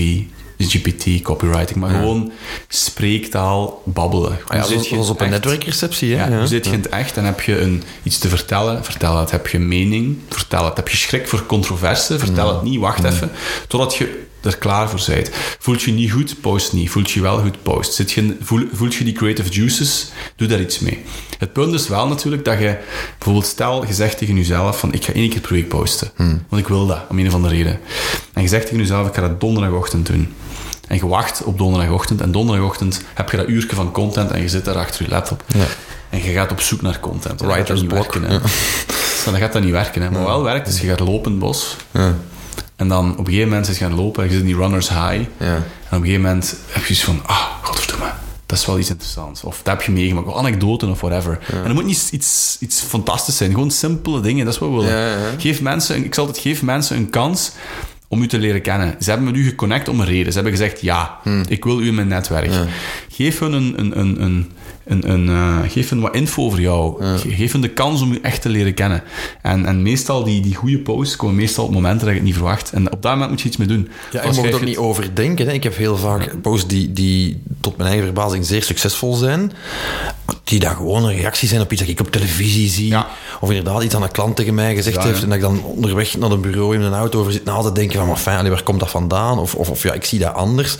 GPT 0.57 1.21
copywriting, 1.21 1.79
maar 1.79 1.89
gewoon 1.89 2.31
spreektaal 2.67 3.81
babbelen. 3.85 4.37
Ah 4.47 4.55
ja, 4.57 4.61
zit 4.61 4.69
zoals, 4.69 4.83
je 4.83 4.93
zoals 4.93 5.09
op 5.09 5.21
een 5.21 5.29
netwerkreceptie. 5.29 6.15
Hè? 6.15 6.37
Ja, 6.37 6.45
zit 6.45 6.65
je 6.65 6.71
in 6.71 6.81
het 6.81 6.89
echt 6.89 7.17
en 7.17 7.25
heb 7.25 7.41
je 7.41 7.61
een, 7.61 7.83
iets 8.03 8.17
te 8.17 8.29
vertellen? 8.29 8.83
Vertel 8.83 9.19
het. 9.19 9.31
Heb 9.31 9.47
je 9.47 9.59
mening? 9.59 10.17
Vertel 10.29 10.65
het. 10.65 10.77
Heb 10.77 10.87
je 10.87 10.97
schrik 10.97 11.27
voor 11.27 11.45
controverse? 11.45 12.19
Vertel 12.19 12.47
het 12.47 12.61
niet. 12.61 12.79
Wacht 12.79 13.03
even. 13.03 13.31
Totdat 13.67 13.95
je 13.95 14.25
er 14.45 14.57
klaar 14.57 14.89
voor 14.89 15.03
bent. 15.07 15.29
Voelt 15.59 15.81
je 15.81 15.91
niet 15.91 16.11
goed? 16.11 16.41
Post 16.41 16.73
niet. 16.73 16.89
Voelt 16.89 17.11
je 17.11 17.21
wel 17.21 17.39
goed? 17.39 17.63
Post. 17.63 17.93
Zit 17.93 18.11
je, 18.11 18.37
voel, 18.41 18.67
voelt 18.73 18.95
je 18.95 19.03
die 19.03 19.13
creative 19.13 19.49
juices? 19.49 20.11
Doe 20.35 20.47
daar 20.47 20.59
iets 20.59 20.79
mee. 20.79 21.03
Het 21.37 21.53
punt 21.53 21.73
is 21.73 21.87
wel 21.87 22.07
natuurlijk 22.07 22.45
dat 22.45 22.59
je... 22.59 22.77
Bijvoorbeeld 23.17 23.45
stel, 23.45 23.85
je 23.87 23.93
zegt 23.93 24.17
tegen 24.17 24.35
jezelf 24.35 24.79
van 24.79 24.93
ik 24.93 25.05
ga 25.05 25.13
één 25.13 25.29
keer 25.29 25.41
per 25.41 25.53
week 25.53 25.67
posten. 25.67 26.11
Want 26.49 26.61
ik 26.61 26.67
wil 26.67 26.87
dat, 26.87 26.99
om 27.09 27.19
een 27.19 27.27
of 27.27 27.33
andere 27.33 27.55
reden. 27.55 27.79
En 28.33 28.41
je 28.41 28.47
zegt 28.47 28.63
tegen 28.63 28.77
jezelf 28.77 29.07
ik 29.07 29.13
ga 29.13 29.21
dat 29.21 29.39
donderdagochtend 29.39 30.05
doen. 30.05 30.33
En 30.87 30.95
je 30.95 31.07
wacht 31.07 31.43
op 31.43 31.57
donderdagochtend. 31.57 32.21
En 32.21 32.31
donderdagochtend 32.31 33.01
heb 33.13 33.29
je 33.29 33.37
dat 33.37 33.47
uurtje 33.47 33.75
van 33.75 33.91
content 33.91 34.31
en 34.31 34.41
je 34.41 34.49
zit 34.49 34.65
daar 34.65 34.77
achter 34.77 35.05
je 35.05 35.11
laptop. 35.11 35.43
En 36.09 36.23
je 36.23 36.31
gaat 36.31 36.51
op 36.51 36.61
zoek 36.61 36.81
naar 36.81 36.99
content. 36.99 37.41
Writer's 37.41 37.83
block, 37.83 38.13
werken. 38.13 38.41
Dus 38.41 39.23
dan 39.25 39.35
gaat 39.35 39.53
dat 39.53 39.63
niet 39.63 39.71
werken. 39.71 40.01
Hè. 40.01 40.11
Maar 40.11 40.25
wel 40.25 40.43
werkt, 40.43 40.67
is 40.67 40.81
je 40.81 40.87
gaat 40.87 40.99
lopen 40.99 41.39
bos. 41.39 41.75
Ja. 41.91 42.15
En 42.75 42.87
dan 42.87 43.11
op 43.11 43.17
een 43.19 43.25
gegeven 43.25 43.49
moment 43.49 43.67
is 43.67 43.77
je 43.77 43.83
gaan 43.83 43.95
lopen 43.95 44.23
en 44.23 44.29
je 44.29 44.33
zit 44.35 44.41
in 44.45 44.47
die 44.47 44.57
runner's 44.57 44.89
high. 44.89 44.99
Ja. 45.39 45.45
En 45.45 45.55
op 45.57 45.91
een 45.91 45.99
gegeven 45.99 46.21
moment 46.21 46.55
heb 46.69 46.85
je 46.85 46.93
zoiets 46.93 47.03
van, 47.21 47.35
ah, 47.35 47.45
godverdomme, 47.61 48.11
dat 48.45 48.57
is 48.57 48.65
wel 48.65 48.79
iets 48.79 48.89
interessants. 48.89 49.43
Of 49.43 49.61
dat 49.63 49.73
heb 49.77 49.81
je 49.81 49.91
meegemaakt, 49.91 50.27
of 50.27 50.35
anekdoten 50.37 50.89
of 50.89 51.01
whatever. 51.01 51.39
En 51.53 51.63
dat 51.63 51.73
moet 51.73 51.85
niet 51.85 52.09
iets, 52.11 52.57
iets 52.59 52.81
fantastisch 52.81 53.37
zijn, 53.37 53.51
gewoon 53.51 53.71
simpele 53.71 54.21
dingen, 54.21 54.45
dat 54.45 54.53
is 54.53 54.59
wat 54.59 54.69
we 54.69 54.75
willen. 54.75 54.97
Ja. 54.97 55.17
Geef 55.37 55.61
mensen, 55.61 56.03
ik 56.05 56.13
zal 56.13 56.27
het 56.27 56.37
geef 56.37 56.61
mensen 56.61 56.97
een 56.97 57.09
kans 57.09 57.51
om 58.07 58.21
u 58.21 58.27
te 58.27 58.37
leren 58.39 58.61
kennen. 58.61 58.95
Ze 58.99 59.09
hebben 59.09 59.27
met 59.27 59.35
u 59.35 59.43
geconnect 59.43 59.87
om 59.89 59.99
een 59.99 60.05
reden. 60.05 60.27
Ze 60.33 60.39
hebben 60.39 60.57
gezegd, 60.57 60.81
ja, 60.81 61.17
Hmm. 61.23 61.43
ik 61.47 61.63
wil 61.63 61.79
u 61.81 61.87
in 61.87 61.95
mijn 61.95 62.07
netwerk. 62.07 62.51
Geef 63.09 63.39
hun 63.39 63.53
een... 63.53 63.73
een, 63.79 63.99
een, 63.99 64.21
een 64.21 64.51
een, 64.85 65.09
een, 65.11 65.29
eh, 65.29 65.59
geef 65.67 65.89
hen 65.89 65.99
wat 65.99 66.15
info 66.15 66.43
over 66.43 66.59
jou. 66.61 67.03
Ge- 67.17 67.29
Geef 67.35 67.51
hen 67.51 67.61
de 67.61 67.67
kans 67.69 68.01
om 68.01 68.11
u 68.11 68.19
echt 68.21 68.41
te 68.41 68.49
leren 68.49 68.73
kennen. 68.73 69.03
En, 69.41 69.65
en 69.65 69.81
meestal, 69.81 70.23
die, 70.23 70.41
die 70.41 70.55
goede 70.55 70.77
posts 70.79 71.15
komen 71.15 71.35
meestal 71.35 71.65
op 71.65 71.71
momenten 71.71 71.99
dat 71.99 72.09
je 72.09 72.13
het 72.15 72.23
niet 72.23 72.33
verwacht. 72.33 72.71
En 72.71 72.91
op 72.91 73.01
dat 73.01 73.11
moment 73.11 73.29
moet 73.29 73.41
je 73.41 73.47
iets 73.47 73.57
mee 73.57 73.67
doen. 73.67 73.89
Ja, 74.11 74.21
je 74.21 74.27
mag 74.27 74.35
jij 74.35 74.45
het 74.45 74.53
ook 74.55 74.63
niet 74.65 74.77
overdenken. 74.77 75.47
Hè. 75.47 75.53
Ik 75.53 75.63
heb 75.63 75.77
heel 75.77 75.97
vaak 75.97 76.41
posts 76.41 76.67
die, 76.67 76.93
die 76.93 77.41
tot 77.61 77.77
mijn 77.77 77.89
eigen 77.89 78.05
verbazing 78.07 78.45
zeer 78.45 78.63
succesvol 78.63 79.13
zijn. 79.13 79.51
Die 80.43 80.59
dan 80.59 80.75
gewoon 80.75 81.03
een 81.05 81.15
reactie 81.15 81.47
zijn 81.47 81.61
op 81.61 81.71
iets 81.71 81.81
dat 81.81 81.89
ik 81.89 81.99
op 81.99 82.11
televisie 82.11 82.69
zie. 82.69 82.87
Ja. 82.87 83.07
Of 83.41 83.49
inderdaad 83.49 83.83
iets 83.83 83.95
aan 83.95 84.03
een 84.03 84.11
klant 84.11 84.35
tegen 84.35 84.53
mij 84.53 84.75
gezegd 84.75 84.95
Ja, 84.95 85.01
heeft. 85.03 85.17
ja. 85.17 85.23
En 85.23 85.29
dat 85.29 85.37
ik 85.37 85.43
dan 85.43 85.63
onderweg 85.63 86.17
naar 86.17 86.31
een 86.31 86.41
bureau 86.41 86.75
in 86.75 86.81
een 86.81 86.93
auto 86.93 87.19
over 87.19 87.31
zit. 87.31 87.43
En 87.43 87.53
altijd 87.53 87.75
denken 87.75 87.97
van, 87.97 88.07
maar 88.07 88.17
fijn, 88.17 88.37
allee, 88.37 88.51
waar 88.51 88.63
komt 88.63 88.79
dat 88.79 88.89
vandaan? 88.89 89.39
Of, 89.39 89.55
of, 89.55 89.69
of 89.69 89.83
ja, 89.83 89.93
ik 89.93 90.05
zie 90.05 90.19
dat 90.19 90.33
anders. 90.33 90.77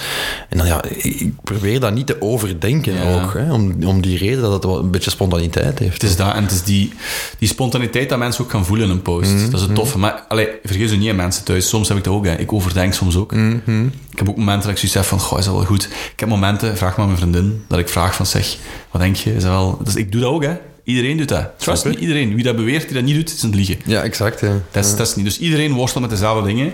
En 0.50 0.58
dan 0.58 0.68
ja, 0.68 0.84
ik 0.84 1.04
ik 1.20 1.34
probeer 1.44 1.80
dat 1.80 1.94
niet 1.94 2.08
te 2.08 2.22
overdenken 2.22 2.94
Ja. 2.94 3.22
ook. 3.24 3.34
Hè. 3.34 3.54
Om, 3.54 3.76
om 3.86 3.95
die 4.02 4.18
reden 4.18 4.42
dat 4.42 4.54
het 4.54 4.64
wel 4.64 4.80
een 4.80 4.92
beetje 4.92 5.10
spontaniteit 5.10 5.80
heeft. 5.80 6.02
Het 6.02 6.04
is 6.04 6.16
dat, 6.16 6.34
en 6.34 6.44
het 6.44 6.52
is 6.52 6.64
die, 6.64 6.94
die 7.40 7.48
spontaniteit 7.48 8.10
dat 8.10 8.18
mensen 8.18 8.44
ook 8.44 8.52
gaan 8.52 8.66
voelen 8.66 8.86
in 8.86 8.92
een 8.92 9.02
post. 9.02 9.32
Mhm, 9.32 9.50
Dat 9.50 9.60
is 9.60 9.66
het 9.66 9.76
toffe. 9.76 9.98
Maar 9.98 10.26
allee, 10.28 10.48
vergeet 10.64 10.90
je 10.90 10.98
niet 10.98 11.10
aan 11.10 11.16
mensen 11.16 11.44
thuis. 11.44 11.70
Soms 11.70 11.88
heb 11.88 11.98
ik 11.98 12.04
dat 12.04 12.14
ook. 12.14 12.26
Hè. 12.26 12.36
Ik 12.36 12.54
overdenk 12.54 12.94
soms 12.94 13.16
ook. 13.16 13.32
Mhm. 13.34 13.86
Ik 14.12 14.18
heb 14.18 14.30
ook 14.30 14.38
momenten 14.38 14.62
dat 14.62 14.72
ik 14.72 14.78
zoiets 14.78 14.94
heb 14.94 15.04
van, 15.06 15.20
goh, 15.20 15.40
is 15.40 15.46
dat 15.46 15.54
wel 15.54 15.66
goed? 15.66 15.84
Ik 16.14 16.20
heb 16.20 16.30
momenten, 16.30 16.78
vraag 16.78 16.98
maar 16.98 17.06
mijn 17.06 17.18
vriendin, 17.18 17.64
dat 17.68 17.80
ik 17.80 17.90
vraag 17.90 18.16
van, 18.16 18.26
zeg, 18.26 18.58
wat 18.92 19.02
denk 19.02 19.16
je? 19.16 19.36
Is 19.36 19.42
dat 19.44 19.52
wel... 19.52 19.80
Dus 19.84 19.96
ik 19.96 20.12
doe 20.12 20.22
dat 20.22 20.30
ook, 20.30 20.44
hè. 20.44 20.54
Iedereen 20.84 21.18
doet 21.18 21.28
dat. 21.28 21.48
Trust 21.58 21.86
me, 21.86 21.98
iedereen. 21.98 22.36
Wie 22.36 22.44
dat 22.44 22.56
beweert, 22.56 22.86
die 22.86 22.94
dat 22.94 23.04
niet 23.04 23.16
doet, 23.16 23.34
is 23.34 23.44
aan 23.44 23.50
het 23.50 23.58
liegen. 23.58 23.78
Ja, 23.86 24.02
exact. 24.02 24.40
Ja. 24.40 24.62
Dat 24.72 24.86
is, 24.86 24.96
dat 24.96 25.08
is 25.08 25.16
niet. 25.16 25.26
Dus 25.26 25.40
iedereen 25.40 25.74
worstelt 25.74 26.02
met 26.02 26.12
dezelfde 26.12 26.48
dingen. 26.48 26.74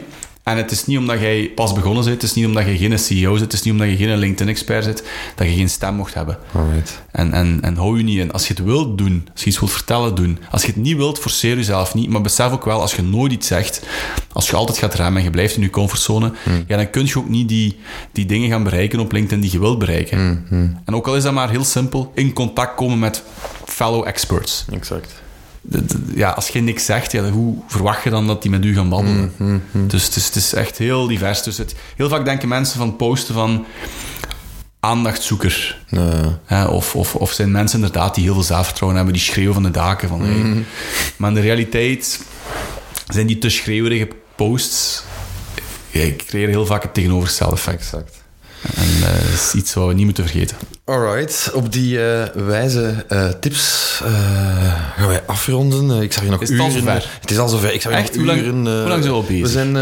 En 0.52 0.58
het 0.58 0.72
is 0.72 0.86
niet 0.86 0.98
omdat 0.98 1.20
jij 1.20 1.52
pas 1.56 1.74
begonnen 1.74 2.04
bent, 2.04 2.22
het 2.22 2.24
is 2.24 2.34
niet 2.34 2.46
omdat 2.46 2.66
je 2.66 2.78
geen 2.78 3.00
CEO 3.00 3.34
zit, 3.34 3.44
het 3.44 3.54
is 3.54 3.62
niet 3.62 3.74
omdat 3.74 3.90
je 3.90 3.96
geen 3.96 4.18
LinkedIn-expert 4.18 4.84
zit, 4.84 5.04
dat 5.36 5.48
je 5.48 5.54
geen 5.54 5.70
stem 5.70 5.96
mocht 5.96 6.14
hebben. 6.14 6.38
Alright. 6.52 7.02
En, 7.12 7.34
en, 7.34 7.60
en 7.62 7.76
hou 7.76 7.98
je 7.98 8.04
niet 8.04 8.20
in. 8.20 8.32
Als 8.32 8.48
je 8.48 8.54
het 8.54 8.64
wilt 8.64 8.98
doen, 8.98 9.28
als 9.34 9.44
je 9.44 9.50
iets 9.50 9.60
wilt 9.60 9.72
vertellen, 9.72 10.16
doen. 10.16 10.40
Als 10.52 10.62
je 10.62 10.68
het 10.68 10.76
niet 10.76 10.98
wilt, 10.98 11.20
forceer 11.20 11.56
jezelf 11.56 11.94
niet. 11.94 12.10
Maar 12.10 12.22
besef 12.22 12.52
ook 12.52 12.66
wel, 12.66 12.82
als 12.82 12.96
je 12.96 13.02
nooit 13.02 13.32
iets 13.32 13.48
zegt, 13.48 13.82
als 14.34 14.50
je 14.50 14.56
altijd 14.56 14.78
gaat 14.78 14.94
remmen 14.94 15.18
en 15.18 15.24
je 15.24 15.30
blijft 15.30 15.56
in 15.56 15.62
je 15.62 15.70
comfortzone, 15.70 16.32
ja, 16.68 16.78
dan 16.78 16.90
kun 16.90 17.06
je 17.06 17.18
ook 17.18 17.30
niet 17.30 17.48
die, 17.48 17.80
die 18.12 18.26
dingen 18.26 18.50
gaan 18.50 18.64
bereiken 18.64 19.00
op 19.00 19.12
LinkedIn 19.12 19.42
die 19.42 19.52
je 19.52 19.60
wilt 19.60 19.80
bereiken. 19.80 20.46
En 20.86 20.96
ook 20.96 21.08
al 21.08 21.16
is 21.16 21.24
dat 21.24 21.34
maar 21.34 21.50
heel 21.50 21.64
simpel, 21.64 22.12
in 22.16 22.34
contact 22.34 22.76
komen 22.76 23.00
met 23.00 23.24
fellow 23.66 24.08
experts. 24.08 24.66
Exact. 24.72 25.21
De- 25.62 25.86
de- 25.86 26.00
ja, 26.16 26.30
als 26.30 26.48
je 26.48 26.60
niks 26.62 26.86
zegt, 26.86 27.12
ja, 27.12 27.30
hoe 27.30 27.56
verwacht 27.68 28.04
je 28.04 28.10
dan 28.10 28.28
dat 28.28 28.42
die 28.42 28.52
met 28.52 28.66
u 28.66 28.74
gaan 28.76 28.90
babbelen? 28.90 29.34
Dus 29.88 30.06
het 30.06 30.16
is, 30.16 30.26
het 30.26 30.36
is 30.36 30.54
echt 30.54 30.78
heel 30.78 31.08
divers. 31.08 31.44
Dus 31.44 31.58
het, 31.58 31.76
heel 31.96 32.10
vaak 32.10 32.26
denken 32.26 32.48
mensen 32.48 32.78
van 32.78 32.96
posten 32.96 33.34
van 33.34 33.66
aandachtzoeker. 34.80 35.78
Nee. 35.90 36.22
Hè, 36.46 36.66
of, 36.66 36.96
of, 36.96 37.16
of 37.16 37.32
zijn 37.32 37.52
mensen 37.52 37.80
inderdaad 37.80 38.16
die 38.16 38.24
heel 38.24 38.34
veel 38.34 38.44
zelfvertrouwen 38.44 38.96
hebben, 38.98 39.16
die 39.18 39.26
schreeuwen 39.26 39.54
van 39.54 39.64
de 39.64 39.72
daken. 39.72 40.08
Van, 40.10 40.22
hey. 40.22 40.64
Maar 41.18 41.30
in 41.30 41.36
de 41.36 41.42
realiteit 41.42 42.22
zijn 43.08 43.28
die 43.28 43.38
te 43.38 43.50
schreeuwerige 43.50 44.08
posts... 44.36 45.04
Ja, 45.90 46.02
ik 46.02 46.24
creëer 46.26 46.48
heel 46.48 46.66
vaak 46.66 46.82
het 46.84 46.94
tegenovergestelde 46.94 47.56
effect. 47.56 47.82
Exact. 47.82 48.24
En 48.76 48.88
eh, 49.08 49.14
dat 49.24 49.34
is 49.34 49.54
iets 49.54 49.74
wat 49.74 49.88
we 49.88 49.94
niet 49.94 50.06
moeten 50.06 50.28
vergeten. 50.28 50.58
Alright, 50.92 51.52
op 51.54 51.72
die 51.72 52.06
eh, 52.06 52.24
wijze 52.46 52.94
eh, 53.08 53.28
tips 53.40 54.00
eh, 54.06 54.12
gaan 54.98 55.08
wij 55.08 55.22
afronden. 55.26 56.02
Ik 56.02 56.14
zag 56.14 56.24
je 56.24 56.30
nog 56.30 56.42
Is 56.42 56.50
het 56.50 56.58
uren... 56.58 57.02
Het 57.22 57.32
is 57.32 57.38
al 57.38 57.48
zover. 57.48 57.74
Ik 57.74 57.82
zag 57.82 57.92
je 57.92 57.98
Echt? 57.98 58.08
nog 58.08 58.16
Hoe 58.16 58.26
lang- 58.26 58.40
uren... 58.40 58.56
hoe 58.56 58.88
lang 58.90 59.04
zijn 59.04 59.14
we 59.14 59.20
al 59.20 59.24
bezig? 59.24 59.42
We 59.42 59.48
zijn 59.48 59.76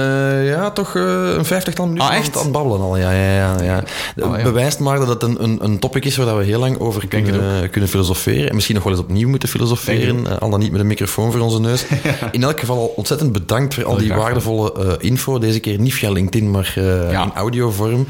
ja, 0.46 0.72
toch 0.72 0.96
een 0.96 1.46
vijftigtal 1.46 1.86
minuten 1.86 2.08
Ah, 2.08 2.14
aan 2.14 2.22
echt? 2.22 2.38
aan 2.38 2.44
het 2.44 2.52
babbelen 2.52 2.82
al. 2.82 2.98
Ja, 2.98 3.12
ja, 3.12 3.34
ja, 3.34 3.56
ja. 3.64 3.84
Ah, 4.24 4.38
ja. 4.38 4.44
Bewijst 4.44 4.80
maar 4.80 4.98
dat 5.00 5.08
het 5.08 5.24
een, 5.24 5.44
een, 5.44 5.58
een 5.62 5.80
topic 5.80 6.06
is 6.06 6.16
waar 6.16 6.38
we 6.38 6.44
heel 6.44 6.60
lang 6.60 6.80
over 6.80 7.10
denk 7.10 7.24
kunnen, 7.24 7.70
kunnen 7.70 7.90
filosoferen. 7.90 8.50
En 8.50 8.54
misschien 8.56 8.76
nog 8.76 8.84
wel 8.84 8.94
eens 8.94 9.02
opnieuw 9.02 9.30
moeten 9.30 9.50
filosoferen. 9.50 10.40
al 10.40 10.50
dan 10.50 10.60
niet 10.60 10.72
met 10.72 10.82
een 10.82 10.88
microfoon 10.88 11.32
voor 11.32 11.42
onze 11.42 11.60
neus. 11.60 11.86
In 12.32 12.44
elk 12.44 12.60
geval 12.60 12.78
al 12.78 12.94
ontzettend 12.96 13.32
bedankt 13.32 13.74
voor 13.74 13.86
al 13.86 13.98
die 13.98 14.14
waardevolle 14.14 14.96
info. 15.00 15.40
Deze 15.40 15.60
keer 15.60 15.80
niet 15.80 15.94
via 15.94 16.12
LinkedIn, 16.12 16.52
maar 16.52 16.74
in 17.12 17.32
audiovorm. 17.34 18.08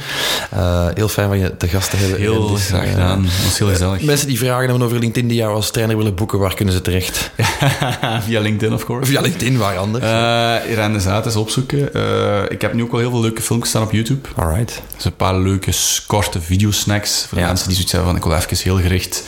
Heel 0.93 1.08
fijn 1.08 1.28
van 1.28 1.39
je 1.39 1.58
te 1.58 1.68
gast 1.68 1.89
te 1.89 1.95
hebben. 1.95 2.20
Heel. 2.20 2.58
Graag 2.94 3.04
Eh, 3.06 3.10
gedaan. 3.10 3.24
Dat 3.24 3.44
was 3.44 3.58
heel 3.58 3.68
gezellig. 3.68 4.02
Mensen 4.02 4.28
die 4.28 4.38
vragen 4.38 4.68
hebben 4.70 4.82
over 4.86 5.00
LinkedIn, 5.00 5.28
die 5.28 5.38
jou 5.38 5.54
als 5.56 5.72
trainer 5.72 5.98
willen 5.98 6.16
boeken, 6.16 6.40
waar 6.40 6.54
kunnen 6.54 6.74
ze 6.74 6.82
terecht? 6.82 7.32
Via 8.26 8.40
LinkedIn, 8.40 8.74
of 8.74 8.86
course. 8.86 9.12
Via 9.12 9.22
LinkedIn, 9.22 9.58
waar 9.58 9.78
anders? 9.78 10.04
Eh 10.06 10.72
Irene 10.72 10.98
is 11.26 11.36
opzoeken. 11.36 11.94
Eh, 11.94 12.42
ik 12.50 12.62
heb 12.62 12.74
nu 12.74 12.84
ook 12.84 12.92
wel 12.92 13.00
heel 13.00 13.10
veel 13.10 13.22
leuke 13.22 13.42
filmpjes 13.42 13.70
staan 13.72 13.84
op 13.84 13.92
YouTube. 13.92 14.30
Alright. 14.36 14.82
Dus 14.96 15.06
een 15.06 15.16
paar 15.16 15.38
leuke, 15.40 15.72
korte 16.08 16.42
videosnacks 16.42 17.26
voor 17.30 17.38
Ja. 17.38 17.48
mensen 17.48 17.66
die 17.66 17.74
zoiets 17.76 17.92
hebben 17.94 18.10
van 18.10 18.20
ik 18.20 18.26
wil 18.26 18.36
even 18.36 18.58
heel 18.64 18.78
gericht 18.80 19.24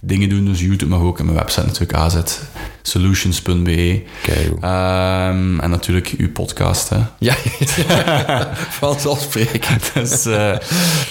dingen 0.00 0.28
doen. 0.28 0.44
Dus 0.44 0.60
YouTube 0.60 0.86
mag 0.90 1.00
ook 1.00 1.18
en 1.18 1.24
mijn 1.24 1.36
website 1.36 1.66
natuurlijk 1.66 1.92
azsolutions.be. 1.92 2.40
Kijk. 4.22 4.48
Ehm, 4.60 5.60
en 5.60 5.70
natuurlijk 5.70 6.14
uw 6.18 6.32
podcast. 6.32 6.88
Hè. 6.88 6.96
Ja, 7.18 7.34
vanzelfsprekend. 8.70 9.90
Dus, 9.94 10.26
eh, 10.26 10.56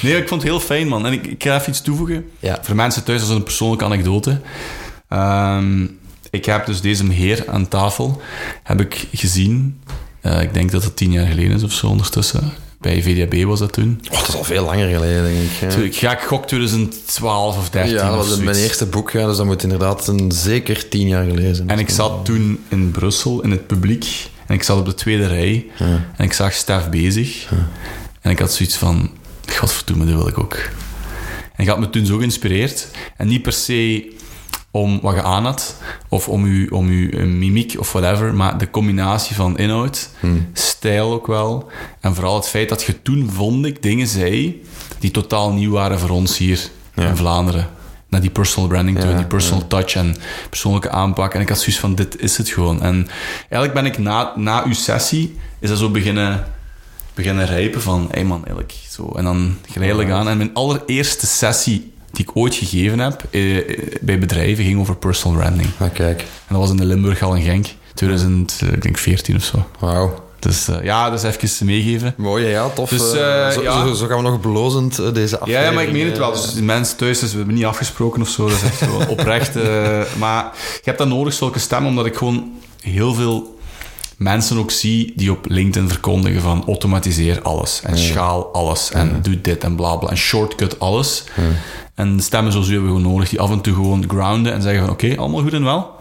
nee, 0.01 0.17
ik 0.17 0.27
vond 0.27 0.41
het 0.41 0.49
heel 0.51 0.59
fijn, 0.59 0.87
man. 0.87 1.05
En 1.05 1.13
ik, 1.13 1.27
ik 1.27 1.43
ga 1.43 1.55
even 1.55 1.69
iets 1.69 1.81
toevoegen. 1.81 2.25
Ja. 2.39 2.59
Voor 2.61 2.75
mensen 2.75 3.03
thuis 3.03 3.21
als 3.21 3.29
een 3.29 3.43
persoonlijke 3.43 3.85
anekdote. 3.85 4.41
Ehm, 5.09 5.83
ik 6.29 6.45
heb 6.45 6.65
dus 6.65 6.81
deze 6.81 7.11
heer 7.11 7.43
aan 7.47 7.67
tafel 7.67 8.21
heb 8.63 8.81
ik 8.81 9.07
gezien. 9.13 9.79
eh, 10.21 10.41
ik 10.41 10.53
denk 10.53 10.71
dat 10.71 10.83
het 10.83 10.95
tien 10.95 11.11
jaar 11.11 11.27
geleden 11.27 11.55
is 11.55 11.63
of 11.63 11.71
zo 11.71 11.87
ondertussen. 11.87 12.53
Bij 12.85 13.01
VDB 13.01 13.43
was 13.43 13.59
dat 13.59 13.73
toen. 13.73 13.99
Oh, 14.11 14.19
dat 14.19 14.27
is 14.27 14.35
al 14.35 14.43
veel 14.43 14.65
langer 14.65 14.89
geleden, 14.89 15.23
denk 15.23 15.37
ik. 15.51 15.57
hè. 15.59 15.69
Toen- 15.69 15.83
Ik 15.83 15.95
ga 15.95 16.11
ik 16.11 16.19
gok 16.19 16.47
2012 16.47 17.57
of 17.57 17.69
13 17.69 17.93
Ja, 17.93 18.09
dat 18.15 18.27
was 18.27 18.37
mijn 18.37 18.55
eerste 18.57 18.85
boek, 18.85 19.11
ja, 19.11 19.25
dus 19.27 19.37
dat 19.37 19.45
moet 19.45 19.63
inderdaad 19.63 20.07
een, 20.07 20.31
zeker 20.31 20.87
tien 20.89 21.07
jaar 21.07 21.25
geleden 21.25 21.55
zijn. 21.55 21.69
En 21.69 21.79
ik 21.79 21.89
zat 21.89 22.25
toen 22.25 22.59
in 22.69 22.91
Brussel, 22.91 23.41
in 23.43 23.51
het 23.51 23.67
publiek. 23.67 24.29
En 24.47 24.55
ik 24.55 24.63
zat 24.63 24.79
op 24.79 24.85
de 24.85 24.93
tweede 24.93 25.27
rij. 25.27 25.65
En 26.17 26.25
ik 26.25 26.33
zag 26.33 26.53
Stef 26.53 26.89
bezig. 26.89 27.49
En 28.21 28.31
ik 28.31 28.39
had 28.39 28.53
zoiets 28.53 28.75
van... 28.75 29.09
Godverdomme, 29.51 30.05
dat 30.05 30.15
wil 30.15 30.27
ik 30.27 30.39
ook. 30.39 30.53
En 31.55 31.63
ik 31.63 31.67
had 31.67 31.79
me 31.79 31.89
toen 31.89 32.05
zo 32.05 32.17
geïnspireerd. 32.17 32.87
En 33.17 33.27
niet 33.27 33.41
per 33.41 33.53
se 33.53 34.07
om 34.75 34.99
wat 35.01 35.15
je 35.15 35.21
aan 35.21 35.45
had. 35.45 35.75
Of 36.09 36.29
om 36.29 36.47
je, 36.47 36.71
om 36.71 36.87
uw 36.87 37.09
eh, 37.09 37.25
mimiek 37.25 37.75
of 37.79 37.91
whatever. 37.91 38.33
Maar 38.33 38.57
de 38.57 38.69
combinatie 38.69 39.35
van 39.35 39.57
inhoud, 39.57 40.09
stijl 40.53 41.13
ook 41.13 41.27
wel. 41.27 41.69
En 41.99 42.15
vooral 42.15 42.35
het 42.35 42.47
feit 42.47 42.69
dat 42.69 42.83
je 42.83 43.01
toen, 43.01 43.29
vond 43.31 43.65
ik, 43.65 43.81
dingen 43.81 44.07
zei... 44.07 44.63
die 44.99 45.11
totaal 45.11 45.51
nieuw 45.51 45.71
waren 45.71 45.99
voor 45.99 46.09
ons 46.09 46.37
hier 46.37 46.69
in 46.95 47.15
Vlaanderen. 47.15 47.67
Naar 48.07 48.21
die 48.21 48.29
personal 48.29 48.69
branding 48.69 49.03
Ja, 49.03 49.13
die 49.13 49.25
personal 49.25 49.67
touch 49.67 49.95
en 49.95 50.15
persoonlijke 50.49 50.89
aanpak. 50.89 51.33
En 51.33 51.41
ik 51.41 51.49
had 51.49 51.57
zoiets 51.57 51.79
van, 51.79 51.95
dit 51.95 52.19
is 52.19 52.37
het 52.37 52.49
gewoon. 52.49 52.81
En 52.81 53.07
eigenlijk 53.39 53.73
ben 53.73 53.85
ik 53.85 53.97
na, 53.97 54.33
na 54.35 54.65
uw 54.65 54.73
sessie, 54.73 55.37
is 55.59 55.69
dat 55.69 55.77
zo 55.77 55.89
beginnen, 55.89 56.45
beginnen 57.13 57.45
rijpen 57.45 57.81
van, 57.81 58.01
hé 58.01 58.13
hey 58.13 58.23
man, 58.23 58.45
eigenlijk 58.45 58.73
zo. 58.89 59.11
En 59.15 59.23
dan 59.23 59.57
geleidelijk 59.71 60.09
aan. 60.09 60.27
En 60.27 60.37
mijn 60.37 60.53
allereerste 60.53 61.27
sessie 61.27 61.93
die 62.15 62.25
ik 62.25 62.35
ooit 62.37 62.55
gegeven 62.55 62.99
heb 62.99 63.23
eh, 63.31 63.57
eh, 63.57 63.63
bij 64.01 64.19
bedrijven 64.19 64.63
ging 64.65 64.79
over 64.79 64.95
personal 64.95 65.37
branding. 65.37 65.67
Ah, 65.79 65.93
kijk. 65.93 66.19
En 66.19 66.25
dat 66.47 66.57
was 66.57 66.69
in 66.69 66.77
de 66.77 66.85
Limburg 66.85 67.21
al 67.21 67.33
in 67.35 67.41
Genk, 67.43 67.67
2014 67.93 69.35
of 69.35 69.43
zo. 69.43 69.65
Wauw. 69.79 70.23
Dus 70.39 70.67
eh, 70.67 70.83
ja, 70.83 71.09
dat 71.09 71.23
is 71.23 71.35
even 71.45 71.65
meegeven. 71.65 72.13
Mooi, 72.17 72.45
ja, 72.45 72.69
tof. 72.69 72.89
Dus, 72.89 73.13
eh, 73.13 73.47
eh, 73.47 73.53
zo, 73.53 73.61
ja. 73.61 73.85
zo, 73.87 73.93
zo 73.93 74.07
gaan 74.07 74.17
we 74.17 74.23
nog 74.29 74.39
blozend 74.39 74.99
eh, 74.99 75.13
deze 75.13 75.35
Ja, 75.35 75.41
aflevering... 75.41 75.69
ja, 75.69 75.75
maar 75.75 75.83
ik 75.83 75.91
meen 75.91 76.05
het 76.05 76.17
wel. 76.17 76.33
eh, 76.33 76.41
Dus 76.41 76.53
die 76.53 76.63
mensen 76.63 76.97
thuis, 76.97 77.19
dus 77.19 77.31
we 77.31 77.37
hebben 77.37 77.55
niet 77.55 77.65
afgesproken 77.65 78.21
of 78.21 78.29
zo. 78.29 78.47
Dat 78.47 78.55
is 78.57 78.63
echt 78.63 78.77
zo 78.77 79.01
oprecht. 79.17 79.55
eh, 79.55 79.63
maar 80.17 80.43
je 80.73 80.81
hebt 80.83 80.97
dat 80.97 81.07
nodig, 81.07 81.33
zulke 81.33 81.59
stemmen, 81.59 81.89
omdat 81.89 82.05
ik 82.05 82.15
gewoon 82.15 82.51
heel 82.81 83.13
veel 83.13 83.54
mensen 84.17 84.57
ook 84.57 84.71
zie 84.71 85.13
die 85.15 85.31
op 85.31 85.45
LinkedIn 85.49 85.89
verkondigen 85.89 86.41
van 86.41 86.63
automatiseer 86.67 87.41
alles 87.41 87.81
en 87.83 87.97
schaal 87.97 88.53
alles 88.53 88.91
en 88.91 89.19
doe 89.21 89.41
dit 89.41 89.63
en 89.63 89.75
bla 89.75 89.95
bla 89.95 90.09
en 90.09 90.17
shortcut 90.17 90.79
alles. 90.79 91.23
En 91.95 92.19
stemmen 92.21 92.51
zoals 92.51 92.67
u 92.67 92.71
hebben 92.71 92.89
we 92.89 92.97
gewoon 92.97 93.11
nodig 93.13 93.29
die 93.29 93.39
af 93.39 93.51
en 93.51 93.61
toe 93.61 93.73
gewoon 93.73 94.03
grounden 94.07 94.53
en 94.53 94.61
zeggen 94.61 94.81
van 94.81 94.89
oké, 94.89 95.17
allemaal 95.17 95.41
goed 95.41 95.53
en 95.53 95.63
wel. 95.63 95.95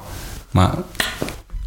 Maar 0.51 0.75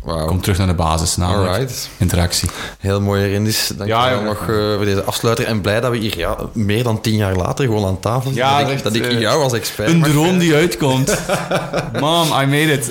Wauw. 0.07 0.27
kom 0.27 0.41
terug 0.41 0.57
naar 0.57 0.67
de 0.67 0.73
basis, 0.73 1.15
namelijk 1.15 1.51
Alright. 1.51 1.89
interactie. 1.97 2.49
Heel 2.79 3.01
mooi, 3.01 3.27
Rindis. 3.27 3.71
Dank 3.77 3.89
Ja, 3.89 4.09
je 4.09 4.15
wel 4.15 4.23
ja. 4.23 4.27
nog 4.27 4.41
eh, 4.41 4.75
voor 4.75 4.85
deze 4.85 5.03
afsluiter. 5.03 5.45
En 5.45 5.61
blij 5.61 5.79
dat 5.79 5.91
we 5.91 5.97
hier 5.97 6.17
ja, 6.17 6.37
meer 6.53 6.83
dan 6.83 7.01
tien 7.01 7.15
jaar 7.15 7.35
later 7.35 7.65
gewoon 7.65 7.85
aan 7.85 7.99
tafel 7.99 8.31
zitten. 8.31 8.43
Ja, 8.43 8.63
dat, 8.63 8.71
ik, 8.71 8.83
dat 8.83 8.95
ik 8.95 9.05
eh, 9.05 9.19
jou 9.19 9.43
als 9.43 9.53
expert 9.53 9.89
Een 9.89 10.01
droom 10.01 10.37
die 10.37 10.53
uitkomt. 10.55 11.17
Mom, 11.99 12.27
I 12.27 12.45
made 12.45 12.71
it. 12.71 12.89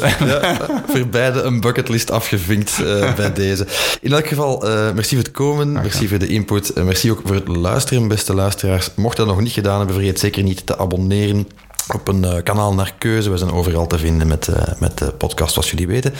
voor 0.87 1.07
beide 1.07 1.43
een 1.43 1.61
bucketlist 1.61 2.11
afgevinkt 2.11 2.83
eh, 2.85 3.15
bij 3.15 3.33
deze. 3.33 3.67
In 4.01 4.13
elk 4.13 4.27
geval, 4.27 4.69
eh, 4.69 4.93
merci 4.95 5.15
voor 5.15 5.25
het 5.25 5.33
komen, 5.33 5.73
merci 5.73 6.09
voor 6.09 6.19
de 6.19 6.27
input, 6.27 6.73
en 6.73 6.85
merci 6.85 7.11
ook 7.11 7.21
voor 7.25 7.35
het 7.35 7.49
luisteren, 7.49 8.09
beste 8.09 8.35
luisteraars. 8.35 8.91
Mocht 8.95 9.17
dat 9.17 9.27
nog 9.27 9.41
niet 9.41 9.53
gedaan 9.53 9.79
hebben, 9.79 9.95
vergeet 9.95 10.19
zeker 10.19 10.43
niet 10.43 10.67
te 10.67 10.79
abonneren 10.79 11.47
op 11.95 12.09
een 12.09 12.25
eh, 12.25 12.43
kanaal 12.43 12.75
naar 12.75 12.95
keuze. 12.99 13.31
We 13.31 13.37
zijn 13.37 13.53
overal 13.53 13.87
te 13.87 13.99
vinden 13.99 14.27
met, 14.27 14.49
eh, 14.49 14.63
met 14.79 14.99
de 14.99 15.13
podcast, 15.13 15.53
zoals 15.53 15.71
jullie 15.71 15.87
weten. 15.87 16.15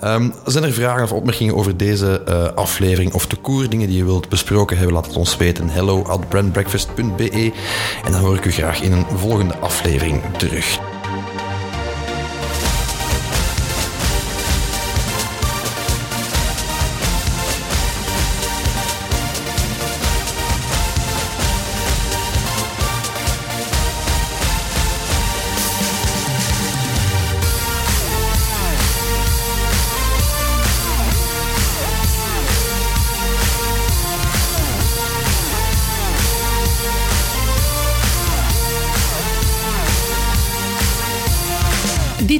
Ehm, 0.00 0.30
zijn 0.44 0.64
er 0.64 0.72
vragen 0.72 1.02
of 1.02 1.12
opmerkingen 1.12 1.56
over 1.56 1.76
deze 1.76 2.22
eh, 2.26 2.44
aflevering 2.54 3.12
of 3.12 3.26
de 3.26 3.36
koer, 3.36 3.68
dingen 3.68 3.88
die 3.88 3.96
je 3.96 4.04
wilt 4.04 4.28
besproken 4.28 4.76
hebben, 4.76 4.94
laat 4.94 5.06
het 5.06 5.16
ons 5.16 5.36
weten. 5.36 5.68
Hello 5.68 6.04
at 6.04 6.28
brandbreakfast.be 6.28 7.52
en 8.04 8.12
dan 8.12 8.20
hoor 8.20 8.34
ik 8.34 8.44
u 8.44 8.52
graag 8.52 8.80
in 8.80 8.92
een 8.92 9.06
volgende 9.16 9.56
aflevering 9.56 10.22
terug. 10.36 10.78